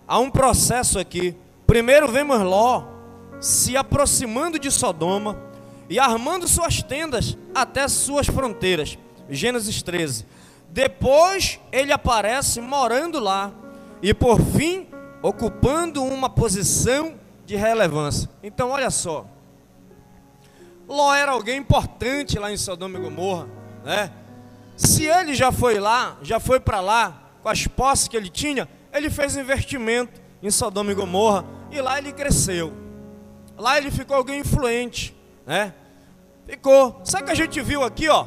Há 0.07 0.19
um 0.19 0.31
processo 0.31 0.99
aqui. 0.99 1.35
Primeiro 1.67 2.09
vemos 2.09 2.41
Ló 2.41 2.85
se 3.41 3.77
aproximando 3.77 4.59
de 4.59 4.71
Sodoma 4.71 5.39
e 5.89 5.99
armando 5.99 6.47
suas 6.47 6.83
tendas 6.83 7.37
até 7.55 7.89
suas 7.89 8.27
fronteiras. 8.27 8.97
Gênesis 9.29 9.83
13. 9.83 10.27
Depois 10.71 11.61
ele 11.73 11.93
aparece 11.93 12.61
morando 12.61 13.19
lá 13.19 13.53
e 14.03 14.15
por 14.15 14.41
fim 14.41 14.87
ocupando 15.23 16.05
uma 16.05 16.29
posição 16.29 17.15
de 17.45 17.57
relevância. 17.57 18.29
Então 18.43 18.71
olha 18.71 18.91
só. 18.91 19.27
Ló 20.89 21.13
era 21.15 21.33
alguém 21.33 21.59
importante 21.59 22.39
lá 22.39 22.53
em 22.53 22.57
Sodoma 22.57 22.99
e 22.99 23.03
Gomorra, 23.03 23.49
né? 23.85 24.11
Se 24.77 25.05
ele 25.05 25.35
já 25.35 25.51
foi 25.51 25.79
lá, 25.79 26.17
já 26.23 26.39
foi 26.39 26.61
para 26.61 26.81
lá 26.81 27.23
com 27.43 27.49
as 27.49 27.67
posses 27.67 28.09
que 28.09 28.17
ele 28.17 28.29
tinha, 28.29 28.69
ele 28.93 29.11
fez 29.11 29.37
investimento 29.37 30.21
em 30.43 30.51
Sodoma 30.51 30.93
e 30.93 30.95
Gomorra 30.95 31.45
e 31.71 31.81
lá 31.81 31.99
ele 31.99 32.13
cresceu. 32.13 32.73
Lá 33.57 33.79
ele 33.79 33.91
ficou 33.91 34.17
alguém 34.17 34.41
influente, 34.41 35.17
né? 35.47 35.75
Ficou. 36.47 37.01
Sabe 37.05 37.25
que 37.25 37.33
a 37.33 37.37
gente 37.37 37.61
viu 37.61 37.83
aqui, 37.83 38.09
ó, 38.09 38.27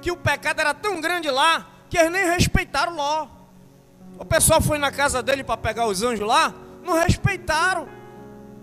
que 0.00 0.10
o 0.10 0.16
pecado 0.16 0.60
era 0.60 0.72
tão 0.72 1.00
grande 1.00 1.30
lá 1.30 1.66
que 1.90 1.98
eles 1.98 2.12
nem 2.12 2.26
respeitaram 2.26 2.94
Ló. 2.94 3.26
O 4.18 4.24
pessoal 4.24 4.60
foi 4.60 4.78
na 4.78 4.90
casa 4.90 5.22
dele 5.22 5.44
para 5.44 5.56
pegar 5.56 5.86
os 5.86 6.02
anjos 6.02 6.26
lá, 6.26 6.54
não 6.82 6.94
respeitaram 6.94 7.88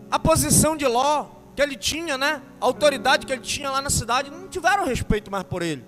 a 0.09 0.17
posição 0.17 0.75
de 0.75 0.87
Ló 0.87 1.34
que 1.56 1.62
ele 1.62 1.76
tinha, 1.76 2.18
né? 2.18 2.41
A 2.60 2.66
autoridade 2.66 3.26
que 3.26 3.32
ele 3.32 3.41
tinha 3.41 3.72
lá 3.72 3.82
na 3.82 3.89
cidade, 3.89 4.30
não 4.30 4.47
tiveram 4.47 4.86
respeito 4.86 5.32
mais 5.32 5.43
por 5.43 5.62
ele. 5.62 5.84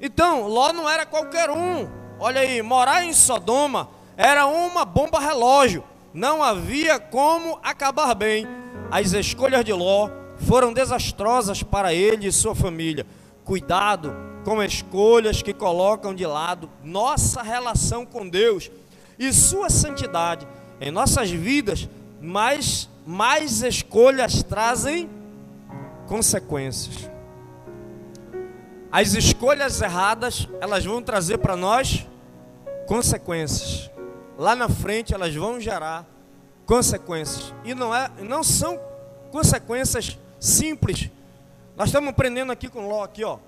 Então, 0.00 0.46
Ló 0.46 0.72
não 0.72 0.88
era 0.88 1.04
qualquer 1.04 1.50
um. 1.50 1.88
Olha 2.18 2.40
aí, 2.40 2.62
morar 2.62 3.04
em 3.04 3.12
Sodoma 3.12 3.88
era 4.16 4.46
uma 4.46 4.84
bomba 4.84 5.18
relógio. 5.18 5.84
Não 6.14 6.42
havia 6.42 6.98
como 6.98 7.58
acabar 7.62 8.14
bem. 8.14 8.46
As 8.90 9.12
escolhas 9.12 9.64
de 9.64 9.72
Ló 9.72 10.10
foram 10.38 10.72
desastrosas 10.72 11.62
para 11.62 11.92
ele 11.92 12.26
e 12.26 12.32
sua 12.32 12.54
família. 12.54 13.06
Cuidado 13.44 14.14
com 14.44 14.62
escolhas 14.62 15.42
que 15.42 15.52
colocam 15.52 16.14
de 16.14 16.26
lado 16.26 16.68
nossa 16.82 17.42
relação 17.42 18.04
com 18.04 18.28
Deus 18.28 18.70
e 19.18 19.32
sua 19.32 19.70
santidade 19.70 20.46
em 20.80 20.90
nossas 20.90 21.30
vidas, 21.30 21.88
mas 22.20 22.88
mais 23.06 23.62
escolhas 23.62 24.42
trazem 24.42 25.10
consequências. 26.06 27.10
As 28.90 29.14
escolhas 29.14 29.80
erradas, 29.80 30.48
elas 30.60 30.84
vão 30.84 31.02
trazer 31.02 31.38
para 31.38 31.56
nós 31.56 32.06
consequências. 32.86 33.90
Lá 34.36 34.54
na 34.54 34.68
frente 34.68 35.14
elas 35.14 35.34
vão 35.34 35.58
gerar 35.58 36.06
consequências. 36.66 37.54
E 37.64 37.74
não 37.74 37.94
é, 37.94 38.10
não 38.20 38.44
são 38.44 38.78
consequências 39.30 40.18
simples. 40.38 41.10
Nós 41.76 41.88
estamos 41.88 42.10
aprendendo 42.10 42.52
aqui 42.52 42.68
com 42.68 42.86
Ló 42.86 43.02
aqui, 43.02 43.24
ó. 43.24 43.38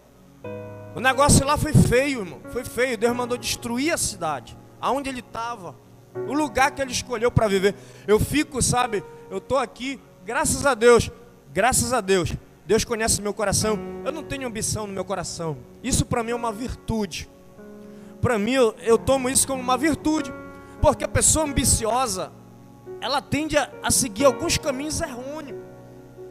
O 0.94 1.00
negócio 1.00 1.44
lá 1.44 1.58
foi 1.58 1.72
feio, 1.72 2.20
irmão. 2.20 2.40
Foi 2.50 2.64
feio. 2.64 2.96
Deus 2.96 3.14
mandou 3.14 3.36
destruir 3.36 3.92
a 3.92 3.98
cidade, 3.98 4.56
aonde 4.80 5.10
ele 5.10 5.20
estava, 5.20 5.74
o 6.28 6.32
lugar 6.32 6.70
que 6.70 6.80
ele 6.80 6.92
escolheu 6.92 7.30
para 7.30 7.48
viver. 7.48 7.74
Eu 8.06 8.18
fico, 8.18 8.62
sabe? 8.62 9.04
Eu 9.34 9.38
estou 9.38 9.58
aqui, 9.58 9.98
graças 10.24 10.64
a 10.64 10.74
Deus, 10.74 11.10
graças 11.52 11.92
a 11.92 12.00
Deus. 12.00 12.32
Deus 12.64 12.84
conhece 12.84 13.20
meu 13.20 13.34
coração. 13.34 13.76
Eu 14.04 14.12
não 14.12 14.22
tenho 14.22 14.46
ambição 14.46 14.86
no 14.86 14.92
meu 14.92 15.04
coração. 15.04 15.56
Isso 15.82 16.06
para 16.06 16.22
mim 16.22 16.30
é 16.30 16.34
uma 16.36 16.52
virtude. 16.52 17.28
Para 18.20 18.38
mim, 18.38 18.52
eu, 18.52 18.76
eu, 18.78 18.96
tomo 18.96 19.28
isso 19.28 19.44
como 19.44 19.60
uma 19.60 19.76
virtude. 19.76 20.32
Porque 20.80 21.02
a 21.02 21.08
pessoa 21.08 21.46
ambiciosa, 21.46 22.30
ela 23.00 23.20
tende 23.20 23.58
a, 23.58 23.68
a 23.82 23.90
seguir 23.90 24.24
alguns 24.24 24.56
caminhos 24.56 25.00
errôneos. 25.00 25.58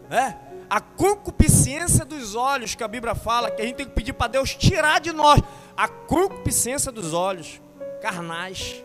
É? 0.10 0.36
A 0.70 0.80
concupiscência 0.80 2.06
dos 2.06 2.36
olhos, 2.36 2.74
que 2.74 2.86
a 2.86 2.88
Bíblia 2.88 3.14
fala, 3.14 3.52
que 3.52 3.62
a 3.62 3.66
gente 3.66 3.76
tem 3.76 3.86
que 3.86 3.92
pedir 3.92 4.14
para 4.14 4.28
Deus 4.28 4.56
tirar 4.56 5.02
de 5.02 5.12
nós. 5.12 5.42
A 5.76 5.90
concupiscência 5.90 6.90
dos 6.90 7.12
olhos 7.12 7.60
carnais 8.02 8.82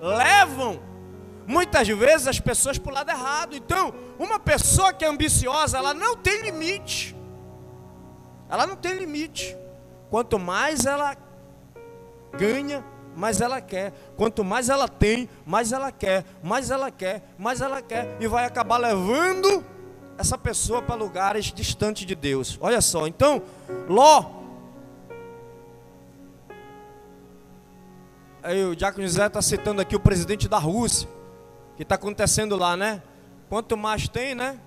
levam 0.00 0.80
muitas 1.48 1.88
vezes 1.88 2.28
as 2.28 2.38
pessoas 2.38 2.76
para 2.76 2.90
o 2.92 2.94
lado 2.94 3.10
errado. 3.10 3.56
Então, 3.56 3.94
uma 4.18 4.38
pessoa 4.38 4.92
que 4.92 5.02
é 5.02 5.08
ambiciosa, 5.08 5.78
ela 5.78 5.94
não 5.94 6.14
tem 6.14 6.42
limite. 6.42 7.16
Ela 8.50 8.66
não 8.66 8.76
tem 8.76 8.92
limite. 8.92 9.56
Quanto 10.10 10.38
mais 10.38 10.84
ela 10.84 11.16
ganha, 12.36 12.84
mais 13.16 13.40
ela 13.40 13.62
quer. 13.62 13.92
Quanto 14.14 14.44
mais 14.44 14.68
ela 14.68 14.86
tem, 14.86 15.28
mais 15.46 15.72
ela 15.72 15.90
quer, 15.90 16.24
mais 16.42 16.70
ela 16.70 16.90
quer, 16.90 17.22
mais 17.38 17.62
ela 17.62 17.80
quer. 17.80 18.18
E 18.20 18.28
vai 18.28 18.44
acabar 18.44 18.76
levando 18.76 19.64
essa 20.18 20.36
pessoa 20.36 20.82
para 20.82 20.96
lugares 20.96 21.46
distantes 21.46 22.04
de 22.04 22.14
Deus. 22.14 22.58
Olha 22.60 22.82
só, 22.82 23.06
então, 23.06 23.40
Ló. 23.88 24.36
Aí 28.42 28.64
o 28.64 28.76
Diácono 28.76 29.06
José 29.06 29.26
está 29.26 29.40
citando 29.40 29.80
aqui 29.80 29.96
o 29.96 30.00
presidente 30.00 30.46
da 30.46 30.58
Rússia 30.58 31.17
que 31.78 31.84
está 31.84 31.94
acontecendo 31.94 32.56
lá, 32.56 32.76
né? 32.76 33.00
Quanto 33.48 33.76
mais 33.76 34.08
tem, 34.08 34.34
né? 34.34 34.58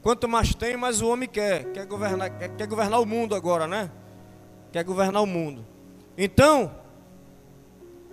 Quanto 0.00 0.26
mais 0.26 0.54
tem, 0.54 0.74
mais 0.74 1.02
o 1.02 1.08
homem 1.10 1.28
quer. 1.28 1.70
Quer 1.70 1.84
governar, 1.84 2.30
quer, 2.30 2.48
quer 2.56 2.66
governar 2.66 2.98
o 2.98 3.04
mundo 3.04 3.34
agora, 3.34 3.66
né? 3.66 3.90
Quer 4.72 4.82
governar 4.82 5.22
o 5.22 5.26
mundo. 5.26 5.66
Então, 6.16 6.74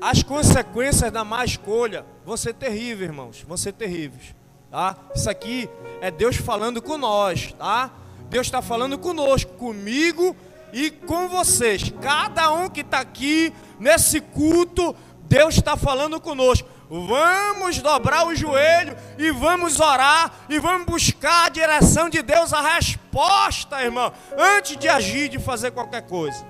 as 0.02 0.24
consequências 0.24 1.10
da 1.10 1.24
má 1.24 1.46
escolha 1.46 2.06
vão 2.26 2.36
ser 2.36 2.54
terríveis, 2.54 3.10
irmãos. 3.10 3.46
Vão 3.48 3.56
ser 3.56 3.72
terríveis. 3.72 4.36
Tá? 4.70 4.98
Isso 5.16 5.30
aqui 5.30 5.70
é 6.02 6.12
Deus 6.12 6.36
falando 6.36 6.82
com 6.82 6.98
nós, 6.98 7.54
tá? 7.54 7.92
Deus 8.30 8.48
está 8.48 8.62
falando 8.62 8.98
conosco, 8.98 9.54
comigo 9.54 10.36
e 10.74 10.92
com 10.92 11.30
vocês. 11.30 11.94
Cada 12.02 12.52
um 12.52 12.68
que 12.68 12.82
está 12.82 13.00
aqui 13.00 13.54
nesse 13.80 14.20
culto, 14.20 14.94
Deus 15.30 15.56
está 15.56 15.78
falando 15.78 16.20
conosco. 16.20 16.68
Vamos 16.90 17.82
dobrar 17.82 18.26
o 18.28 18.34
joelho 18.34 18.96
e 19.18 19.30
vamos 19.32 19.80
orar 19.80 20.32
e 20.48 20.58
vamos 20.58 20.86
buscar 20.86 21.48
a 21.48 21.50
direção 21.50 22.10
de 22.10 22.22
Deus, 22.22 22.54
a 22.54 22.62
resposta, 22.76 23.82
irmão, 23.84 24.14
antes 24.38 24.78
de 24.78 24.88
agir, 24.88 25.28
de 25.28 25.38
fazer 25.38 25.72
qualquer 25.72 26.04
coisa. 26.04 26.46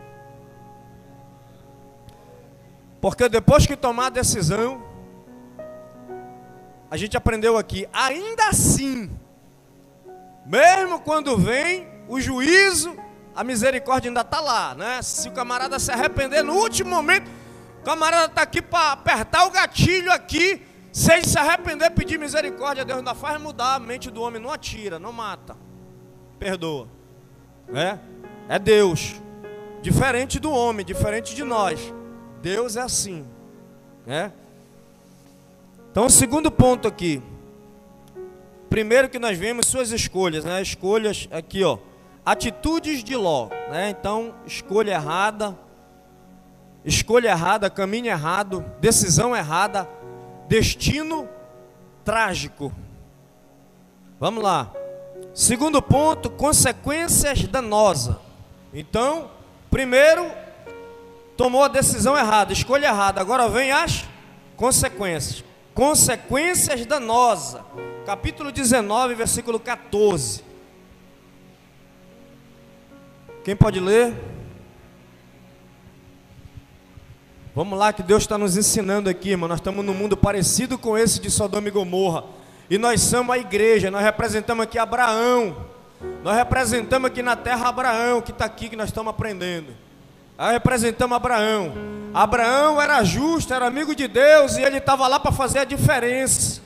Porque 3.02 3.28
depois 3.28 3.66
que 3.66 3.76
tomar 3.76 4.08
a 4.08 4.10
decisão, 4.10 4.84
a 6.90 6.96
gente 6.98 7.18
aprendeu 7.18 7.58
aqui, 7.58 7.88
ainda 7.92 8.48
assim, 8.48 9.10
mesmo 10.46 11.00
quando 11.00 11.36
vem 11.36 11.88
o 12.08 12.20
juízo, 12.22 12.96
a 13.36 13.44
misericórdia 13.44 14.10
ainda 14.10 14.22
está 14.22 14.40
lá, 14.40 14.74
né? 14.76 15.02
Se 15.02 15.30
o 15.30 15.32
camarada 15.32 15.80
se 15.80 15.92
arrepender 15.92 16.44
no 16.44 16.54
último 16.54 16.90
momento, 16.90 17.30
camarada 17.88 18.26
está 18.26 18.42
aqui 18.42 18.62
para 18.62 18.92
apertar 18.92 19.46
o 19.46 19.50
gatilho 19.50 20.12
aqui, 20.12 20.62
sem 20.92 21.24
se 21.24 21.40
arrepender, 21.40 21.90
pedir 21.92 22.20
misericórdia. 22.20 22.84
Deus 22.84 23.00
ainda 23.00 23.16
faz 23.16 23.40
mudar 23.40 23.76
a 23.76 23.80
mente 23.80 24.12
do 24.12 24.22
homem, 24.22 24.42
não 24.42 24.52
atira, 24.52 25.00
não 25.00 25.14
mata, 25.14 25.56
perdoa. 26.38 26.90
É, 27.74 27.98
é 28.50 28.60
Deus, 28.60 29.16
diferente 29.82 30.38
do 30.38 30.52
homem, 30.52 30.86
diferente 30.86 31.34
de 31.34 31.46
nós. 31.46 31.94
Deus 32.42 32.76
é 32.76 32.82
assim, 32.82 33.26
né? 34.06 34.34
Então, 35.90 36.10
segundo 36.10 36.52
ponto 36.52 36.90
aqui. 36.90 37.24
Primeiro 38.70 39.08
que 39.08 39.18
nós 39.18 39.38
vemos 39.38 39.66
suas 39.66 39.92
escolhas, 39.92 40.44
né? 40.44 40.62
Escolhas 40.62 41.30
aqui, 41.32 41.64
ó. 41.64 41.78
Atitudes 42.26 43.02
de 43.02 43.16
Ló, 43.16 43.48
né? 43.72 43.92
Então, 43.98 44.36
escolha 44.46 44.92
errada, 44.92 45.58
escolha 46.88 47.30
errada, 47.30 47.70
caminho 47.70 48.08
errado, 48.08 48.64
decisão 48.80 49.36
errada, 49.36 49.88
destino 50.48 51.28
trágico. 52.04 52.72
Vamos 54.18 54.42
lá. 54.42 54.72
Segundo 55.34 55.82
ponto, 55.82 56.30
consequências 56.30 57.44
danosas. 57.44 58.16
Então, 58.74 59.30
primeiro, 59.70 60.32
tomou 61.36 61.64
a 61.64 61.68
decisão 61.68 62.18
errada, 62.18 62.54
escolha 62.54 62.88
errada. 62.88 63.20
Agora 63.20 63.50
vem 63.50 63.72
as 63.72 64.06
consequências. 64.56 65.44
Consequências 65.74 66.86
danosas. 66.86 67.62
Capítulo 68.06 68.50
19, 68.50 69.14
versículo 69.14 69.60
14. 69.60 70.42
Quem 73.44 73.56
pode 73.56 73.82
ler? 73.82 74.37
Vamos 77.58 77.80
lá, 77.80 77.92
que 77.92 78.04
Deus 78.04 78.22
está 78.22 78.38
nos 78.38 78.56
ensinando 78.56 79.10
aqui, 79.10 79.32
irmão. 79.32 79.50
Nós 79.50 79.58
estamos 79.58 79.84
num 79.84 79.96
mundo 79.96 80.16
parecido 80.16 80.78
com 80.78 80.96
esse 80.96 81.20
de 81.20 81.32
Sodoma 81.32 81.68
e 81.68 81.72
Gomorra. 81.72 82.24
E 82.70 82.78
nós 82.78 83.02
somos 83.02 83.34
a 83.36 83.40
igreja, 83.40 83.90
nós 83.90 84.04
representamos 84.04 84.62
aqui 84.62 84.78
Abraão. 84.78 85.66
Nós 86.24 86.38
representamos 86.38 87.10
aqui 87.10 87.24
na 87.24 87.36
terra 87.36 87.68
Abraão, 87.68 88.22
que 88.22 88.30
está 88.30 88.46
aqui, 88.46 88.70
que 88.70 88.76
nós 88.76 88.90
estamos 88.90 89.10
aprendendo. 89.10 89.74
Nós 90.38 90.52
representamos 90.52 91.16
Abraão. 91.16 91.74
Abraão 92.14 92.80
era 92.80 93.04
justo, 93.04 93.52
era 93.52 93.66
amigo 93.66 93.96
de 93.96 94.08
Deus 94.08 94.56
e 94.58 94.62
ele 94.62 94.78
estava 94.78 95.08
lá 95.08 95.20
para 95.20 95.32
fazer 95.32 95.58
a 95.58 95.66
diferença. 95.66 96.62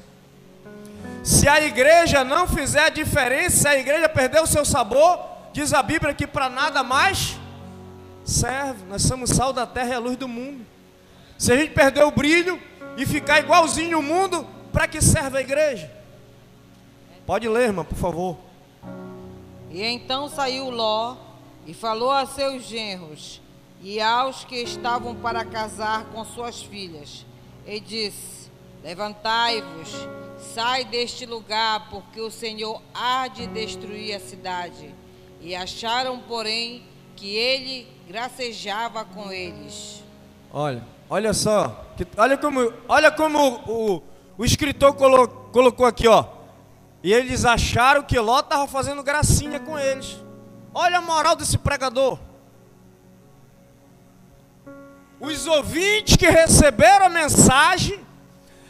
Se 1.23 1.47
a 1.47 1.61
igreja 1.61 2.25
não 2.25 2.45
fizer 2.49 2.87
a 2.87 2.89
diferença, 2.89 3.55
se 3.59 3.67
a 3.69 3.77
igreja 3.77 4.09
perder 4.09 4.41
o 4.41 4.45
seu 4.45 4.65
sabor, 4.65 5.21
diz 5.53 5.73
a 5.73 5.81
Bíblia 5.81 6.13
que 6.13 6.27
para 6.27 6.49
nada 6.49 6.83
mais 6.83 7.39
serve. 8.25 8.83
Nós 8.89 9.03
somos 9.03 9.29
sal 9.29 9.53
da 9.53 9.65
terra 9.65 9.91
e 9.91 9.93
a 9.93 9.99
luz 9.99 10.17
do 10.17 10.27
mundo. 10.27 10.70
Se 11.41 11.51
a 11.51 11.57
gente 11.57 11.71
perder 11.71 12.03
o 12.03 12.11
brilho 12.11 12.61
e 12.95 13.03
ficar 13.03 13.39
igualzinho 13.39 13.97
o 13.97 14.03
mundo, 14.03 14.45
para 14.71 14.87
que 14.87 15.01
serve 15.01 15.39
a 15.39 15.41
igreja? 15.41 15.91
Pode 17.25 17.49
ler, 17.49 17.63
irmã, 17.63 17.83
por 17.83 17.97
favor. 17.97 18.37
E 19.71 19.81
então 19.81 20.29
saiu 20.29 20.69
Ló 20.69 21.17
e 21.65 21.73
falou 21.73 22.11
a 22.11 22.27
seus 22.27 22.61
genros 22.65 23.41
e 23.81 23.99
aos 23.99 24.43
que 24.43 24.57
estavam 24.57 25.15
para 25.15 25.43
casar 25.43 26.05
com 26.13 26.23
suas 26.23 26.61
filhas, 26.61 27.25
e 27.65 27.79
disse: 27.79 28.51
Levantai-vos, 28.83 29.89
sai 30.53 30.85
deste 30.85 31.25
lugar, 31.25 31.89
porque 31.89 32.21
o 32.21 32.29
Senhor 32.29 32.79
há 32.93 33.27
de 33.27 33.47
destruir 33.47 34.13
a 34.13 34.19
cidade. 34.19 34.93
E 35.41 35.55
acharam, 35.55 36.19
porém, 36.19 36.83
que 37.15 37.35
ele 37.35 37.87
gracejava 38.07 39.03
com 39.03 39.31
eles. 39.31 40.03
Olha, 40.53 40.85
olha 41.11 41.33
só, 41.33 41.93
que, 41.97 42.07
olha 42.15 42.37
como, 42.37 42.73
olha 42.87 43.11
como 43.11 43.37
o, 43.67 44.03
o, 44.37 44.45
escritor 44.45 44.93
colo, 44.93 45.27
colocou 45.27 45.85
aqui, 45.85 46.07
ó. 46.07 46.25
E 47.03 47.11
eles 47.11 47.43
acharam 47.43 48.01
que 48.01 48.17
Ló 48.17 48.39
estava 48.39 48.65
fazendo 48.65 49.03
gracinha 49.03 49.59
com 49.59 49.77
eles. 49.77 50.17
Olha 50.73 50.99
a 50.99 51.01
moral 51.01 51.35
desse 51.35 51.57
pregador. 51.57 52.17
Os 55.19 55.45
ouvintes 55.47 56.15
que 56.15 56.29
receberam 56.29 57.07
a 57.07 57.09
mensagem 57.09 57.99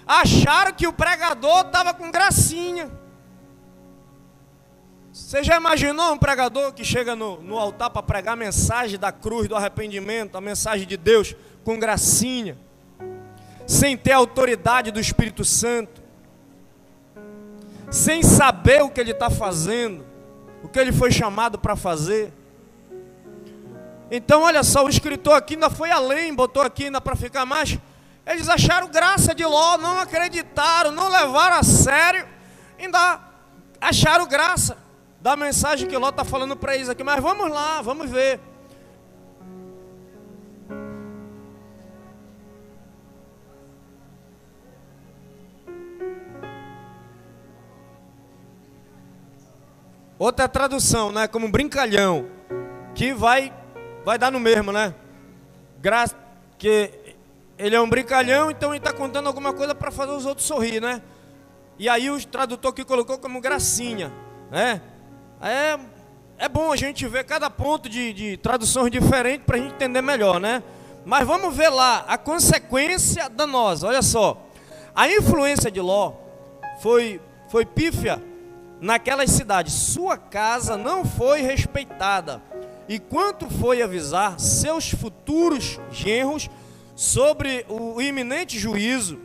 acharam 0.07 0.73
que 0.73 0.87
o 0.87 0.93
pregador 0.93 1.61
estava 1.67 1.93
com 1.93 2.09
gracinha. 2.09 2.89
Você 5.13 5.43
já 5.43 5.57
imaginou 5.57 6.13
um 6.13 6.17
pregador 6.17 6.73
que 6.73 6.83
chega 6.83 7.15
no, 7.15 7.39
no 7.41 7.59
altar 7.59 7.91
para 7.91 8.01
pregar 8.01 8.33
a 8.33 8.37
mensagem 8.37 8.97
da 8.97 9.11
cruz, 9.11 9.47
do 9.47 9.55
arrependimento, 9.55 10.37
a 10.37 10.41
mensagem 10.41 10.87
de 10.87 10.97
Deus, 10.97 11.35
com 11.63 11.79
gracinha, 11.79 12.57
sem 13.67 13.95
ter 13.95 14.11
a 14.11 14.17
autoridade 14.17 14.91
do 14.91 14.99
Espírito 14.99 15.45
Santo, 15.45 16.01
sem 17.89 18.23
saber 18.23 18.81
o 18.83 18.89
que 18.89 18.99
ele 18.99 19.11
está 19.11 19.29
fazendo, 19.29 20.05
o 20.63 20.67
que 20.67 20.79
ele 20.79 20.91
foi 20.91 21.11
chamado 21.11 21.59
para 21.59 21.75
fazer? 21.75 22.33
Então, 24.09 24.43
olha 24.43 24.63
só, 24.63 24.85
o 24.85 24.89
escritor 24.89 25.35
aqui 25.35 25.53
ainda 25.53 25.69
foi 25.69 25.89
além, 25.89 26.33
botou 26.33 26.61
aqui 26.61 26.85
ainda 26.85 26.99
para 26.99 27.15
ficar 27.15 27.45
mais. 27.45 27.77
Eles 28.25 28.49
acharam 28.49 28.87
graça 28.87 29.33
de 29.33 29.45
Ló, 29.45 29.77
não 29.77 29.99
acreditaram, 29.99 30.91
não 30.91 31.07
levaram 31.07 31.55
a 31.55 31.63
sério, 31.63 32.27
ainda 32.77 33.19
acharam 33.79 34.27
graça 34.27 34.77
da 35.21 35.35
mensagem 35.35 35.87
que 35.87 35.95
Ló 35.97 36.09
está 36.09 36.25
falando 36.25 36.55
para 36.55 36.75
eles 36.75 36.89
aqui. 36.89 37.03
Mas 37.03 37.21
vamos 37.21 37.49
lá, 37.49 37.81
vamos 37.81 38.09
ver. 38.09 38.39
Outra 50.21 50.47
tradução, 50.47 51.11
né? 51.11 51.27
Como 51.27 51.49
brincalhão, 51.49 52.27
que 52.93 53.11
vai 53.11 53.51
vai 54.05 54.19
dar 54.19 54.31
no 54.31 54.39
mesmo, 54.39 54.71
né? 54.71 54.93
Graça, 55.79 56.15
que 56.59 56.91
ele 57.57 57.75
é 57.75 57.81
um 57.81 57.89
brincalhão, 57.89 58.51
então 58.51 58.69
ele 58.69 58.77
está 58.77 58.93
contando 58.93 59.25
alguma 59.25 59.51
coisa 59.51 59.73
para 59.73 59.89
fazer 59.89 60.11
os 60.11 60.27
outros 60.27 60.45
sorrir, 60.45 60.79
né? 60.79 61.01
E 61.79 61.89
aí 61.89 62.07
o 62.11 62.23
tradutor 62.23 62.71
que 62.71 62.85
colocou 62.85 63.17
como 63.17 63.41
gracinha, 63.41 64.13
né? 64.51 64.79
É, 65.41 65.79
é 66.37 66.47
bom 66.47 66.71
a 66.71 66.75
gente 66.75 67.07
ver 67.07 67.23
cada 67.23 67.49
ponto 67.49 67.89
de, 67.89 68.13
de 68.13 68.37
traduções 68.37 68.91
diferentes 68.91 69.43
para 69.43 69.57
a 69.57 69.59
gente 69.59 69.73
entender 69.73 70.03
melhor, 70.03 70.39
né? 70.39 70.61
Mas 71.03 71.25
vamos 71.25 71.57
ver 71.57 71.69
lá 71.69 72.05
a 72.07 72.15
consequência 72.15 73.27
danosa. 73.27 73.87
Olha 73.87 74.03
só, 74.03 74.37
a 74.93 75.09
influência 75.09 75.71
de 75.71 75.81
Ló 75.81 76.13
foi 76.79 77.19
foi 77.49 77.65
pífia 77.65 78.21
naquelas 78.81 79.29
cidades. 79.29 79.71
Sua 79.73 80.17
casa 80.17 80.75
não 80.75 81.05
foi 81.05 81.41
respeitada 81.41 82.41
e 82.89 82.99
quanto 82.99 83.49
foi 83.49 83.81
avisar 83.81 84.39
seus 84.39 84.89
futuros 84.89 85.79
genros 85.91 86.49
sobre 86.95 87.65
o 87.69 88.01
iminente 88.01 88.59
juízo, 88.59 89.17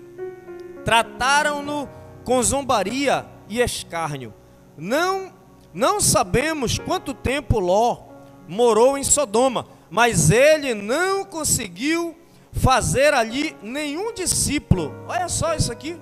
trataram-no 0.84 1.88
com 2.24 2.40
zombaria 2.42 3.26
e 3.48 3.60
escárnio. 3.60 4.32
Não, 4.76 5.32
não 5.74 6.00
sabemos 6.00 6.78
quanto 6.78 7.12
tempo 7.12 7.58
Ló 7.58 8.04
morou 8.46 8.96
em 8.96 9.02
Sodoma, 9.02 9.66
mas 9.90 10.30
ele 10.30 10.74
não 10.74 11.24
conseguiu 11.24 12.16
fazer 12.52 13.12
ali 13.12 13.56
nenhum 13.62 14.12
discípulo. 14.14 14.94
Olha 15.08 15.28
só 15.28 15.54
isso 15.54 15.72
aqui. 15.72 15.98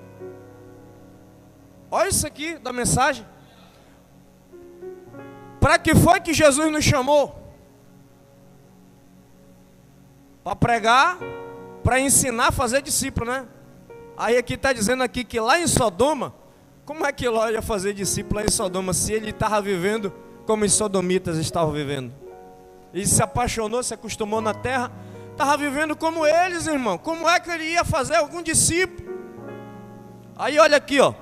Olha 1.89 2.09
isso 2.09 2.27
aqui 2.27 2.57
da 2.57 2.71
mensagem. 2.71 3.25
Para 5.65 5.79
que 5.79 5.95
foi 5.95 6.19
que 6.19 6.31
Jesus 6.31 6.71
nos 6.71 6.85
chamou? 6.85 7.43
para 10.43 10.55
pregar, 10.55 11.17
para 11.83 11.99
ensinar 11.99 12.49
a 12.49 12.51
fazer 12.51 12.83
discípulo, 12.83 13.25
né? 13.31 13.47
Aí 14.15 14.37
aqui 14.37 14.53
está 14.53 14.71
dizendo 14.71 15.01
aqui 15.01 15.23
que 15.23 15.39
lá 15.39 15.59
em 15.59 15.65
Sodoma, 15.65 16.35
como 16.85 17.03
é 17.03 17.11
que 17.11 17.27
Ló 17.27 17.49
ia 17.49 17.63
fazer 17.63 17.95
discípulo 17.95 18.41
lá 18.41 18.45
em 18.45 18.51
Sodoma 18.51 18.93
se 18.93 19.11
ele 19.11 19.31
estava 19.31 19.59
vivendo 19.59 20.13
como 20.45 20.63
os 20.63 20.71
sodomitas 20.71 21.35
estavam 21.37 21.71
vivendo? 21.73 22.13
Ele 22.93 23.07
se 23.07 23.23
apaixonou, 23.23 23.81
se 23.81 23.95
acostumou 23.95 24.41
na 24.41 24.53
terra, 24.53 24.91
estava 25.31 25.57
vivendo 25.57 25.95
como 25.95 26.27
eles, 26.27 26.67
irmão. 26.67 26.95
Como 26.99 27.27
é 27.27 27.39
que 27.39 27.49
ele 27.49 27.71
ia 27.71 27.83
fazer 27.83 28.17
algum 28.17 28.43
discípulo? 28.43 29.09
Aí 30.37 30.59
olha 30.59 30.77
aqui, 30.77 30.99
ó. 30.99 31.15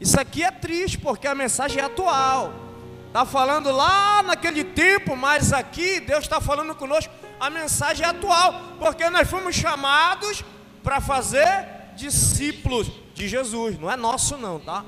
Isso 0.00 0.18
aqui 0.18 0.42
é 0.42 0.50
triste 0.50 0.98
porque 0.98 1.28
a 1.28 1.34
mensagem 1.36 1.80
é 1.80 1.84
atual. 1.84 2.69
Está 3.10 3.26
falando 3.26 3.72
lá 3.72 4.22
naquele 4.22 4.62
tempo, 4.62 5.16
mas 5.16 5.52
aqui 5.52 5.98
Deus 5.98 6.20
está 6.20 6.40
falando 6.40 6.76
conosco 6.76 7.12
a 7.40 7.50
mensagem 7.50 8.06
é 8.06 8.08
atual, 8.08 8.54
porque 8.78 9.10
nós 9.10 9.28
fomos 9.28 9.56
chamados 9.56 10.44
para 10.82 11.00
fazer 11.00 11.66
discípulos 11.96 12.88
de 13.14 13.26
Jesus. 13.26 13.78
Não 13.80 13.90
é 13.90 13.96
nosso 13.96 14.36
não, 14.36 14.60
tá? 14.60 14.84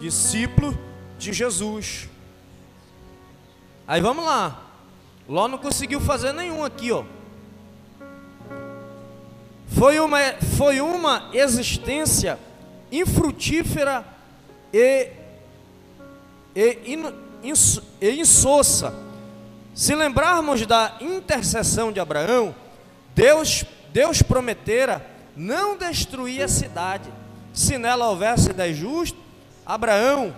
Discípulo 0.00 0.76
de 1.16 1.32
Jesus. 1.32 2.08
Aí 3.86 4.00
vamos 4.00 4.24
lá. 4.24 4.64
Ló 5.28 5.46
não 5.46 5.56
conseguiu 5.58 6.00
fazer 6.00 6.32
nenhum 6.32 6.64
aqui, 6.64 6.90
ó. 6.90 7.04
Foi 9.68 9.98
uma, 9.98 10.18
foi 10.58 10.80
uma 10.80 11.30
existência 11.32 12.38
infrutífera 12.90 14.04
e, 14.72 15.08
e, 16.54 16.96
e 17.42 18.20
insossa 18.20 18.94
se 19.74 19.94
lembrarmos 19.94 20.66
da 20.66 20.96
intercessão 21.00 21.90
de 21.90 21.98
Abraão, 21.98 22.54
Deus, 23.14 23.64
Deus 23.92 24.20
prometera 24.20 25.04
não 25.34 25.76
destruir 25.76 26.42
a 26.42 26.48
cidade. 26.48 27.10
Se 27.54 27.78
nela 27.78 28.08
houvesse 28.08 28.52
dez 28.52 28.76
justos, 28.76 29.20
Abraão, 29.64 30.34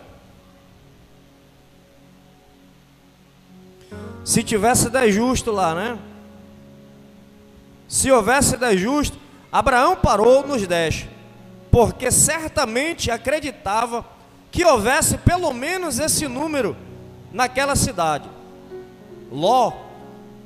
se 4.24 4.42
tivesse 4.42 4.88
dez 4.88 5.14
justos 5.14 5.54
lá, 5.54 5.74
né? 5.74 5.98
Se 7.88 8.10
houvesse 8.10 8.56
dez 8.56 8.80
justos, 8.80 9.18
Abraão 9.50 9.96
parou 9.96 10.46
nos 10.46 10.66
dez, 10.66 11.06
porque 11.70 12.10
certamente 12.10 13.10
acreditava 13.10 14.04
que 14.50 14.64
houvesse 14.64 15.18
pelo 15.18 15.52
menos 15.52 15.98
esse 15.98 16.26
número 16.28 16.76
naquela 17.34 17.74
cidade. 17.74 18.30
Ló, 19.30 19.72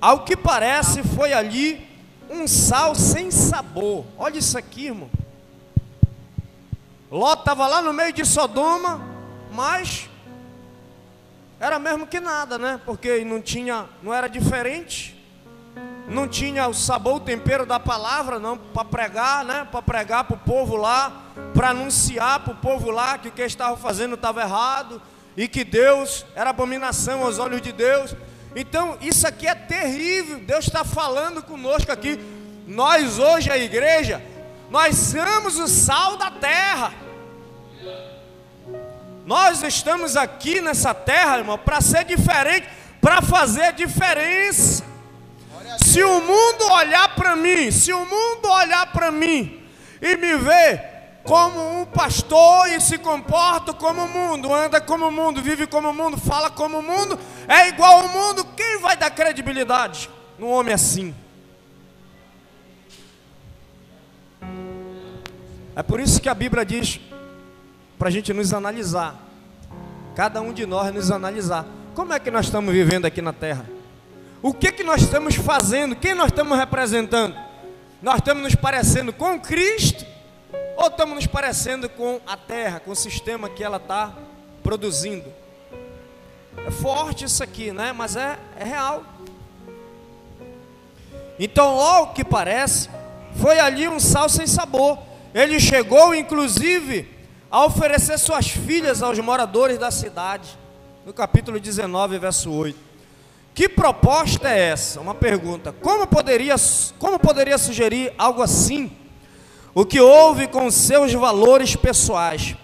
ao 0.00 0.24
que 0.24 0.34
parece, 0.34 1.02
foi 1.02 1.34
ali 1.34 1.86
um 2.30 2.48
sal 2.48 2.94
sem 2.94 3.30
sabor. 3.30 4.06
Olha 4.16 4.38
isso 4.38 4.56
aqui, 4.56 4.86
irmão. 4.86 5.10
Ló 7.10 7.34
estava 7.34 7.66
lá 7.66 7.82
no 7.82 7.92
meio 7.92 8.12
de 8.12 8.24
Sodoma, 8.24 9.02
mas 9.52 10.08
era 11.60 11.78
mesmo 11.78 12.06
que 12.06 12.20
nada, 12.20 12.58
né? 12.58 12.80
Porque 12.86 13.22
não 13.22 13.42
tinha, 13.42 13.84
não 14.02 14.12
era 14.12 14.26
diferente. 14.26 15.14
não 16.08 16.26
tinha 16.26 16.66
o 16.66 16.72
sabor, 16.72 17.16
o 17.16 17.20
tempero 17.20 17.66
da 17.66 17.78
palavra, 17.78 18.38
não, 18.38 18.56
para 18.56 18.84
pregar, 18.86 19.44
né? 19.44 19.68
Para 19.70 19.82
pregar 19.82 20.24
para 20.24 20.36
o 20.36 20.38
povo 20.38 20.74
lá, 20.74 21.24
para 21.52 21.68
anunciar 21.68 22.40
para 22.40 22.54
o 22.54 22.56
povo 22.56 22.90
lá 22.90 23.18
que 23.18 23.28
o 23.28 23.32
que 23.32 23.42
estava 23.42 23.76
fazendo 23.76 24.14
estava 24.14 24.40
errado 24.40 25.02
e 25.38 25.46
que 25.46 25.62
Deus 25.62 26.26
era 26.34 26.50
abominação 26.50 27.22
aos 27.22 27.38
olhos 27.38 27.62
de 27.62 27.70
Deus. 27.70 28.12
Então, 28.56 28.98
isso 29.00 29.24
aqui 29.24 29.46
é 29.46 29.54
terrível. 29.54 30.40
Deus 30.40 30.66
está 30.66 30.84
falando 30.84 31.44
conosco 31.44 31.92
aqui. 31.92 32.18
Nós 32.66 33.20
hoje, 33.20 33.48
a 33.48 33.56
igreja, 33.56 34.20
nós 34.68 34.96
somos 34.96 35.56
o 35.60 35.68
sal 35.68 36.16
da 36.16 36.28
terra. 36.32 36.92
Nós 39.24 39.62
estamos 39.62 40.16
aqui 40.16 40.60
nessa 40.60 40.92
terra, 40.92 41.38
irmão, 41.38 41.56
para 41.56 41.80
ser 41.80 42.04
diferente, 42.04 42.68
para 43.00 43.22
fazer 43.22 43.74
diferença. 43.74 44.82
Se 45.78 46.02
o 46.02 46.20
mundo 46.20 46.64
olhar 46.72 47.14
para 47.14 47.36
mim, 47.36 47.70
se 47.70 47.92
o 47.92 48.04
mundo 48.04 48.48
olhar 48.50 48.90
para 48.90 49.12
mim 49.12 49.62
e 50.02 50.16
me 50.16 50.34
ver 50.36 50.97
como 51.28 51.82
um 51.82 51.84
pastor 51.84 52.70
e 52.70 52.80
se 52.80 52.96
comporta 52.96 53.74
como 53.74 54.02
o 54.02 54.08
mundo, 54.08 54.50
anda 54.50 54.80
como 54.80 55.08
o 55.08 55.12
mundo, 55.12 55.42
vive 55.42 55.66
como 55.66 55.90
o 55.90 55.92
mundo, 55.92 56.16
fala 56.16 56.50
como 56.50 56.78
o 56.78 56.82
mundo, 56.82 57.18
é 57.46 57.68
igual 57.68 58.00
ao 58.00 58.08
mundo, 58.08 58.46
quem 58.56 58.78
vai 58.78 58.96
dar 58.96 59.10
credibilidade 59.10 60.08
num 60.38 60.48
homem 60.48 60.72
assim? 60.72 61.14
É 65.76 65.82
por 65.82 66.00
isso 66.00 66.18
que 66.18 66.30
a 66.30 66.34
Bíblia 66.34 66.64
diz 66.64 66.98
para 67.98 68.08
a 68.08 68.10
gente 68.10 68.32
nos 68.32 68.54
analisar, 68.54 69.14
cada 70.16 70.40
um 70.40 70.50
de 70.50 70.64
nós 70.64 70.94
nos 70.94 71.10
analisar. 71.10 71.66
Como 71.94 72.14
é 72.14 72.18
que 72.18 72.30
nós 72.30 72.46
estamos 72.46 72.72
vivendo 72.72 73.04
aqui 73.04 73.20
na 73.20 73.34
terra? 73.34 73.66
O 74.40 74.54
que 74.54 74.72
que 74.72 74.82
nós 74.82 75.02
estamos 75.02 75.34
fazendo? 75.34 75.94
Quem 75.94 76.14
nós 76.14 76.28
estamos 76.28 76.56
representando? 76.56 77.36
Nós 78.00 78.14
estamos 78.16 78.42
nos 78.42 78.54
parecendo 78.54 79.12
com 79.12 79.38
Cristo 79.38 80.06
ou 80.78 80.86
estamos 80.86 81.16
nos 81.16 81.26
parecendo 81.26 81.88
com 81.88 82.20
a 82.24 82.36
terra, 82.36 82.78
com 82.78 82.92
o 82.92 82.96
sistema 82.96 83.50
que 83.50 83.64
ela 83.64 83.78
está 83.78 84.14
produzindo? 84.62 85.26
É 86.64 86.70
forte 86.70 87.24
isso 87.24 87.42
aqui, 87.42 87.72
né? 87.72 87.92
Mas 87.92 88.14
é, 88.14 88.38
é 88.56 88.62
real. 88.62 89.02
Então, 91.36 91.74
logo 91.74 92.12
que 92.12 92.24
parece, 92.24 92.88
foi 93.34 93.58
ali 93.58 93.88
um 93.88 93.98
sal 93.98 94.28
sem 94.28 94.46
sabor. 94.46 95.00
Ele 95.34 95.58
chegou, 95.58 96.14
inclusive, 96.14 97.08
a 97.50 97.64
oferecer 97.64 98.16
suas 98.16 98.46
filhas 98.48 99.02
aos 99.02 99.18
moradores 99.18 99.78
da 99.78 99.90
cidade. 99.90 100.56
No 101.04 101.12
capítulo 101.12 101.58
19, 101.58 102.20
verso 102.20 102.52
8. 102.52 102.78
Que 103.52 103.68
proposta 103.68 104.48
é 104.48 104.68
essa? 104.68 105.00
Uma 105.00 105.14
pergunta. 105.14 105.72
Como 105.72 106.06
poderia, 106.06 106.54
como 107.00 107.18
poderia 107.18 107.58
sugerir 107.58 108.12
algo 108.16 108.42
assim? 108.42 108.92
O 109.74 109.84
que 109.84 110.00
houve 110.00 110.48
com 110.48 110.70
seus 110.70 111.12
valores 111.12 111.76
pessoais? 111.76 112.56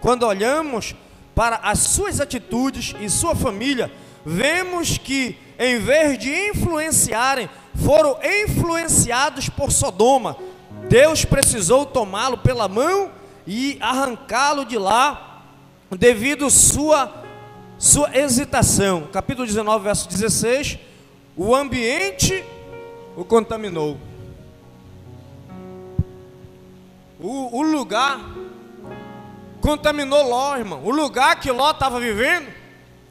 Quando 0.00 0.26
olhamos 0.26 0.94
para 1.34 1.56
as 1.56 1.78
suas 1.78 2.20
atitudes 2.20 2.94
e 3.00 3.08
sua 3.08 3.34
família, 3.34 3.92
vemos 4.24 4.98
que, 4.98 5.36
em 5.58 5.78
vez 5.78 6.18
de 6.18 6.30
influenciarem, 6.50 7.48
foram 7.74 8.18
influenciados 8.44 9.48
por 9.48 9.70
Sodoma. 9.70 10.36
Deus 10.88 11.24
precisou 11.24 11.86
tomá-lo 11.86 12.38
pela 12.38 12.68
mão 12.68 13.10
e 13.46 13.78
arrancá-lo 13.80 14.64
de 14.64 14.76
lá, 14.76 15.44
devido 15.90 16.50
sua 16.50 17.24
sua 17.78 18.10
hesitação. 18.16 19.08
Capítulo 19.12 19.46
19, 19.46 19.84
verso 19.84 20.08
16. 20.08 20.78
O 21.36 21.54
ambiente 21.54 22.44
o 23.16 23.24
contaminou. 23.24 23.96
O, 27.20 27.58
o 27.58 27.62
lugar 27.62 28.18
contaminou 29.60 30.22
Ló, 30.22 30.56
irmão. 30.56 30.84
O 30.84 30.90
lugar 30.90 31.40
que 31.40 31.50
Ló 31.50 31.70
estava 31.70 31.98
vivendo 31.98 32.48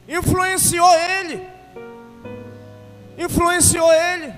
influenciou 0.08 0.90
ele. 0.94 1.46
Influenciou 3.18 3.92
ele. 3.92 4.34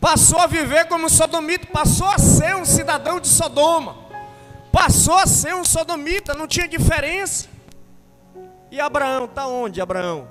Passou 0.00 0.38
a 0.38 0.46
viver 0.46 0.86
como 0.86 1.10
sodomita, 1.10 1.66
passou 1.66 2.06
a 2.06 2.18
ser 2.18 2.54
um 2.56 2.64
cidadão 2.64 3.18
de 3.18 3.28
Sodoma. 3.28 3.96
Passou 4.72 5.16
a 5.16 5.26
ser 5.26 5.54
um 5.54 5.64
sodomita, 5.64 6.34
não 6.34 6.46
tinha 6.46 6.68
diferença. 6.68 7.48
E 8.70 8.80
Abraão 8.80 9.24
está 9.24 9.46
onde, 9.46 9.80
Abraão? 9.80 10.28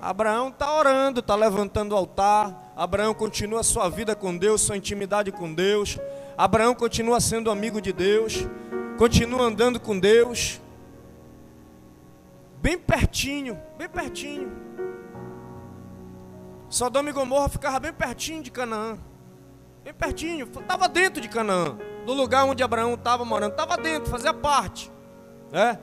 Abraão 0.00 0.48
está 0.48 0.74
orando, 0.76 1.20
está 1.20 1.34
levantando 1.34 1.92
o 1.92 1.96
altar. 1.96 2.65
Abraão 2.76 3.14
continua 3.14 3.62
sua 3.62 3.88
vida 3.88 4.14
com 4.14 4.36
Deus, 4.36 4.60
sua 4.60 4.76
intimidade 4.76 5.32
com 5.32 5.52
Deus. 5.54 5.98
Abraão 6.36 6.74
continua 6.74 7.18
sendo 7.20 7.50
amigo 7.50 7.80
de 7.80 7.90
Deus, 7.90 8.46
continua 8.98 9.44
andando 9.44 9.80
com 9.80 9.98
Deus. 9.98 10.60
Bem 12.60 12.76
pertinho, 12.76 13.58
bem 13.78 13.88
pertinho. 13.88 14.52
Sodoma 16.68 17.08
e 17.08 17.12
Gomorra 17.14 17.48
ficava 17.48 17.80
bem 17.80 17.94
pertinho 17.94 18.42
de 18.42 18.50
Canaã. 18.50 18.98
Bem 19.82 19.94
pertinho, 19.94 20.44
estava 20.44 20.86
dentro 20.86 21.22
de 21.22 21.28
Canaã, 21.28 21.78
do 22.04 22.12
lugar 22.12 22.44
onde 22.44 22.62
Abraão 22.62 22.92
estava 22.92 23.24
morando, 23.24 23.52
estava 23.52 23.78
dentro, 23.78 24.10
fazia 24.10 24.34
parte. 24.34 24.92
É? 25.50 25.78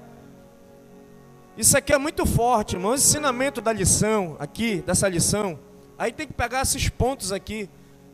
Isso 1.57 1.75
aqui 1.75 1.91
é 1.91 1.97
muito 1.97 2.23
forte, 2.25 2.75
irmão. 2.75 2.91
O 2.91 2.95
ensinamento 2.95 3.61
da 3.61 3.73
lição, 3.73 4.35
aqui, 4.39 4.81
dessa 4.81 5.07
lição, 5.07 5.57
aí 6.03 6.11
tem 6.11 6.27
que 6.27 6.33
pegar 6.33 6.61
esses 6.61 6.89
pontos 6.89 7.31
aqui 7.31 7.69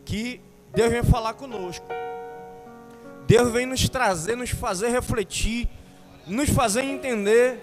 que 0.06 0.40
Deus 0.74 0.92
vem 0.92 1.04
falar 1.04 1.34
conosco. 1.34 1.86
Deus 3.26 3.52
vem 3.52 3.66
nos 3.66 3.90
trazer, 3.90 4.36
nos 4.36 4.52
fazer 4.52 4.90
refletir, 4.90 5.68
nos 6.28 6.50
fazer 6.50 6.84
entender 6.84 7.60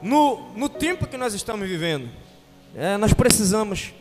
no, 0.00 0.50
no 0.56 0.68
tempo 0.68 1.06
que 1.06 1.16
nós 1.16 1.34
estamos 1.34 1.68
vivendo. 1.68 2.08
É, 2.74 2.96
nós 2.96 3.12
precisamos 3.12 3.92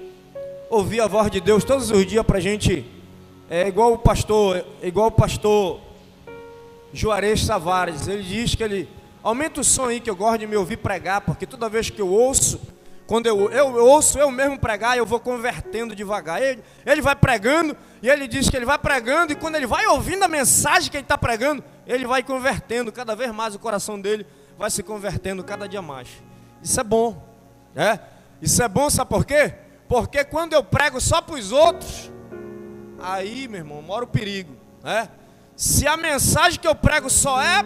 ouvir 0.70 1.02
a 1.02 1.08
voz 1.08 1.30
de 1.30 1.42
Deus 1.42 1.64
todos 1.64 1.92
os 1.92 2.06
dias 2.06 2.26
para 2.26 2.38
a 2.38 2.42
gente. 2.42 2.86
É 3.50 3.68
igual 3.68 3.94
o 3.94 3.98
pastor, 3.98 4.66
é 4.82 4.88
igual 4.88 5.08
o 5.08 5.12
pastor 5.12 5.82
Juarez 6.94 7.44
Savares. 7.44 8.08
Ele 8.08 8.24
diz 8.24 8.56
que 8.56 8.64
ele 8.64 8.88
Aumenta 9.24 9.62
o 9.62 9.64
som 9.64 9.86
aí 9.86 10.00
que 10.00 10.10
eu 10.10 10.16
gosto 10.16 10.40
de 10.40 10.48
me 10.48 10.56
ouvir 10.56 10.78
pregar, 10.78 11.22
porque 11.22 11.46
toda 11.46 11.70
vez 11.70 11.92
que 11.92 12.02
eu 12.02 12.08
ouço, 12.08 12.60
quando 13.12 13.28
eu, 13.28 13.52
eu, 13.52 13.76
ouço 13.86 14.18
eu 14.18 14.32
mesmo 14.32 14.58
pregar, 14.58 14.98
eu 14.98 15.06
vou 15.06 15.20
convertendo 15.20 15.94
devagar. 15.94 16.42
Ele, 16.42 16.64
ele 16.86 17.02
vai 17.02 17.14
pregando 17.14 17.76
e 18.02 18.08
ele 18.08 18.26
diz 18.26 18.50
que 18.50 18.56
ele 18.56 18.66
vai 18.66 18.78
pregando, 18.78 19.34
e 19.34 19.36
quando 19.36 19.56
ele 19.56 19.68
vai 19.68 19.86
ouvindo 19.86 20.24
a 20.24 20.30
mensagem 20.30 20.90
que 20.90 20.96
ele 20.96 21.04
está 21.04 21.18
pregando, 21.18 21.62
ele 21.86 22.08
vai 22.08 22.24
convertendo 22.24 22.90
cada 22.90 23.14
vez 23.14 23.30
mais, 23.34 23.54
o 23.54 23.60
coração 23.60 24.00
dele 24.00 24.26
vai 24.58 24.72
se 24.72 24.82
convertendo 24.82 25.44
cada 25.44 25.68
dia 25.68 25.82
mais. 25.82 26.08
Isso 26.64 26.80
é 26.80 26.84
bom, 26.86 27.22
é? 27.76 28.00
Isso 28.42 28.64
é 28.64 28.70
bom, 28.70 28.90
sabe 28.90 29.10
por 29.10 29.26
quê? 29.26 29.56
Porque 29.90 30.24
quando 30.24 30.54
eu 30.54 30.64
prego 30.64 31.02
só 31.02 31.22
para 31.22 31.36
os 31.36 31.52
outros, 31.52 32.10
aí, 32.98 33.46
meu 33.50 33.60
irmão, 33.60 33.82
mora 33.82 34.06
o 34.06 34.08
perigo, 34.08 34.56
é? 34.86 35.10
Se 35.58 35.86
a 35.86 35.98
mensagem 35.98 36.58
que 36.58 36.68
eu 36.68 36.76
prego 36.76 37.10
só 37.10 37.42
é 37.42 37.62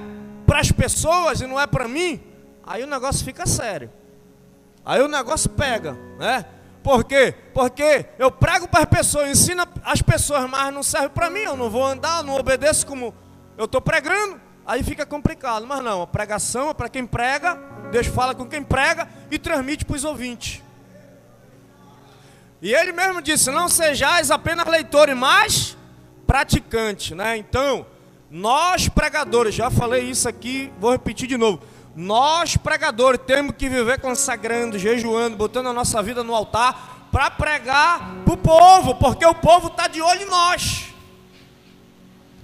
para 0.47 0.59
as 0.59 0.71
pessoas 0.71 1.39
e 1.39 1.45
não 1.45 1.61
é 1.61 1.67
para 1.67 1.87
mim, 1.87 2.19
aí 2.63 2.83
o 2.83 2.87
negócio 2.87 3.23
fica 3.23 3.45
sério. 3.45 3.91
Aí 4.85 5.01
o 5.01 5.07
negócio 5.07 5.49
pega, 5.49 5.97
né? 6.19 6.45
Por 6.83 7.03
quê? 7.03 7.33
Porque 7.51 8.05
eu 8.19 8.29
prego 8.29 8.67
para 8.67 8.81
as 8.81 8.85
pessoas, 8.85 9.29
ensino 9.29 9.65
as 9.83 10.03
pessoas, 10.03 10.47
mas 10.47 10.71
não 10.71 10.83
serve 10.83 11.09
para 11.09 11.31
mim, 11.31 11.39
eu 11.39 11.57
não 11.57 11.67
vou 11.67 11.83
andar, 11.83 12.23
não 12.23 12.35
obedeço 12.35 12.85
como 12.85 13.11
eu 13.57 13.65
estou 13.65 13.81
pregando, 13.81 14.39
aí 14.63 14.83
fica 14.83 15.03
complicado. 15.03 15.65
Mas 15.65 15.83
não, 15.83 16.03
a 16.03 16.07
pregação 16.07 16.69
é 16.69 16.73
para 16.75 16.87
quem 16.87 17.07
prega, 17.07 17.55
Deus 17.91 18.05
fala 18.05 18.35
com 18.35 18.45
quem 18.45 18.61
prega 18.61 19.09
e 19.31 19.39
transmite 19.39 19.83
para 19.83 19.95
os 19.95 20.03
ouvintes. 20.03 20.61
E 22.61 22.71
ele 22.71 22.91
mesmo 22.91 23.19
disse: 23.19 23.49
Não 23.49 23.67
sejais 23.67 24.29
apenas 24.29 24.67
leitores, 24.67 25.17
mas 25.17 25.75
praticantes, 26.27 27.17
né? 27.17 27.35
Então, 27.35 27.85
nós 28.29 28.89
pregadores, 28.89 29.55
já 29.55 29.71
falei 29.71 30.03
isso 30.03 30.27
aqui, 30.27 30.71
vou 30.79 30.91
repetir 30.91 31.27
de 31.27 31.37
novo. 31.37 31.61
Nós 31.95 32.57
pregadores 32.57 33.21
temos 33.25 33.55
que 33.55 33.69
viver 33.69 34.01
consagrando, 34.01 34.77
jejuando, 34.77 35.37
botando 35.37 35.67
a 35.67 35.73
nossa 35.73 36.03
vida 36.03 36.23
no 36.23 36.35
altar 36.35 37.07
para 37.09 37.31
pregar 37.31 38.15
para 38.25 38.33
o 38.33 38.37
povo, 38.37 38.95
porque 38.95 39.25
o 39.25 39.33
povo 39.33 39.67
está 39.67 39.87
de 39.87 40.01
olho 40.01 40.23
em 40.23 40.29
nós. 40.29 40.87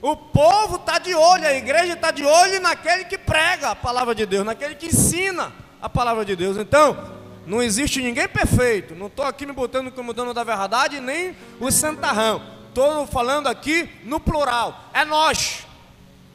O 0.02 0.16
povo 0.16 0.78
está 0.78 0.98
de 0.98 1.14
olho, 1.14 1.46
a 1.46 1.54
igreja 1.54 1.94
está 1.94 2.10
de 2.10 2.24
olho 2.24 2.62
naquele 2.62 3.04
que 3.04 3.18
prega 3.18 3.72
a 3.72 3.76
palavra 3.76 4.16
de 4.16 4.26
Deus, 4.26 4.46
naquele 4.46 4.76
que 4.76 4.88
ensina 4.88 5.52
a 5.82 5.90
palavra 5.90 6.24
de 6.24 6.36
Deus. 6.36 6.56
Então, 6.56 6.98
não 7.46 7.62
existe 7.62 8.02
ninguém 8.02 8.28
perfeito. 8.30 8.96
Não 8.96 9.08
estou 9.08 9.26
aqui 9.26 9.46
me 9.46 9.52
botando 9.52 9.92
como 9.92 10.14
dono 10.14 10.34
da 10.34 10.44
verdade, 10.44 11.02
nem 11.02 11.36
o 11.60 11.70
santarrão. 11.70 12.42
Estou 12.70 13.06
falando 13.06 13.48
aqui 13.48 13.90
no 14.06 14.20
plural. 14.20 14.86
É 14.94 15.04
nós. 15.04 15.68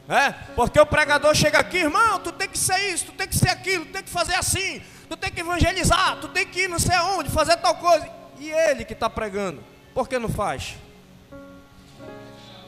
É, 0.09 0.31
porque 0.55 0.79
o 0.79 0.87
pregador 0.87 1.35
chega 1.35 1.59
aqui, 1.59 1.79
irmão, 1.79 2.21
tu 2.21 2.31
tem 2.31 2.49
que 2.49 2.59
ser 2.59 2.79
isso, 2.93 3.07
tu 3.07 3.13
tem 3.13 3.27
que 3.27 3.37
ser 3.37 3.49
aquilo, 3.49 3.85
tu 3.87 3.93
tem 3.93 4.03
que 4.05 4.11
fazer 4.11 4.35
assim, 4.35 4.81
tu 5.09 5.17
tem 5.17 5.33
que 5.33 5.41
evangelizar, 5.41 6.19
tu 6.21 6.29
tem 6.29 6.47
que 6.47 6.61
ir 6.63 6.69
não 6.69 6.79
sei 6.79 6.95
aonde, 6.95 7.29
fazer 7.29 7.57
tal 7.57 7.75
coisa. 7.75 8.09
E 8.39 8.51
ele 8.51 8.85
que 8.85 8.93
está 8.93 9.11
pregando, 9.11 9.65
por 9.93 10.09
que 10.09 10.19
não 10.19 10.29
faz? 10.29 10.77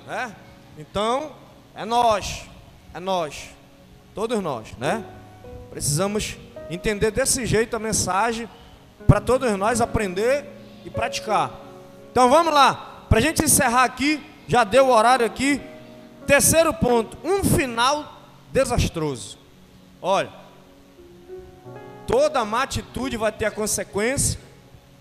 É? 0.09 0.31
Então, 0.77 1.37
é 1.77 1.85
nós, 1.85 2.43
é 2.93 2.99
nós, 2.99 3.51
todos 4.15 4.43
nós, 4.43 4.73
né? 4.79 5.05
Precisamos 5.71 6.37
entender 6.69 7.13
desse 7.13 7.47
jeito 7.47 7.77
a 7.77 7.79
mensagem 7.79 8.49
para 9.07 9.21
todos 9.21 9.51
nós 9.57 9.81
aprender 9.81 10.45
e 10.85 10.91
praticar. 10.91 11.53
Então 12.11 12.29
vamos 12.29 12.53
lá, 12.53 13.05
para 13.09 13.19
a 13.19 13.23
gente 13.23 13.45
encerrar 13.45 13.85
aqui, 13.85 14.21
já 14.49 14.65
deu 14.65 14.87
o 14.87 14.91
horário 14.91 15.25
aqui. 15.25 15.61
Terceiro 16.29 16.75
ponto, 16.75 17.17
um 17.25 17.43
final 17.43 18.21
desastroso. 18.53 19.39
Olha, 20.03 20.31
toda 22.07 22.45
má 22.45 22.65
atitude 22.65 23.17
vai 23.17 23.33
ter 23.33 23.47
a 23.47 23.51
consequência, 23.51 24.39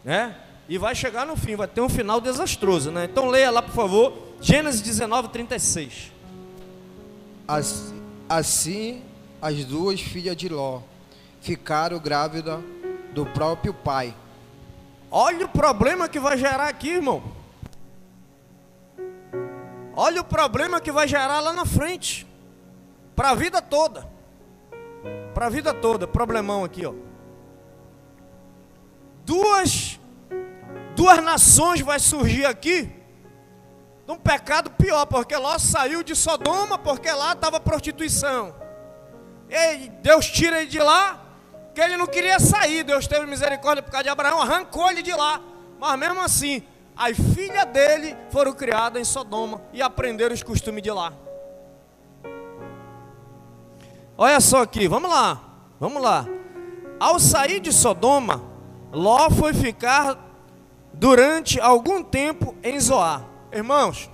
né? 0.05 0.37
E 0.69 0.77
vai 0.77 0.95
chegar 0.95 1.25
no 1.25 1.35
fim, 1.35 1.57
vai 1.57 1.67
ter 1.67 1.81
um 1.81 1.89
final 1.89 2.21
desastroso, 2.21 2.91
né? 2.91 3.09
Então 3.11 3.27
leia 3.27 3.51
lá, 3.51 3.61
por 3.61 3.73
favor, 3.73 4.13
Gênesis 4.39 4.79
19, 4.79 5.27
36. 5.27 6.13
Assim, 7.45 8.01
assim 8.29 9.01
as 9.41 9.65
duas 9.65 9.99
filhas 9.99 10.37
de 10.37 10.47
Ló 10.47 10.79
ficaram 11.41 11.99
grávidas 11.99 12.61
do 13.13 13.25
próprio 13.25 13.73
pai. 13.73 14.15
Olha 15.11 15.45
o 15.45 15.49
problema 15.49 16.07
que 16.07 16.21
vai 16.21 16.37
gerar 16.37 16.69
aqui, 16.69 16.91
irmão. 16.91 17.21
Olha 19.99 20.21
o 20.21 20.23
problema 20.23 20.79
que 20.79 20.91
vai 20.91 21.07
gerar 21.07 21.39
lá 21.39 21.51
na 21.51 21.65
frente. 21.65 22.27
Para 23.15 23.31
a 23.31 23.35
vida 23.35 23.59
toda. 23.63 24.07
Para 25.33 25.47
a 25.47 25.49
vida 25.49 25.73
toda. 25.73 26.05
Problemão 26.05 26.63
aqui, 26.63 26.85
ó. 26.85 26.93
Duas, 29.25 29.99
duas 30.95 31.17
nações 31.23 31.81
vai 31.81 31.99
surgir 31.99 32.45
aqui. 32.45 32.95
De 34.05 34.11
um 34.11 34.19
pecado 34.19 34.69
pior, 34.69 35.07
porque 35.07 35.35
Ló 35.35 35.57
saiu 35.57 36.03
de 36.03 36.15
Sodoma, 36.15 36.77
porque 36.77 37.11
lá 37.11 37.33
estava 37.33 37.59
prostituição. 37.59 38.55
E 39.49 39.89
Deus 39.89 40.27
tira 40.27 40.61
ele 40.61 40.69
de 40.69 40.79
lá, 40.79 41.19
que 41.73 41.81
ele 41.81 41.97
não 41.97 42.05
queria 42.05 42.39
sair. 42.39 42.83
Deus 42.83 43.07
teve 43.07 43.25
misericórdia 43.25 43.81
por 43.81 43.89
causa 43.89 44.03
de 44.03 44.09
Abraão, 44.09 44.43
arrancou 44.43 44.91
ele 44.91 45.01
de 45.01 45.11
lá. 45.11 45.41
Mas 45.79 45.97
mesmo 45.97 46.21
assim, 46.21 46.63
as 46.97 47.15
filhas 47.15 47.65
dele 47.65 48.15
foram 48.29 48.53
criadas 48.53 49.01
em 49.01 49.05
Sodoma 49.05 49.61
e 49.71 49.81
aprenderam 49.81 50.33
os 50.33 50.41
costumes 50.41 50.81
de 50.81 50.91
lá. 50.91 51.13
Olha 54.17 54.39
só 54.39 54.63
aqui, 54.63 54.87
vamos 54.87 55.09
lá, 55.09 55.39
vamos 55.79 56.01
lá. 56.01 56.25
Ao 56.99 57.19
sair 57.19 57.59
de 57.59 57.71
Sodoma, 57.71 58.43
Ló 58.91 59.29
foi 59.29 59.53
ficar 59.53 60.17
durante 60.91 61.59
algum 61.59 62.01
tempo 62.03 62.55
em 62.63 62.79
Zoar. 62.79 63.23
Irmãos, 63.53 64.09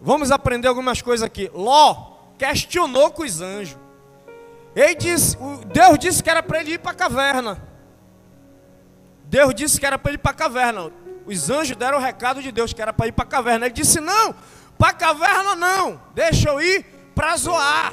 vamos 0.00 0.30
aprender 0.30 0.68
algumas 0.68 1.02
coisas 1.02 1.22
aqui. 1.22 1.50
Ló 1.52 2.12
questionou 2.38 3.10
com 3.10 3.22
os 3.22 3.42
anjos. 3.42 3.78
Ele 4.74 4.94
disse, 4.94 5.36
Deus 5.66 5.98
disse 5.98 6.22
que 6.22 6.30
era 6.30 6.42
para 6.42 6.60
ele 6.60 6.72
ir 6.72 6.78
para 6.78 6.92
a 6.92 6.94
caverna. 6.94 7.62
Deus 9.24 9.54
disse 9.54 9.78
que 9.78 9.84
era 9.84 9.98
para 9.98 10.10
ele 10.10 10.16
ir 10.16 10.22
para 10.22 10.30
a 10.30 10.34
caverna. 10.34 10.90
Os 11.26 11.50
anjos 11.50 11.76
deram 11.76 11.98
o 11.98 12.00
recado 12.00 12.42
de 12.42 12.50
Deus 12.50 12.72
que 12.72 12.82
era 12.82 12.92
para 12.92 13.06
ir 13.06 13.12
para 13.12 13.24
a 13.24 13.28
caverna. 13.28 13.66
Ele 13.66 13.74
disse: 13.74 14.00
Não, 14.00 14.34
para 14.78 14.90
a 14.90 14.94
caverna 14.94 15.54
não. 15.54 16.00
Deixa 16.14 16.48
eu 16.48 16.60
ir 16.60 16.84
para 17.14 17.36
Zoar. 17.36 17.92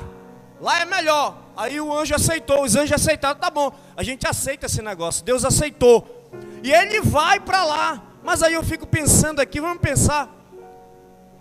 Lá 0.60 0.80
é 0.80 0.86
melhor. 0.86 1.38
Aí 1.56 1.80
o 1.80 1.94
anjo 1.94 2.16
aceitou, 2.16 2.64
os 2.64 2.76
anjos 2.76 2.94
aceitaram, 2.94 3.40
tá 3.40 3.50
bom. 3.50 3.72
A 3.96 4.04
gente 4.04 4.26
aceita 4.28 4.66
esse 4.66 4.82
negócio. 4.82 5.24
Deus 5.24 5.44
aceitou. 5.44 6.30
E 6.64 6.72
ele 6.72 7.02
vai 7.02 7.40
para 7.40 7.64
lá. 7.64 8.04
Mas 8.24 8.44
aí 8.44 8.54
eu 8.54 8.64
fico 8.64 8.86
pensando 8.86 9.40
aqui, 9.40 9.60
vamos 9.62 9.80
pensar. 9.80 10.30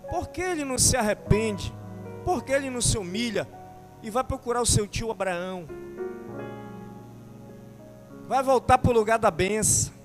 Por 0.09 0.29
que 0.29 0.41
ele 0.41 0.65
não 0.65 0.77
se 0.77 0.97
arrepende? 0.97 1.73
Por 2.25 2.43
que 2.43 2.51
ele 2.51 2.69
não 2.69 2.81
se 2.81 2.97
humilha? 2.97 3.47
E 4.01 4.09
vai 4.09 4.23
procurar 4.23 4.61
o 4.61 4.65
seu 4.65 4.87
tio 4.87 5.11
Abraão. 5.11 5.67
Vai 8.27 8.43
voltar 8.43 8.77
para 8.77 8.91
o 8.91 8.93
lugar 8.93 9.19
da 9.19 9.31
benção. 9.31 9.98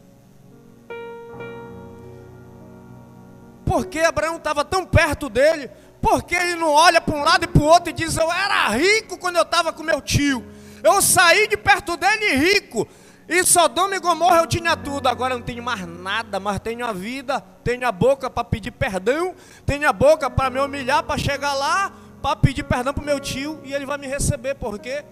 Por 3.75 3.87
que 3.87 3.99
Abraão 3.99 4.37
estava 4.37 4.65
tão 4.65 4.87
perto 4.87 5.29
dele? 5.29 5.69
Porque 6.01 6.33
ele 6.33 6.55
não 6.55 6.71
olha 6.71 7.01
para 7.01 7.17
um 7.17 7.25
lado 7.25 7.43
e 7.43 7.49
para 7.49 7.61
o 7.61 7.65
outro 7.65 7.91
e 7.91 7.93
diz: 7.93 8.17
Eu 8.17 8.31
era 8.31 8.69
rico 8.69 9.19
quando 9.19 9.35
eu 9.35 9.43
estava 9.43 9.73
com 9.73 9.83
meu 9.83 10.01
tio. 10.01 10.47
Eu 10.81 11.03
saí 11.03 11.49
de 11.49 11.57
perto 11.57 11.97
dele 11.97 12.37
rico. 12.37 12.87
E 13.29 13.43
Sodoma 13.43 13.97
e 13.97 13.99
Gomorra 13.99 14.37
eu 14.37 14.47
tinha 14.47 14.77
tudo, 14.77 15.09
agora 15.09 15.35
eu 15.35 15.39
não 15.39 15.45
tenho 15.45 15.61
mais 15.61 15.85
nada, 15.89 16.39
mas 16.39 16.61
tenho 16.61 16.87
a 16.87 16.93
vida, 16.93 17.41
tenho 17.65 17.85
a 17.85 17.91
boca 17.91 18.31
para 18.31 18.45
pedir 18.45 18.71
perdão, 18.71 19.35
tenho 19.67 19.89
a 19.89 19.93
boca 19.93 20.31
para 20.31 20.51
me 20.51 20.61
humilhar, 20.61 21.03
para 21.03 21.19
chegar 21.19 21.55
lá, 21.55 21.91
para 22.23 22.37
pedir 22.37 22.63
perdão 22.63 22.95
para 22.95 23.03
o 23.03 23.05
meu 23.05 23.19
tio, 23.19 23.61
e 23.65 23.75
ele 23.75 23.87
vai 23.87 23.99
me 23.99 24.07
receber, 24.07 24.55
porque 24.55 25.05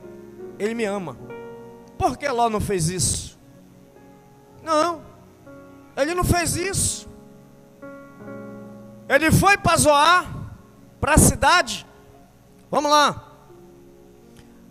ele 0.56 0.74
me 0.74 0.84
ama. 0.84 1.16
Por 1.98 2.16
que 2.16 2.28
Ló 2.28 2.48
não 2.48 2.60
fez 2.60 2.88
isso? 2.88 3.36
Não, 4.62 5.02
ele 5.96 6.14
não 6.14 6.22
fez 6.22 6.54
isso. 6.54 7.10
Ele 9.14 9.30
foi 9.30 9.58
para 9.58 9.76
Zoar, 9.76 10.26
para 10.98 11.14
a 11.14 11.18
cidade. 11.18 11.86
Vamos 12.70 12.90
lá. 12.90 13.30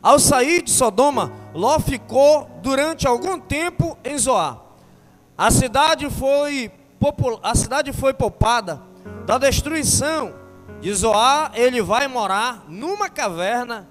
Ao 0.02 0.18
sair 0.18 0.64
de 0.64 0.72
Sodoma, 0.72 1.32
Ló 1.54 1.80
ficou 1.80 2.50
durante 2.64 3.06
algum 3.06 3.40
tempo 3.40 3.96
em 4.04 4.18
Zoar. 4.18 4.60
A 5.38 5.52
cidade 5.52 6.10
foi 6.10 6.72
a 7.42 7.56
cidade 7.56 7.92
foi 7.92 8.14
poupada 8.14 8.82
da 9.26 9.38
destruição 9.38 10.34
de 10.80 10.92
Zoar. 10.94 11.52
Ele 11.54 11.82
vai 11.82 12.08
morar 12.08 12.66
numa 12.68 13.10
caverna 13.10 13.88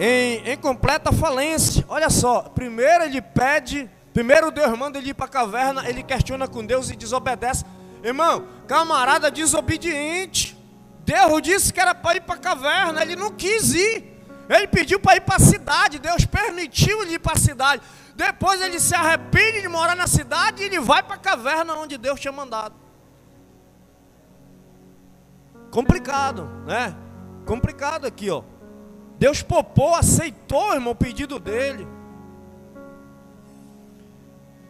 em, 0.00 0.48
em 0.48 0.56
completa 0.56 1.12
falência. 1.12 1.84
Olha 1.88 2.10
só, 2.10 2.42
primeiro 2.42 3.04
ele 3.04 3.22
pede, 3.22 3.88
primeiro 4.12 4.50
Deus 4.50 4.76
manda 4.76 4.98
ele 4.98 5.10
ir 5.10 5.14
para 5.14 5.26
a 5.26 5.28
caverna, 5.28 5.88
ele 5.88 6.02
questiona 6.02 6.48
com 6.48 6.64
Deus 6.64 6.90
e 6.90 6.96
desobedece. 6.96 7.64
Irmão, 8.02 8.46
camarada 8.66 9.30
desobediente. 9.30 10.56
Deus 11.04 11.42
disse 11.42 11.72
que 11.72 11.80
era 11.80 11.94
para 11.94 12.16
ir 12.16 12.22
para 12.22 12.36
a 12.36 12.38
caverna, 12.38 13.02
ele 13.02 13.16
não 13.16 13.32
quis 13.32 13.74
ir. 13.74 14.10
Ele 14.48 14.66
pediu 14.66 14.98
para 14.98 15.16
ir 15.16 15.20
para 15.20 15.36
a 15.36 15.40
cidade, 15.40 15.98
Deus 15.98 16.24
permitiu 16.24 17.02
ele 17.02 17.14
ir 17.14 17.18
para 17.18 17.34
a 17.34 17.38
cidade. 17.38 17.82
Depois 18.16 18.60
ele 18.60 18.80
se 18.80 18.94
arrepende 18.94 19.62
de 19.62 19.68
morar 19.68 19.94
na 19.94 20.06
cidade 20.06 20.62
e 20.62 20.66
ele 20.66 20.80
vai 20.80 21.02
para 21.02 21.14
a 21.14 21.18
caverna 21.18 21.74
onde 21.74 21.96
Deus 21.96 22.18
tinha 22.18 22.32
mandado. 22.32 22.74
Complicado, 25.70 26.46
né? 26.66 26.96
Complicado 27.46 28.06
aqui, 28.06 28.28
ó. 28.28 28.42
Deus 29.18 29.42
popou, 29.42 29.94
aceitou, 29.94 30.74
irmão, 30.74 30.92
o 30.92 30.96
pedido 30.96 31.38
dele. 31.38 31.86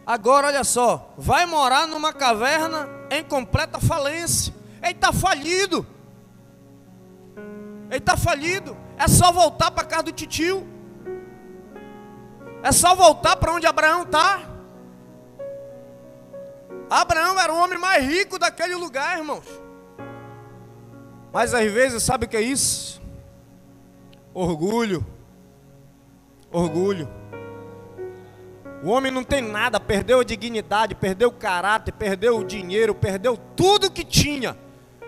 Agora, 0.05 0.47
olha 0.47 0.63
só, 0.63 1.13
vai 1.17 1.45
morar 1.45 1.87
numa 1.87 2.13
caverna 2.13 3.00
em 3.11 3.23
completa 3.23 3.79
falência. 3.79 4.53
Ele 4.81 4.93
está 4.93 5.11
falido. 5.11 5.85
Ele 7.89 7.97
está 7.97 8.15
falido. 8.15 8.75
É 8.97 9.07
só 9.07 9.31
voltar 9.31 9.69
para 9.69 9.83
casa 9.83 10.03
do 10.03 10.11
titio. 10.13 10.65
É 12.63 12.71
só 12.71 12.95
voltar 12.95 13.35
para 13.35 13.51
onde 13.51 13.67
Abraão 13.67 14.03
está. 14.03 14.49
Abraão 16.89 17.39
era 17.39 17.53
o 17.53 17.57
homem 17.57 17.77
mais 17.77 18.05
rico 18.05 18.39
daquele 18.39 18.75
lugar, 18.75 19.17
irmãos. 19.17 19.45
Mas 21.33 21.53
às 21.53 21.71
vezes, 21.71 22.03
sabe 22.03 22.25
o 22.25 22.29
que 22.29 22.37
é 22.37 22.41
isso? 22.41 23.01
Orgulho. 24.33 25.05
Orgulho. 26.51 27.20
O 28.83 28.89
homem 28.89 29.11
não 29.11 29.23
tem 29.23 29.41
nada, 29.41 29.79
perdeu 29.79 30.19
a 30.19 30.23
dignidade, 30.23 30.95
perdeu 30.95 31.29
o 31.29 31.33
caráter, 31.33 31.91
perdeu 31.91 32.37
o 32.37 32.43
dinheiro, 32.43 32.95
perdeu 32.95 33.37
tudo 33.55 33.91
que 33.91 34.03
tinha. 34.03 34.57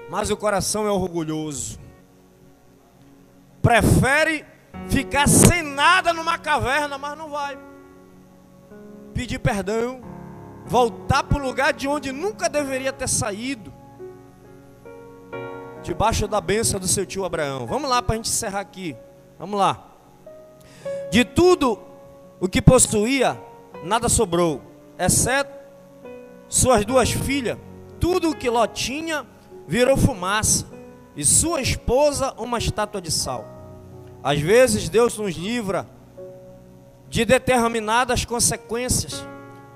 Mas 0.10 0.30
o 0.30 0.38
coração 0.38 0.86
é 0.86 0.92
orgulhoso 0.92 1.84
prefere 3.64 4.46
ficar 4.90 5.28
sem 5.28 5.64
nada 5.64 6.12
numa 6.14 6.38
caverna, 6.38 6.98
mas 6.98 7.18
não 7.18 7.30
vai. 7.30 7.58
Pedir 9.14 9.40
perdão, 9.40 10.02
voltar 10.66 11.24
para 11.24 11.38
o 11.38 11.42
lugar 11.42 11.72
de 11.72 11.88
onde 11.88 12.12
nunca 12.12 12.50
deveria 12.50 12.92
ter 12.92 13.08
saído. 13.08 13.74
Debaixo 15.82 16.28
da 16.28 16.42
bênção 16.42 16.80
do 16.80 16.88
seu 16.88 17.06
tio 17.06 17.24
Abraão. 17.24 17.66
Vamos 17.66 17.90
lá 17.90 18.02
para 18.02 18.14
a 18.14 18.18
gente 18.18 18.30
encerrar 18.30 18.60
aqui. 18.60 18.96
Vamos 19.40 19.58
lá. 19.58 19.92
De 21.10 21.24
tudo 21.24 21.80
o 22.40 22.50
que 22.50 22.62
possuía, 22.62 23.40
nada 23.84 24.10
sobrou, 24.10 24.62
exceto 24.98 25.52
suas 26.48 26.86
duas 26.86 27.12
filhas. 27.12 27.58
Tudo 28.00 28.32
o 28.32 28.36
que 28.36 28.50
Ló 28.50 28.66
tinha 28.68 29.26
virou 29.68 29.96
fumaça, 29.98 30.66
e 31.16 31.24
sua 31.24 31.62
esposa 31.62 32.34
uma 32.38 32.58
estátua 32.58 33.02
de 33.02 33.12
sal. 33.12 33.46
Às 34.24 34.40
vezes 34.40 34.90
Deus 34.90 35.18
nos 35.18 35.36
livra 35.36 35.88
de 37.08 37.24
determinadas 37.24 38.26
consequências 38.26 39.24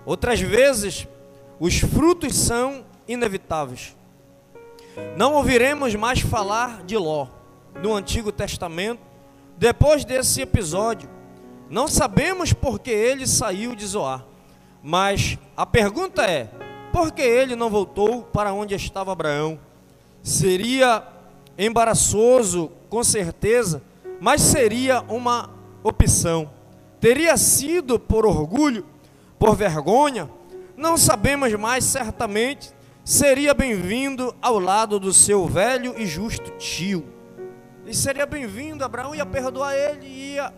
Outras 0.08 0.40
vezes, 0.40 1.06
os 1.60 1.80
frutos 1.80 2.34
são 2.34 2.86
inevitáveis. 3.10 3.94
Não 5.18 5.34
ouviremos 5.34 5.94
mais 5.96 6.22
falar 6.22 6.82
de 6.86 6.96
Ló 6.96 7.28
no 7.84 7.94
Antigo 7.94 8.32
Testamento 8.32 9.02
depois 9.58 10.06
desse 10.06 10.40
episódio. 10.42 11.10
Não 11.70 11.88
sabemos 11.88 12.54
por 12.54 12.80
que 12.80 12.92
ele 12.92 13.28
saiu 13.28 13.76
de 13.76 13.86
Zoar, 13.86 14.26
mas 14.82 15.38
a 15.56 15.66
pergunta 15.66 16.24
é: 16.24 16.50
por 16.94 17.12
que 17.12 17.22
ele 17.22 17.56
não 17.56 17.70
voltou 17.70 18.24
para 18.24 18.54
onde 18.54 18.74
estava 18.76 19.12
Abraão? 19.12 19.60
Seria 20.24 21.04
embaraçoso, 21.58 22.72
com 22.90 23.04
certeza, 23.04 23.82
mas 24.20 24.42
seria 24.42 25.02
uma 25.10 25.50
opção. 25.84 26.50
Teria 27.00 27.38
sido 27.38 28.00
por 28.00 28.26
orgulho, 28.26 28.86
por 29.38 29.56
vergonha, 29.56 30.30
não 30.76 30.98
sabemos 30.98 31.54
mais 31.54 31.84
certamente. 31.84 32.72
Seria 33.04 33.54
bem-vindo 33.54 34.36
ao 34.42 34.60
lado 34.60 35.00
do 35.00 35.14
seu 35.14 35.48
velho 35.48 35.96
e 35.98 36.06
justo 36.06 36.52
tio. 36.58 37.06
E 37.86 37.94
seria 37.94 38.26
bem-vindo, 38.26 38.84
Abraão 38.84 39.16
ia 39.16 39.26
perdoar 39.26 39.74
ele, 39.74 40.06
ia, 40.06 40.54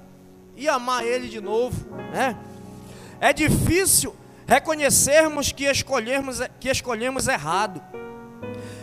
ia 0.59 0.73
amar 0.73 1.05
ele 1.05 1.27
de 1.27 1.39
novo, 1.39 1.89
né? 2.11 2.37
É 3.19 3.33
difícil 3.33 4.15
reconhecermos 4.47 5.51
que 5.51 5.65
escolhemos, 5.65 6.39
que 6.59 6.69
escolhemos 6.69 7.27
errado. 7.27 7.81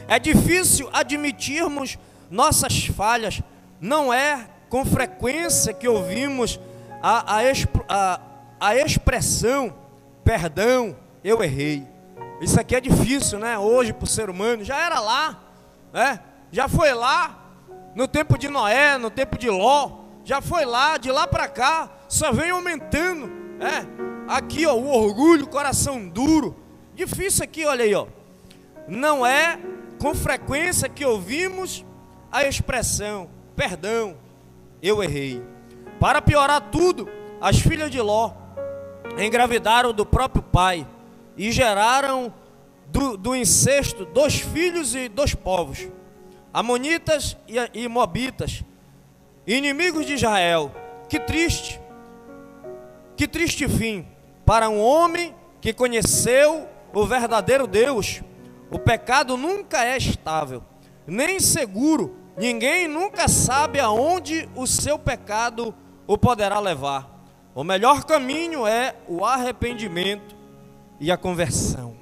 É 0.09 0.19
difícil 0.19 0.89
admitirmos 0.93 1.99
nossas 2.31 2.87
falhas. 2.87 3.43
Não 3.81 4.13
é 4.13 4.47
com 4.69 4.85
frequência 4.85 5.73
que 5.73 5.89
ouvimos 5.89 6.61
a, 7.03 7.37
a, 7.37 7.41
a, 7.89 8.21
a 8.61 8.77
expressão 8.77 9.75
perdão, 10.25 10.97
eu 11.23 11.43
errei. 11.43 11.87
Isso 12.41 12.61
aqui 12.61 12.75
é 12.75 12.81
difícil, 12.81 13.39
né? 13.39 13.57
Hoje 13.57 13.93
para 13.93 14.05
o 14.05 14.09
ser 14.09 14.29
humano. 14.29 14.65
Já 14.65 14.85
era 14.85 14.99
lá, 14.99 15.41
né? 15.93 16.21
Já 16.51 16.69
foi 16.69 16.93
lá 16.93 17.45
no 17.95 18.09
tempo 18.09 18.37
de 18.37 18.49
Noé, 18.49 18.99
no 18.99 19.09
tempo 19.09 19.39
de 19.39 19.49
Ló. 19.49 20.06
Já 20.27 20.41
foi 20.41 20.65
lá, 20.65 20.99
de 20.99 21.09
lá 21.09 21.25
para 21.25 21.47
cá, 21.47 21.89
só 22.09 22.33
vem 22.33 22.51
aumentando, 22.51 23.29
né? 23.59 23.87
Aqui, 24.27 24.67
ó, 24.67 24.75
o 24.75 24.89
orgulho, 24.89 25.47
coração 25.47 26.09
duro. 26.09 26.57
Difícil 26.97 27.45
aqui, 27.45 27.65
olha 27.65 27.85
aí, 27.85 27.95
ó. 27.95 28.09
Não 28.89 29.25
é 29.25 29.57
com 30.01 30.13
frequência 30.17 30.89
que 30.89 31.05
ouvimos 31.05 31.85
a 32.33 32.43
expressão 32.43 33.31
perdão, 33.55 34.17
eu 34.83 35.01
errei. 35.01 35.41
Para 36.01 36.21
piorar 36.21 36.61
tudo, 36.73 37.09
as 37.41 37.61
filhas 37.61 37.89
de 37.89 38.01
Ló 38.01 38.33
engravidaram 39.17 39.93
do 39.93 40.05
próprio 40.05 40.43
pai 40.43 40.85
e 41.37 41.53
geraram 41.53 42.35
do, 42.89 43.17
do 43.17 43.37
incesto 43.37 44.05
dois 44.05 44.41
filhos 44.41 44.93
e 44.97 45.09
dois 45.09 45.37
povos, 45.37 45.89
Amonitas 46.53 47.37
e, 47.47 47.83
e 47.83 47.87
Moabitas, 47.87 48.65
inimigos 49.47 50.05
de 50.07 50.15
Israel. 50.15 50.73
Que 51.09 51.21
triste, 51.21 51.81
que 53.17 53.29
triste 53.29 53.69
fim 53.69 54.07
para 54.45 54.69
um 54.69 54.81
homem 54.81 55.35
que 55.61 55.73
conheceu 55.73 56.69
o 56.93 57.07
verdadeiro 57.07 57.67
Deus. 57.67 58.23
O 58.71 58.79
pecado 58.79 59.37
nunca 59.37 59.85
é 59.85 59.97
estável, 59.97 60.63
nem 61.07 61.39
seguro. 61.39 62.17
Ninguém 62.37 62.87
nunca 62.87 63.29
sabe 63.29 63.81
aonde 63.81 64.49
o 64.55 64.67
seu 64.67 64.99
pecado 64.99 65.75
o 66.07 66.19
poderá 66.19 66.59
levar. 66.59 67.09
O 67.55 67.65
melhor 67.65 68.05
caminho 68.05 68.67
é 68.67 68.95
o 69.09 69.25
arrependimento 69.25 70.37
e 71.01 71.11
a 71.11 71.17
conversão. 71.17 71.97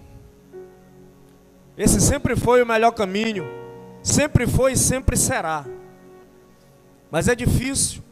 Esse 1.77 2.01
sempre 2.01 2.35
foi 2.35 2.63
o 2.63 2.67
melhor 2.67 2.93
caminho, 2.93 3.47
sempre 4.03 4.47
foi 4.47 4.73
e 4.73 4.77
sempre 4.77 5.17
será. 5.17 5.65
Mas 7.15 7.29
é 7.29 7.35
difícil 7.37 8.03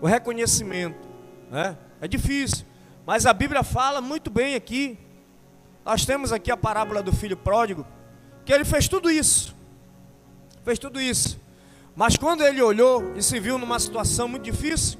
o 0.00 0.08
reconhecimento, 0.08 1.08
né? 1.48 1.78
É 2.00 2.08
difícil. 2.08 2.66
Mas 3.06 3.24
a 3.24 3.32
Bíblia 3.32 3.62
fala 3.62 4.00
muito 4.00 4.28
bem 4.28 4.56
aqui. 4.56 4.98
Nós 5.84 6.04
temos 6.04 6.32
aqui 6.32 6.50
a 6.50 6.56
parábola 6.56 7.00
do 7.00 7.12
filho 7.12 7.36
pródigo, 7.36 7.86
que 8.44 8.52
ele 8.52 8.64
fez 8.64 8.88
tudo 8.88 9.08
isso. 9.08 9.54
Fez 10.64 10.80
tudo 10.80 11.00
isso. 11.00 11.40
Mas 11.94 12.16
quando 12.16 12.42
ele 12.44 12.60
olhou 12.60 13.14
e 13.14 13.22
se 13.22 13.38
viu 13.38 13.56
numa 13.56 13.78
situação 13.78 14.26
muito 14.26 14.42
difícil, 14.42 14.98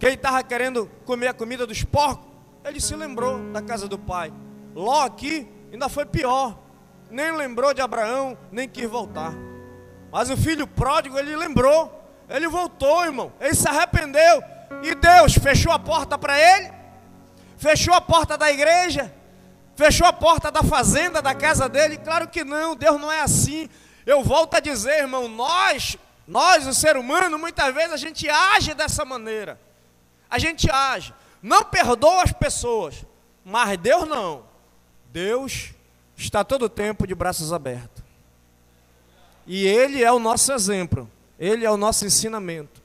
que 0.00 0.04
ele 0.04 0.16
estava 0.16 0.42
querendo 0.42 0.90
comer 1.04 1.28
a 1.28 1.34
comida 1.34 1.64
dos 1.64 1.84
porcos, 1.84 2.26
ele 2.64 2.80
se 2.80 2.96
lembrou 2.96 3.38
da 3.52 3.62
casa 3.62 3.86
do 3.86 3.96
pai. 3.96 4.32
Ló 4.74 5.04
aqui 5.04 5.46
ainda 5.72 5.88
foi 5.88 6.04
pior. 6.04 6.58
Nem 7.08 7.30
lembrou 7.30 7.72
de 7.72 7.80
Abraão, 7.80 8.36
nem 8.50 8.68
quis 8.68 8.90
voltar. 8.90 9.32
Mas 10.10 10.30
o 10.30 10.36
filho 10.36 10.66
pródigo, 10.66 11.16
ele 11.16 11.36
lembrou. 11.36 11.96
Ele 12.28 12.48
voltou, 12.48 13.04
irmão. 13.04 13.32
Ele 13.40 13.54
se 13.54 13.68
arrependeu. 13.68 14.42
E 14.82 14.94
Deus 14.94 15.34
fechou 15.34 15.72
a 15.72 15.78
porta 15.78 16.18
para 16.18 16.38
ele. 16.38 16.72
Fechou 17.56 17.94
a 17.94 18.00
porta 18.00 18.36
da 18.36 18.50
igreja. 18.50 19.12
Fechou 19.76 20.06
a 20.06 20.12
porta 20.12 20.50
da 20.50 20.62
fazenda, 20.62 21.22
da 21.22 21.34
casa 21.34 21.68
dele. 21.68 21.96
Claro 21.96 22.28
que 22.28 22.44
não, 22.44 22.76
Deus 22.76 23.00
não 23.00 23.10
é 23.10 23.20
assim. 23.20 23.68
Eu 24.04 24.22
volto 24.22 24.54
a 24.54 24.60
dizer, 24.60 24.98
irmão, 24.98 25.28
nós, 25.28 25.96
nós, 26.26 26.66
o 26.66 26.74
ser 26.74 26.96
humano, 26.96 27.38
muitas 27.38 27.74
vezes 27.74 27.92
a 27.92 27.96
gente 27.96 28.28
age 28.28 28.74
dessa 28.74 29.04
maneira 29.04 29.58
a 30.30 30.38
gente 30.38 30.70
age. 30.70 31.14
Não 31.42 31.64
perdoa 31.64 32.22
as 32.22 32.32
pessoas, 32.32 33.04
mas 33.44 33.78
Deus 33.78 34.06
não. 34.06 34.44
Deus 35.10 35.70
está 36.16 36.44
todo 36.44 36.66
o 36.66 36.68
tempo 36.68 37.06
de 37.06 37.14
braços 37.14 37.52
abertos. 37.52 38.04
E 39.46 39.66
Ele 39.66 40.04
é 40.04 40.12
o 40.12 40.18
nosso 40.18 40.52
exemplo, 40.52 41.10
Ele 41.38 41.64
é 41.64 41.70
o 41.70 41.76
nosso 41.76 42.04
ensinamento. 42.04 42.82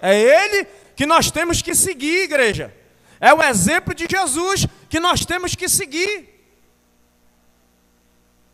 É 0.00 0.18
Ele 0.18 0.66
que 0.96 1.06
nós 1.06 1.30
temos 1.30 1.62
que 1.62 1.74
seguir, 1.74 2.24
igreja. 2.24 2.74
É 3.20 3.32
o 3.32 3.42
exemplo 3.42 3.94
de 3.94 4.06
Jesus 4.10 4.66
que 4.88 4.98
nós 4.98 5.24
temos 5.24 5.54
que 5.54 5.68
seguir. 5.68 6.28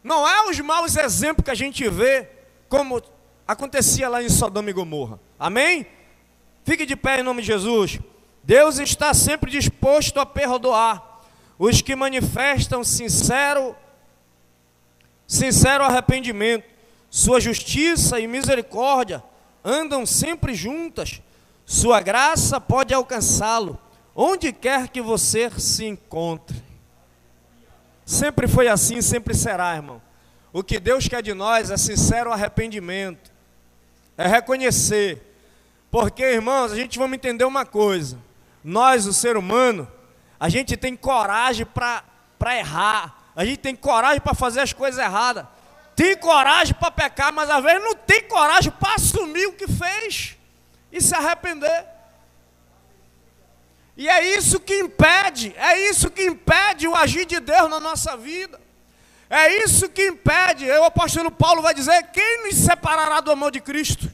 Não 0.02 0.28
é 0.28 0.48
os 0.48 0.58
maus 0.60 0.96
exemplos 0.96 1.44
que 1.44 1.50
a 1.50 1.54
gente 1.54 1.88
vê, 1.88 2.28
como 2.68 3.02
acontecia 3.46 4.08
lá 4.08 4.22
em 4.22 4.28
Sodoma 4.28 4.70
e 4.70 4.72
Gomorra. 4.72 5.18
Amém? 5.38 5.86
Fique 6.64 6.84
de 6.84 6.94
pé 6.94 7.20
em 7.20 7.22
nome 7.22 7.40
de 7.40 7.46
Jesus. 7.48 7.98
Deus 8.44 8.78
está 8.78 9.12
sempre 9.14 9.50
disposto 9.50 10.20
a 10.20 10.26
perdoar 10.26 11.22
os 11.58 11.80
que 11.82 11.96
manifestam 11.96 12.84
sincero 12.84 13.74
sincero 15.26 15.84
arrependimento. 15.84 16.64
Sua 17.10 17.40
justiça 17.40 18.20
e 18.20 18.26
misericórdia 18.26 19.22
andam 19.64 20.04
sempre 20.04 20.54
juntas. 20.54 21.22
Sua 21.64 22.00
graça 22.00 22.60
pode 22.60 22.94
alcançá-lo 22.94 23.78
onde 24.14 24.52
quer 24.52 24.88
que 24.88 25.00
você 25.00 25.50
se 25.58 25.84
encontre. 25.84 26.62
Sempre 28.04 28.48
foi 28.48 28.68
assim, 28.68 29.00
sempre 29.00 29.34
será, 29.34 29.76
irmão. 29.76 30.02
O 30.52 30.62
que 30.62 30.80
Deus 30.80 31.06
quer 31.06 31.22
de 31.22 31.34
nós 31.34 31.70
é 31.70 31.76
sincero 31.76 32.32
arrependimento. 32.32 33.30
É 34.16 34.26
reconhecer 34.26 35.28
porque, 35.90 36.22
irmãos, 36.22 36.72
a 36.72 36.76
gente 36.76 36.98
vamos 36.98 37.14
entender 37.14 37.44
uma 37.44 37.64
coisa. 37.64 38.18
Nós, 38.62 39.06
o 39.06 39.12
ser 39.12 39.36
humano, 39.36 39.88
a 40.38 40.48
gente 40.48 40.76
tem 40.76 40.96
coragem 40.96 41.66
para 41.66 42.58
errar. 42.58 43.30
A 43.34 43.44
gente 43.44 43.58
tem 43.58 43.74
coragem 43.74 44.20
para 44.20 44.34
fazer 44.34 44.60
as 44.60 44.72
coisas 44.72 45.02
erradas. 45.02 45.46
Tem 45.98 46.16
coragem 46.16 46.76
para 46.76 46.92
pecar, 46.92 47.32
mas 47.32 47.50
às 47.50 47.60
vezes 47.60 47.82
não 47.82 47.92
tem 47.92 48.22
coragem 48.22 48.70
para 48.70 48.94
assumir 48.94 49.46
o 49.46 49.54
que 49.54 49.66
fez 49.66 50.36
e 50.92 51.00
se 51.00 51.12
arrepender. 51.12 51.84
E 53.96 54.08
é 54.08 54.36
isso 54.36 54.60
que 54.60 54.78
impede, 54.78 55.52
é 55.56 55.90
isso 55.90 56.08
que 56.08 56.22
impede 56.22 56.86
o 56.86 56.94
agir 56.94 57.26
de 57.26 57.40
Deus 57.40 57.68
na 57.68 57.80
nossa 57.80 58.16
vida. 58.16 58.60
É 59.28 59.64
isso 59.64 59.88
que 59.88 60.06
impede. 60.06 60.70
O 60.70 60.84
apóstolo 60.84 61.32
Paulo 61.32 61.62
vai 61.62 61.74
dizer: 61.74 62.00
quem 62.12 62.44
nos 62.44 62.54
separará 62.54 63.20
do 63.20 63.32
amor 63.32 63.50
de 63.50 63.60
Cristo? 63.60 64.08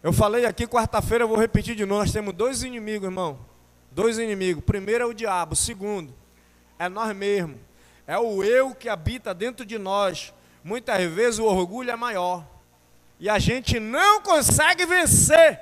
Eu 0.00 0.12
falei 0.12 0.46
aqui 0.46 0.64
quarta-feira, 0.64 1.24
eu 1.24 1.28
vou 1.28 1.36
repetir 1.36 1.74
de 1.74 1.84
novo. 1.84 2.02
Nós 2.02 2.12
temos 2.12 2.32
dois 2.32 2.62
inimigos, 2.62 3.08
irmão. 3.08 3.49
Dois 3.90 4.18
inimigos. 4.18 4.64
Primeiro 4.64 5.04
é 5.04 5.06
o 5.06 5.14
diabo. 5.14 5.54
Segundo 5.56 6.14
é 6.78 6.88
nós 6.88 7.14
mesmos. 7.14 7.58
É 8.06 8.18
o 8.18 8.42
eu 8.42 8.74
que 8.74 8.88
habita 8.88 9.34
dentro 9.34 9.64
de 9.66 9.78
nós. 9.78 10.32
Muitas 10.64 11.02
vezes 11.10 11.38
o 11.38 11.44
orgulho 11.44 11.90
é 11.90 11.96
maior. 11.96 12.46
E 13.18 13.28
a 13.28 13.38
gente 13.38 13.78
não 13.78 14.22
consegue 14.22 14.86
vencer. 14.86 15.60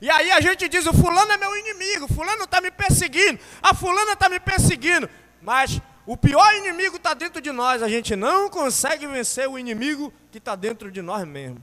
E 0.00 0.08
aí 0.08 0.30
a 0.30 0.40
gente 0.40 0.68
diz: 0.68 0.86
o 0.86 0.92
fulano 0.92 1.32
é 1.32 1.36
meu 1.36 1.54
inimigo, 1.56 2.08
fulano 2.08 2.44
está 2.44 2.60
me 2.60 2.70
perseguindo, 2.70 3.38
a 3.60 3.74
fulana 3.74 4.12
está 4.12 4.28
me 4.28 4.40
perseguindo. 4.40 5.10
Mas 5.42 5.80
o 6.06 6.16
pior 6.16 6.54
inimigo 6.54 6.96
está 6.96 7.12
dentro 7.12 7.40
de 7.40 7.50
nós. 7.50 7.82
A 7.82 7.88
gente 7.88 8.16
não 8.16 8.48
consegue 8.48 9.06
vencer 9.06 9.48
o 9.48 9.58
inimigo 9.58 10.12
que 10.30 10.38
está 10.38 10.54
dentro 10.54 10.90
de 10.90 11.02
nós 11.02 11.26
mesmos. 11.26 11.62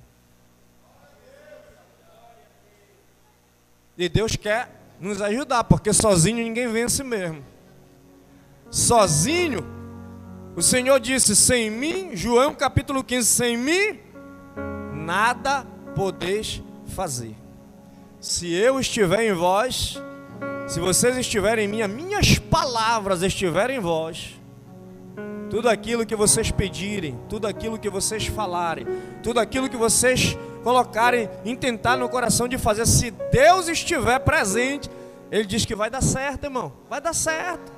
E 3.97 4.07
Deus 4.07 4.35
quer 4.35 4.69
nos 4.99 5.21
ajudar, 5.21 5.63
porque 5.63 5.93
sozinho 5.93 6.43
ninguém 6.43 6.67
vence 6.67 7.03
mesmo. 7.03 7.43
Sozinho, 8.69 9.65
o 10.55 10.61
Senhor 10.61 10.99
disse: 10.99 11.35
sem 11.35 11.69
mim, 11.69 12.15
João 12.15 12.53
capítulo 12.53 13.03
15, 13.03 13.27
sem 13.27 13.57
mim, 13.57 13.99
nada 14.93 15.65
podeis 15.95 16.61
fazer. 16.87 17.35
Se 18.19 18.51
eu 18.51 18.79
estiver 18.79 19.29
em 19.29 19.33
vós, 19.33 20.01
se 20.67 20.79
vocês 20.79 21.15
estiverem 21.17 21.65
em 21.65 21.67
mim, 21.67 21.81
as 21.81 21.89
minhas 21.89 22.39
palavras 22.39 23.21
estiverem 23.21 23.77
em 23.77 23.79
vós, 23.79 24.37
tudo 25.49 25.69
aquilo 25.69 26.05
que 26.05 26.15
vocês 26.15 26.51
pedirem, 26.51 27.17
tudo 27.29 27.47
aquilo 27.47 27.79
que 27.79 27.89
vocês 27.89 28.27
falarem, 28.27 28.85
tudo 29.23 29.39
aquilo 29.39 29.69
que 29.69 29.77
vocês 29.77 30.37
colocarem, 30.67 31.29
intentar 31.45 31.95
no 31.95 32.09
coração 32.09 32.45
de 32.45 32.57
fazer, 32.57 32.85
se 32.85 33.09
Deus 33.31 33.69
estiver 33.69 34.19
presente, 34.19 34.91
Ele 35.31 35.45
diz 35.45 35.63
que 35.63 35.73
vai 35.73 35.89
dar 35.89 36.03
certo, 36.03 36.43
irmão, 36.43 36.73
vai 36.89 36.99
dar 36.99 37.15
certo, 37.15 37.71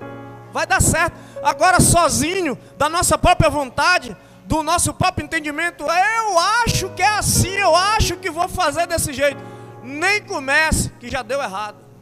vai 0.52 0.66
dar 0.66 0.82
certo. 0.82 1.16
Agora, 1.44 1.80
sozinho, 1.80 2.57
da 2.80 2.90
nossa 2.90 3.16
própria 3.16 3.48
vontade, 3.48 4.18
do 4.45 4.64
nosso 4.64 4.91
próprio 4.91 5.24
entendimento, 5.24 5.84
eu 5.84 6.40
acho 6.66 6.90
que 6.95 7.03
é 7.03 7.10
assim, 7.10 7.53
eu 7.57 7.76
acho 7.76 8.18
que 8.18 8.32
vou 8.32 8.49
fazer 8.49 8.88
desse 8.88 9.14
jeito. 9.14 9.40
Nem 9.84 10.24
comece, 10.24 10.90
que 10.99 11.11
já 11.11 11.22
deu 11.22 11.40
errado. 11.40 11.78